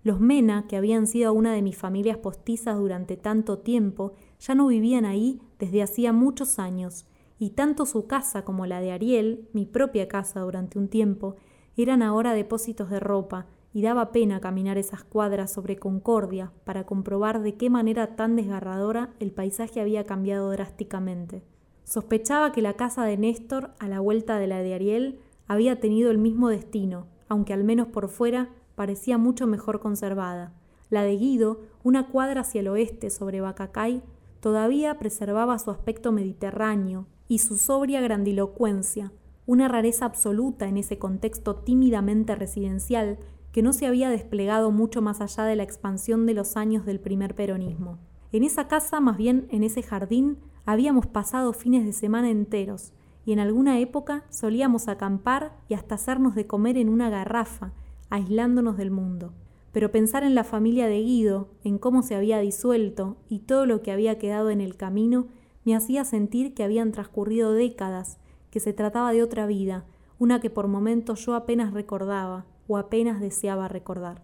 Los 0.08 0.20
Mena, 0.20 0.66
que 0.66 0.78
habían 0.78 1.06
sido 1.06 1.34
una 1.34 1.52
de 1.52 1.60
mis 1.60 1.76
familias 1.76 2.16
postizas 2.16 2.78
durante 2.78 3.18
tanto 3.18 3.58
tiempo, 3.58 4.14
ya 4.40 4.54
no 4.54 4.66
vivían 4.68 5.04
ahí 5.04 5.38
desde 5.58 5.82
hacía 5.82 6.14
muchos 6.14 6.58
años, 6.58 7.04
y 7.38 7.50
tanto 7.50 7.84
su 7.84 8.06
casa 8.06 8.42
como 8.42 8.64
la 8.64 8.80
de 8.80 8.90
Ariel, 8.90 9.46
mi 9.52 9.66
propia 9.66 10.08
casa 10.08 10.40
durante 10.40 10.78
un 10.78 10.88
tiempo, 10.88 11.36
eran 11.76 12.00
ahora 12.00 12.32
depósitos 12.32 12.88
de 12.88 13.00
ropa, 13.00 13.48
y 13.74 13.82
daba 13.82 14.10
pena 14.10 14.40
caminar 14.40 14.78
esas 14.78 15.04
cuadras 15.04 15.52
sobre 15.52 15.76
Concordia 15.76 16.52
para 16.64 16.86
comprobar 16.86 17.42
de 17.42 17.56
qué 17.56 17.68
manera 17.68 18.16
tan 18.16 18.34
desgarradora 18.34 19.10
el 19.20 19.30
paisaje 19.30 19.82
había 19.82 20.06
cambiado 20.06 20.50
drásticamente. 20.50 21.42
Sospechaba 21.84 22.52
que 22.52 22.62
la 22.62 22.72
casa 22.72 23.04
de 23.04 23.18
Néstor, 23.18 23.72
a 23.78 23.88
la 23.88 24.00
vuelta 24.00 24.38
de 24.38 24.46
la 24.46 24.62
de 24.62 24.72
Ariel, 24.72 25.18
había 25.48 25.80
tenido 25.80 26.10
el 26.10 26.16
mismo 26.16 26.48
destino, 26.48 27.08
aunque 27.28 27.52
al 27.52 27.62
menos 27.62 27.88
por 27.88 28.08
fuera 28.08 28.48
parecía 28.78 29.18
mucho 29.18 29.48
mejor 29.48 29.80
conservada. 29.80 30.52
La 30.88 31.02
de 31.02 31.16
Guido, 31.16 31.62
una 31.82 32.06
cuadra 32.06 32.42
hacia 32.42 32.60
el 32.60 32.68
oeste 32.68 33.10
sobre 33.10 33.40
Bacacay, 33.40 34.04
todavía 34.38 35.00
preservaba 35.00 35.58
su 35.58 35.72
aspecto 35.72 36.12
mediterráneo 36.12 37.06
y 37.26 37.40
su 37.40 37.58
sobria 37.58 38.00
grandilocuencia, 38.00 39.10
una 39.46 39.66
rareza 39.66 40.04
absoluta 40.04 40.68
en 40.68 40.76
ese 40.76 40.96
contexto 40.96 41.56
tímidamente 41.56 42.36
residencial 42.36 43.18
que 43.50 43.62
no 43.62 43.72
se 43.72 43.88
había 43.88 44.10
desplegado 44.10 44.70
mucho 44.70 45.02
más 45.02 45.20
allá 45.20 45.42
de 45.42 45.56
la 45.56 45.64
expansión 45.64 46.24
de 46.24 46.34
los 46.34 46.56
años 46.56 46.86
del 46.86 47.00
primer 47.00 47.34
peronismo. 47.34 47.98
En 48.30 48.44
esa 48.44 48.68
casa, 48.68 49.00
más 49.00 49.16
bien 49.16 49.48
en 49.50 49.64
ese 49.64 49.82
jardín, 49.82 50.38
habíamos 50.66 51.08
pasado 51.08 51.52
fines 51.52 51.84
de 51.84 51.92
semana 51.92 52.30
enteros, 52.30 52.92
y 53.26 53.32
en 53.32 53.40
alguna 53.40 53.80
época 53.80 54.22
solíamos 54.30 54.86
acampar 54.86 55.56
y 55.68 55.74
hasta 55.74 55.96
hacernos 55.96 56.36
de 56.36 56.46
comer 56.46 56.78
en 56.78 56.88
una 56.88 57.10
garrafa, 57.10 57.72
aislándonos 58.10 58.76
del 58.76 58.90
mundo. 58.90 59.32
Pero 59.72 59.92
pensar 59.92 60.22
en 60.22 60.34
la 60.34 60.44
familia 60.44 60.86
de 60.86 61.00
Guido, 61.00 61.48
en 61.62 61.78
cómo 61.78 62.02
se 62.02 62.14
había 62.14 62.38
disuelto 62.38 63.16
y 63.28 63.40
todo 63.40 63.66
lo 63.66 63.82
que 63.82 63.92
había 63.92 64.18
quedado 64.18 64.50
en 64.50 64.60
el 64.60 64.76
camino, 64.76 65.26
me 65.64 65.76
hacía 65.76 66.04
sentir 66.04 66.54
que 66.54 66.64
habían 66.64 66.92
transcurrido 66.92 67.52
décadas, 67.52 68.18
que 68.50 68.60
se 68.60 68.72
trataba 68.72 69.12
de 69.12 69.22
otra 69.22 69.46
vida, 69.46 69.84
una 70.18 70.40
que 70.40 70.50
por 70.50 70.68
momentos 70.68 71.24
yo 71.24 71.34
apenas 71.34 71.72
recordaba, 71.72 72.46
o 72.66 72.76
apenas 72.76 73.20
deseaba 73.20 73.68
recordar. 73.68 74.22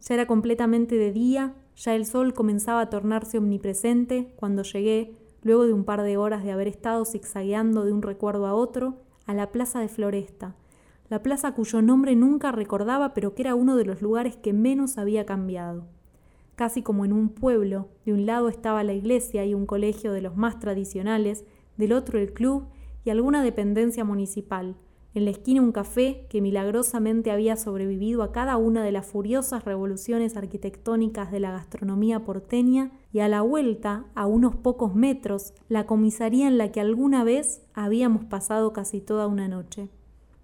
Ya 0.00 0.14
era 0.14 0.26
completamente 0.26 0.96
de 0.96 1.12
día, 1.12 1.54
ya 1.76 1.94
el 1.94 2.06
sol 2.06 2.34
comenzaba 2.34 2.80
a 2.80 2.90
tornarse 2.90 3.38
omnipresente 3.38 4.32
cuando 4.36 4.62
llegué, 4.62 5.14
luego 5.42 5.66
de 5.66 5.72
un 5.72 5.84
par 5.84 6.02
de 6.02 6.16
horas 6.16 6.44
de 6.44 6.52
haber 6.52 6.68
estado 6.68 7.04
zigzagueando 7.04 7.84
de 7.84 7.92
un 7.92 8.02
recuerdo 8.02 8.46
a 8.46 8.54
otro, 8.54 8.96
a 9.26 9.34
la 9.34 9.52
plaza 9.52 9.80
de 9.80 9.88
Floresta, 9.88 10.54
la 11.08 11.22
plaza 11.22 11.52
cuyo 11.52 11.82
nombre 11.82 12.14
nunca 12.16 12.52
recordaba 12.52 13.14
pero 13.14 13.34
que 13.34 13.42
era 13.42 13.54
uno 13.54 13.76
de 13.76 13.84
los 13.84 14.02
lugares 14.02 14.36
que 14.36 14.52
menos 14.52 14.98
había 14.98 15.26
cambiado. 15.26 15.86
Casi 16.54 16.82
como 16.82 17.04
en 17.04 17.12
un 17.12 17.28
pueblo, 17.28 17.88
de 18.04 18.12
un 18.12 18.26
lado 18.26 18.48
estaba 18.48 18.84
la 18.84 18.92
iglesia 18.92 19.44
y 19.44 19.54
un 19.54 19.66
colegio 19.66 20.12
de 20.12 20.22
los 20.22 20.36
más 20.36 20.58
tradicionales, 20.58 21.44
del 21.76 21.92
otro 21.92 22.18
el 22.18 22.32
club 22.32 22.64
y 23.04 23.10
alguna 23.10 23.42
dependencia 23.42 24.04
municipal, 24.04 24.74
en 25.14 25.24
la 25.24 25.30
esquina 25.30 25.62
un 25.62 25.72
café 25.72 26.26
que 26.28 26.40
milagrosamente 26.40 27.30
había 27.30 27.56
sobrevivido 27.56 28.22
a 28.22 28.30
cada 28.30 28.56
una 28.56 28.82
de 28.82 28.92
las 28.92 29.06
furiosas 29.06 29.64
revoluciones 29.64 30.36
arquitectónicas 30.36 31.32
de 31.32 31.40
la 31.40 31.50
gastronomía 31.50 32.24
porteña 32.24 32.92
y 33.12 33.20
a 33.20 33.28
la 33.28 33.40
vuelta, 33.40 34.04
a 34.14 34.26
unos 34.26 34.54
pocos 34.54 34.94
metros, 34.94 35.54
la 35.68 35.86
comisaría 35.86 36.46
en 36.46 36.58
la 36.58 36.70
que 36.70 36.80
alguna 36.80 37.24
vez 37.24 37.62
habíamos 37.72 38.26
pasado 38.26 38.72
casi 38.72 39.00
toda 39.00 39.26
una 39.26 39.48
noche. 39.48 39.88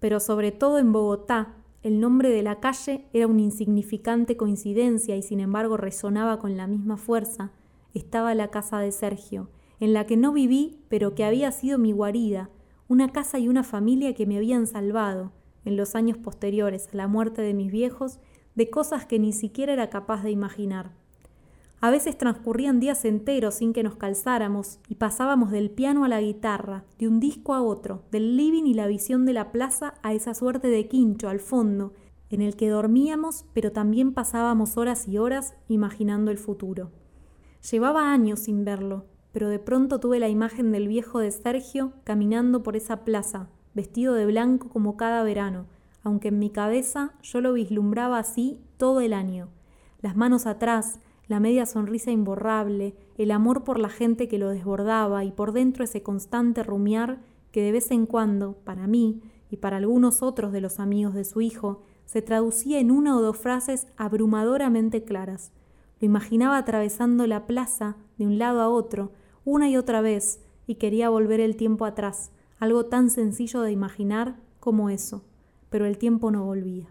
Pero 0.05 0.19
sobre 0.19 0.51
todo 0.51 0.77
en 0.77 0.91
Bogotá, 0.91 1.55
el 1.81 1.99
nombre 1.99 2.29
de 2.29 2.43
la 2.43 2.59
calle 2.59 3.07
era 3.11 3.25
una 3.25 3.41
insignificante 3.41 4.37
coincidencia 4.37 5.17
y 5.17 5.23
sin 5.23 5.39
embargo 5.39 5.77
resonaba 5.77 6.37
con 6.37 6.57
la 6.57 6.67
misma 6.67 6.95
fuerza. 6.95 7.53
Estaba 7.95 8.35
la 8.35 8.49
casa 8.49 8.77
de 8.77 8.91
Sergio, 8.91 9.49
en 9.79 9.93
la 9.93 10.05
que 10.05 10.15
no 10.15 10.31
viví, 10.31 10.79
pero 10.89 11.15
que 11.15 11.25
había 11.25 11.51
sido 11.51 11.79
mi 11.79 11.91
guarida, 11.91 12.51
una 12.87 13.11
casa 13.11 13.39
y 13.39 13.47
una 13.47 13.63
familia 13.63 14.13
que 14.13 14.27
me 14.27 14.37
habían 14.37 14.67
salvado, 14.67 15.31
en 15.63 15.75
los 15.75 15.95
años 15.95 16.19
posteriores 16.19 16.87
a 16.93 16.97
la 16.97 17.07
muerte 17.07 17.41
de 17.41 17.55
mis 17.55 17.71
viejos, 17.71 18.19
de 18.53 18.69
cosas 18.69 19.07
que 19.07 19.17
ni 19.17 19.33
siquiera 19.33 19.73
era 19.73 19.89
capaz 19.89 20.21
de 20.21 20.29
imaginar. 20.29 20.91
A 21.85 21.91
veces 21.91 22.17
transcurrían 22.17 22.79
días 22.79 23.05
enteros 23.05 23.53
sin 23.53 23.71
que 23.71 23.83
nos 23.83 23.95
calzáramos 23.95 24.79
y 24.89 24.95
pasábamos 24.95 25.51
del 25.51 25.69
piano 25.69 26.03
a 26.03 26.07
la 26.07 26.19
guitarra, 26.19 26.83
de 26.97 27.07
un 27.07 27.19
disco 27.19 27.53
a 27.53 27.61
otro, 27.61 28.01
del 28.09 28.37
living 28.37 28.63
y 28.63 28.73
la 28.73 28.87
visión 28.87 29.23
de 29.27 29.33
la 29.33 29.51
plaza 29.51 29.93
a 30.01 30.11
esa 30.11 30.33
suerte 30.33 30.67
de 30.67 30.87
quincho 30.87 31.29
al 31.29 31.39
fondo, 31.39 31.93
en 32.31 32.41
el 32.41 32.55
que 32.55 32.69
dormíamos 32.69 33.45
pero 33.53 33.71
también 33.71 34.15
pasábamos 34.15 34.77
horas 34.77 35.07
y 35.07 35.19
horas 35.19 35.53
imaginando 35.67 36.31
el 36.31 36.39
futuro. 36.39 36.89
Llevaba 37.69 38.11
años 38.11 38.39
sin 38.39 38.65
verlo, 38.65 39.05
pero 39.31 39.47
de 39.47 39.59
pronto 39.59 39.99
tuve 39.99 40.17
la 40.17 40.27
imagen 40.27 40.71
del 40.71 40.87
viejo 40.87 41.19
de 41.19 41.29
Sergio 41.29 41.93
caminando 42.03 42.63
por 42.63 42.75
esa 42.75 43.05
plaza, 43.05 43.49
vestido 43.75 44.15
de 44.15 44.25
blanco 44.25 44.69
como 44.69 44.97
cada 44.97 45.21
verano, 45.21 45.67
aunque 46.01 46.29
en 46.29 46.39
mi 46.39 46.49
cabeza 46.49 47.13
yo 47.21 47.41
lo 47.41 47.53
vislumbraba 47.53 48.17
así 48.17 48.59
todo 48.77 49.01
el 49.01 49.13
año. 49.13 49.49
Las 50.01 50.15
manos 50.15 50.47
atrás, 50.47 50.99
la 51.27 51.39
media 51.39 51.65
sonrisa 51.65 52.11
imborrable, 52.11 52.95
el 53.17 53.31
amor 53.31 53.63
por 53.63 53.79
la 53.79 53.89
gente 53.89 54.27
que 54.27 54.37
lo 54.37 54.49
desbordaba 54.49 55.23
y 55.23 55.31
por 55.31 55.51
dentro 55.51 55.83
ese 55.83 56.03
constante 56.03 56.63
rumiar 56.63 57.21
que 57.51 57.61
de 57.61 57.71
vez 57.71 57.91
en 57.91 58.05
cuando, 58.05 58.57
para 58.63 58.85
mí 58.85 59.21
y 59.49 59.57
para 59.57 59.77
algunos 59.77 60.21
otros 60.21 60.51
de 60.51 60.61
los 60.61 60.79
amigos 60.79 61.13
de 61.13 61.23
su 61.23 61.41
hijo, 61.41 61.81
se 62.05 62.21
traducía 62.21 62.79
en 62.79 62.91
una 62.91 63.17
o 63.17 63.21
dos 63.21 63.37
frases 63.37 63.87
abrumadoramente 63.97 65.03
claras. 65.03 65.51
Lo 65.99 66.05
imaginaba 66.05 66.57
atravesando 66.57 67.25
la 67.25 67.47
plaza 67.47 67.95
de 68.17 68.25
un 68.27 68.37
lado 68.37 68.61
a 68.61 68.69
otro, 68.69 69.11
una 69.43 69.69
y 69.69 69.77
otra 69.77 70.01
vez 70.01 70.41
y 70.67 70.75
quería 70.75 71.09
volver 71.09 71.39
el 71.39 71.55
tiempo 71.55 71.85
atrás, 71.85 72.31
algo 72.59 72.85
tan 72.85 73.09
sencillo 73.09 73.61
de 73.61 73.71
imaginar 73.71 74.35
como 74.59 74.89
eso, 74.89 75.23
pero 75.69 75.85
el 75.85 75.97
tiempo 75.97 76.31
no 76.31 76.45
volvía. 76.45 76.87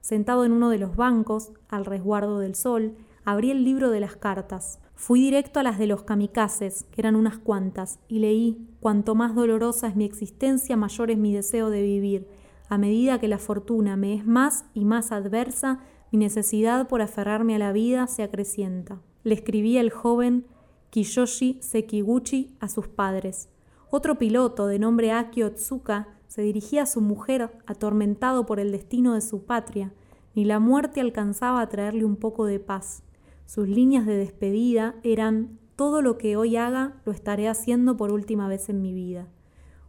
Sentado 0.00 0.44
en 0.44 0.52
uno 0.52 0.70
de 0.70 0.78
los 0.78 0.96
bancos, 0.96 1.52
al 1.68 1.84
resguardo 1.84 2.38
del 2.38 2.54
sol, 2.54 2.94
abrí 3.26 3.50
el 3.50 3.64
libro 3.64 3.90
de 3.90 4.00
las 4.00 4.16
cartas. 4.16 4.78
Fui 4.94 5.20
directo 5.20 5.60
a 5.60 5.62
las 5.64 5.78
de 5.78 5.88
los 5.88 6.04
kamikazes, 6.04 6.84
que 6.84 7.02
eran 7.02 7.16
unas 7.16 7.36
cuantas, 7.36 7.98
y 8.08 8.20
leí, 8.20 8.66
cuanto 8.80 9.14
más 9.14 9.34
dolorosa 9.34 9.88
es 9.88 9.96
mi 9.96 10.04
existencia, 10.04 10.76
mayor 10.76 11.10
es 11.10 11.18
mi 11.18 11.34
deseo 11.34 11.68
de 11.68 11.82
vivir. 11.82 12.28
A 12.68 12.78
medida 12.78 13.18
que 13.18 13.28
la 13.28 13.38
fortuna 13.38 13.96
me 13.96 14.14
es 14.14 14.24
más 14.24 14.64
y 14.74 14.84
más 14.84 15.10
adversa, 15.10 15.80
mi 16.12 16.18
necesidad 16.18 16.86
por 16.88 17.02
aferrarme 17.02 17.56
a 17.56 17.58
la 17.58 17.72
vida 17.72 18.06
se 18.06 18.22
acrecienta. 18.22 19.02
Le 19.24 19.34
escribí 19.34 19.76
al 19.76 19.90
joven 19.90 20.46
Kiyoshi 20.90 21.58
Sekiguchi 21.60 22.56
a 22.60 22.68
sus 22.68 22.86
padres. 22.86 23.48
Otro 23.90 24.18
piloto 24.18 24.68
de 24.68 24.78
nombre 24.78 25.10
Akio 25.10 25.52
Tsuka 25.52 26.08
se 26.28 26.42
dirigía 26.42 26.84
a 26.84 26.86
su 26.86 27.00
mujer 27.00 27.50
atormentado 27.66 28.46
por 28.46 28.60
el 28.60 28.70
destino 28.70 29.14
de 29.14 29.20
su 29.20 29.44
patria. 29.44 29.92
Ni 30.36 30.44
la 30.44 30.60
muerte 30.60 31.00
alcanzaba 31.00 31.60
a 31.60 31.68
traerle 31.68 32.04
un 32.04 32.16
poco 32.16 32.46
de 32.46 32.60
paz. 32.60 33.02
Sus 33.46 33.68
líneas 33.68 34.06
de 34.06 34.16
despedida 34.16 34.96
eran 35.04 35.58
todo 35.76 36.02
lo 36.02 36.18
que 36.18 36.36
hoy 36.36 36.56
haga 36.56 37.00
lo 37.04 37.12
estaré 37.12 37.48
haciendo 37.48 37.96
por 37.96 38.12
última 38.12 38.48
vez 38.48 38.68
en 38.68 38.82
mi 38.82 38.92
vida. 38.92 39.28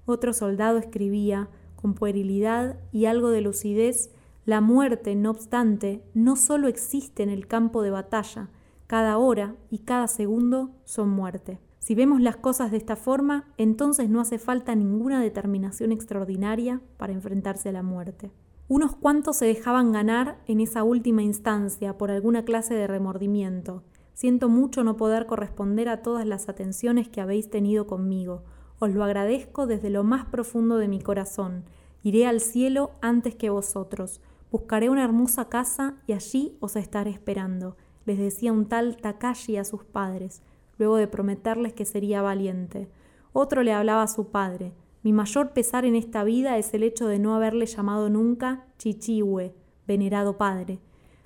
Otro 0.06 0.32
soldado 0.34 0.78
escribía, 0.78 1.50
con 1.76 1.94
puerilidad 1.94 2.78
y 2.92 3.06
algo 3.06 3.30
de 3.30 3.42
lucidez, 3.42 4.12
la 4.46 4.62
muerte, 4.62 5.16
no 5.16 5.32
obstante, 5.32 6.04
no 6.14 6.36
solo 6.36 6.68
existe 6.68 7.24
en 7.24 7.30
el 7.30 7.48
campo 7.48 7.82
de 7.82 7.92
batalla, 7.92 8.50
cada 8.86 9.18
hora 9.18 9.56
y 9.70 9.80
cada 9.80 10.08
segundo 10.08 10.72
son 10.86 11.10
muerte. 11.10 11.60
Si 11.80 11.96
vemos 11.96 12.22
las 12.22 12.38
cosas 12.38 12.72
de 12.72 12.78
esta 12.78 12.96
forma, 12.96 13.46
entonces 13.58 14.10
no 14.10 14.22
hace 14.22 14.40
falta 14.40 14.76
ninguna 14.76 15.22
determinación 15.22 15.92
extraordinaria 15.92 16.82
para 16.98 17.14
enfrentarse 17.14 17.70
a 17.70 17.74
la 17.74 17.84
muerte. 17.84 18.32
Unos 18.68 18.96
cuantos 18.96 19.38
se 19.38 19.46
dejaban 19.46 19.92
ganar 19.92 20.40
en 20.48 20.60
esa 20.60 20.84
última 20.84 21.24
instancia 21.24 21.98
por 21.98 22.12
alguna 22.12 22.44
clase 22.44 22.74
de 22.74 22.88
remordimiento. 22.88 23.84
Siento 24.14 24.50
mucho 24.50 24.84
no 24.84 24.98
poder 24.98 25.26
corresponder 25.26 25.90
a 25.90 26.02
todas 26.02 26.26
las 26.26 26.50
atenciones 26.50 27.08
que 27.08 27.22
habéis 27.22 27.50
tenido 27.50 27.88
conmigo. 27.88 28.44
Os 28.80 28.92
lo 28.94 29.04
agradezco 29.04 29.68
desde 29.68 29.90
lo 29.90 30.04
más 30.04 30.26
profundo 30.26 30.78
de 30.78 30.88
mi 30.88 31.02
corazón. 31.02 31.64
Iré 32.04 32.28
al 32.28 32.42
cielo 32.42 32.92
antes 33.02 33.36
que 33.36 33.50
vosotros. 33.50 34.22
Buscaré 34.52 34.90
una 34.90 35.04
hermosa 35.04 35.46
casa 35.50 35.96
y 36.08 36.14
allí 36.14 36.58
os 36.60 36.76
estaré 36.76 37.12
esperando 37.12 37.76
les 38.08 38.18
decía 38.18 38.54
un 38.54 38.68
tal 38.68 38.96
Takashi 38.96 39.58
a 39.58 39.66
sus 39.66 39.84
padres, 39.84 40.42
luego 40.78 40.96
de 40.96 41.10
prometerles 41.10 41.74
que 41.74 41.84
sería 41.84 42.22
valiente. 42.22 42.88
Otro 43.34 43.64
le 43.64 43.74
hablaba 43.74 44.04
a 44.04 44.08
su 44.08 44.30
padre. 44.30 44.72
Mi 45.08 45.14
mayor 45.14 45.52
pesar 45.52 45.86
en 45.86 45.96
esta 45.96 46.26
vida 46.26 46.58
es 46.58 46.74
el 46.74 46.84
hecho 46.84 47.08
de 47.08 47.18
no 47.18 47.34
haberle 47.34 47.66
llamado 47.66 48.10
nunca 48.10 48.66
Chichihue, 48.78 49.56
venerado 49.88 50.36
padre. 50.36 50.82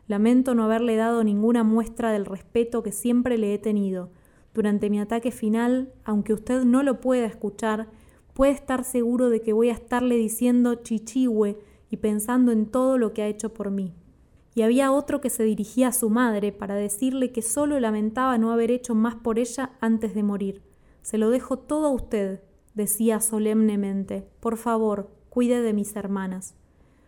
Lamento 0.06 0.54
no 0.54 0.66
haberle 0.66 0.96
dado 0.98 1.24
ninguna 1.24 1.64
muestra 1.64 2.12
del 2.12 2.28
respeto 2.28 2.84
que 2.84 2.92
siempre 2.92 3.40
le 3.40 3.56
he 3.56 3.58
tenido. 3.58 4.12
Durante 4.54 4.92
mi 4.92 5.00
ataque 5.00 5.32
final, 5.32 5.92
aunque 6.04 6.34
usted 6.34 6.64
no 6.64 6.84
lo 6.84 7.02
pueda 7.02 7.26
escuchar, 7.26 7.88
puede 8.36 8.52
estar 8.52 8.84
seguro 8.84 9.32
de 9.32 9.42
que 9.42 9.52
voy 9.52 9.70
a 9.70 9.74
estarle 9.74 10.16
diciendo 10.16 10.76
Chichihue 10.76 11.58
y 11.90 11.98
pensando 11.98 12.52
en 12.52 12.68
todo 12.68 13.00
lo 13.00 13.14
que 13.14 13.24
ha 13.24 13.28
hecho 13.28 13.52
por 13.52 13.72
mí 13.72 13.96
y 14.54 14.62
había 14.62 14.92
otro 14.92 15.22
que 15.22 15.32
se 15.32 15.44
dirigía 15.44 15.88
a 15.88 15.94
su 15.94 16.12
madre 16.12 16.52
para 16.52 16.76
decirle 16.76 17.32
que 17.32 17.42
solo 17.42 17.80
lamentaba 17.80 18.38
no 18.38 18.52
haber 18.52 18.70
hecho 18.70 18.94
más 18.94 19.16
por 19.16 19.40
ella 19.40 19.72
antes 19.80 20.14
de 20.14 20.22
morir. 20.22 20.62
Se 21.02 21.18
lo 21.18 21.32
dejo 21.32 21.58
todo 21.58 21.88
a 21.88 21.92
usted, 21.92 22.42
decía 22.74 23.20
solemnemente. 23.20 24.28
Por 24.40 24.58
favor, 24.58 25.10
cuide 25.30 25.62
de 25.62 25.74
mis 25.74 25.96
hermanas. 25.96 26.56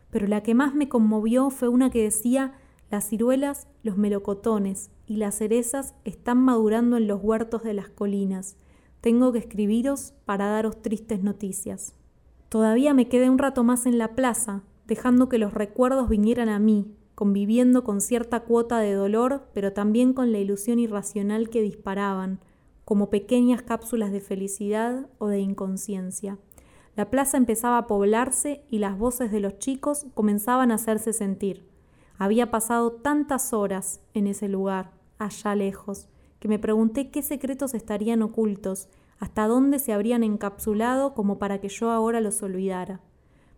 pero 0.10 0.28
la 0.28 0.44
que 0.44 0.54
más 0.54 0.76
me 0.76 0.90
conmovió 0.90 1.50
fue 1.50 1.70
una 1.70 1.90
que 1.90 2.04
decía 2.04 2.54
las 2.92 3.10
ciruelas, 3.10 3.68
los 3.82 3.98
melocotones 3.98 4.92
y 5.08 5.16
las 5.16 5.36
cerezas 5.40 5.96
están 6.06 6.38
madurando 6.38 6.98
en 6.98 7.08
los 7.08 7.20
huertos 7.24 7.64
de 7.64 7.74
las 7.74 7.90
colinas. 7.90 8.56
Tengo 9.02 9.32
que 9.32 9.40
escribiros 9.40 10.14
para 10.26 10.46
daros 10.46 10.84
tristes 10.84 11.24
noticias. 11.24 11.96
Todavía 12.50 12.94
me 12.94 13.10
quedé 13.10 13.32
un 13.32 13.40
rato 13.40 13.64
más 13.64 13.88
en 13.88 13.98
la 13.98 14.16
plaza, 14.16 14.62
dejando 14.86 15.28
que 15.28 15.40
los 15.40 15.56
recuerdos 15.56 16.08
vinieran 16.08 16.50
a 16.50 16.60
mí, 16.60 16.94
conviviendo 17.16 17.84
con 17.84 18.00
cierta 18.00 18.42
cuota 18.42 18.78
de 18.78 18.94
dolor, 18.94 19.48
pero 19.56 19.74
también 19.74 20.14
con 20.14 20.32
la 20.32 20.38
ilusión 20.38 20.78
irracional 20.78 21.50
que 21.50 21.64
disparaban, 21.64 22.40
como 22.86 23.10
pequeñas 23.10 23.62
cápsulas 23.62 24.12
de 24.12 24.22
felicidad 24.22 25.08
o 25.18 25.28
de 25.28 25.40
inconsciencia. 25.40 26.38
La 26.96 27.10
plaza 27.10 27.38
empezaba 27.38 27.78
a 27.78 27.88
poblarse 27.88 28.64
y 28.70 28.80
las 28.80 28.98
voces 28.98 29.32
de 29.32 29.40
los 29.40 29.58
chicos 29.58 30.06
comenzaban 30.14 30.72
a 30.72 30.76
hacerse 30.76 31.12
sentir. 31.14 31.68
Había 32.18 32.52
pasado 32.52 32.92
tantas 32.92 33.54
horas 33.54 34.02
en 34.14 34.28
ese 34.28 34.48
lugar, 34.48 34.92
allá 35.18 35.56
lejos, 35.56 36.08
que 36.40 36.48
me 36.48 36.60
pregunté 36.60 37.10
qué 37.10 37.22
secretos 37.24 37.74
estarían 37.74 38.22
ocultos, 38.22 38.90
hasta 39.18 39.48
dónde 39.48 39.80
se 39.80 39.94
habrían 39.94 40.24
encapsulado 40.24 41.14
como 41.14 41.40
para 41.40 41.62
que 41.62 41.70
yo 41.70 41.90
ahora 41.90 42.22
los 42.22 42.44
olvidara. 42.44 43.02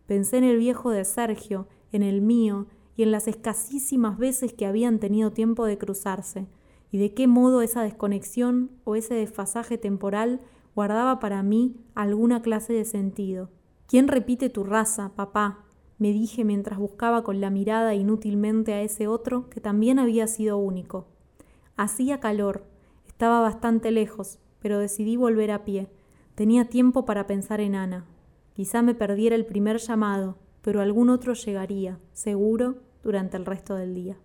Pensé 0.05 0.38
en 0.38 0.43
el 0.43 0.57
viejo 0.57 0.91
de 0.91 1.03
Sergio, 1.03 1.67
en 1.91 2.03
el 2.03 2.21
mío, 2.21 2.67
y 2.95 3.03
en 3.03 3.11
las 3.11 3.28
escasísimas 3.28 4.17
veces 4.17 4.53
que 4.53 4.65
habían 4.65 4.99
tenido 4.99 5.32
tiempo 5.32 5.65
de 5.65 5.78
cruzarse, 5.78 6.47
y 6.95 6.97
de 6.97 7.13
qué 7.13 7.27
modo 7.27 7.61
esa 7.61 7.83
desconexión 7.83 8.71
o 8.85 8.95
ese 8.95 9.15
desfasaje 9.15 9.77
temporal 9.77 10.39
guardaba 10.75 11.19
para 11.19 11.43
mí 11.43 11.75
alguna 11.93 12.41
clase 12.41 12.71
de 12.71 12.85
sentido. 12.85 13.49
¿Quién 13.85 14.07
repite 14.07 14.49
tu 14.49 14.63
raza, 14.63 15.11
papá? 15.13 15.65
me 15.97 16.13
dije 16.13 16.45
mientras 16.45 16.79
buscaba 16.79 17.21
con 17.25 17.41
la 17.41 17.49
mirada 17.49 17.95
inútilmente 17.95 18.71
a 18.71 18.81
ese 18.81 19.09
otro 19.09 19.49
que 19.49 19.59
también 19.59 19.99
había 19.99 20.25
sido 20.27 20.57
único. 20.57 21.07
Hacía 21.75 22.21
calor, 22.21 22.63
estaba 23.05 23.41
bastante 23.41 23.91
lejos, 23.91 24.39
pero 24.61 24.79
decidí 24.79 25.17
volver 25.17 25.51
a 25.51 25.65
pie. 25.65 25.89
Tenía 26.33 26.69
tiempo 26.69 27.03
para 27.03 27.27
pensar 27.27 27.59
en 27.59 27.75
Ana. 27.75 28.05
Quizá 28.53 28.81
me 28.81 28.95
perdiera 28.95 29.35
el 29.35 29.45
primer 29.45 29.79
llamado, 29.79 30.37
pero 30.61 30.79
algún 30.79 31.09
otro 31.09 31.33
llegaría, 31.33 31.99
seguro, 32.13 32.75
durante 33.03 33.35
el 33.35 33.45
resto 33.45 33.75
del 33.75 33.93
día. 33.95 34.17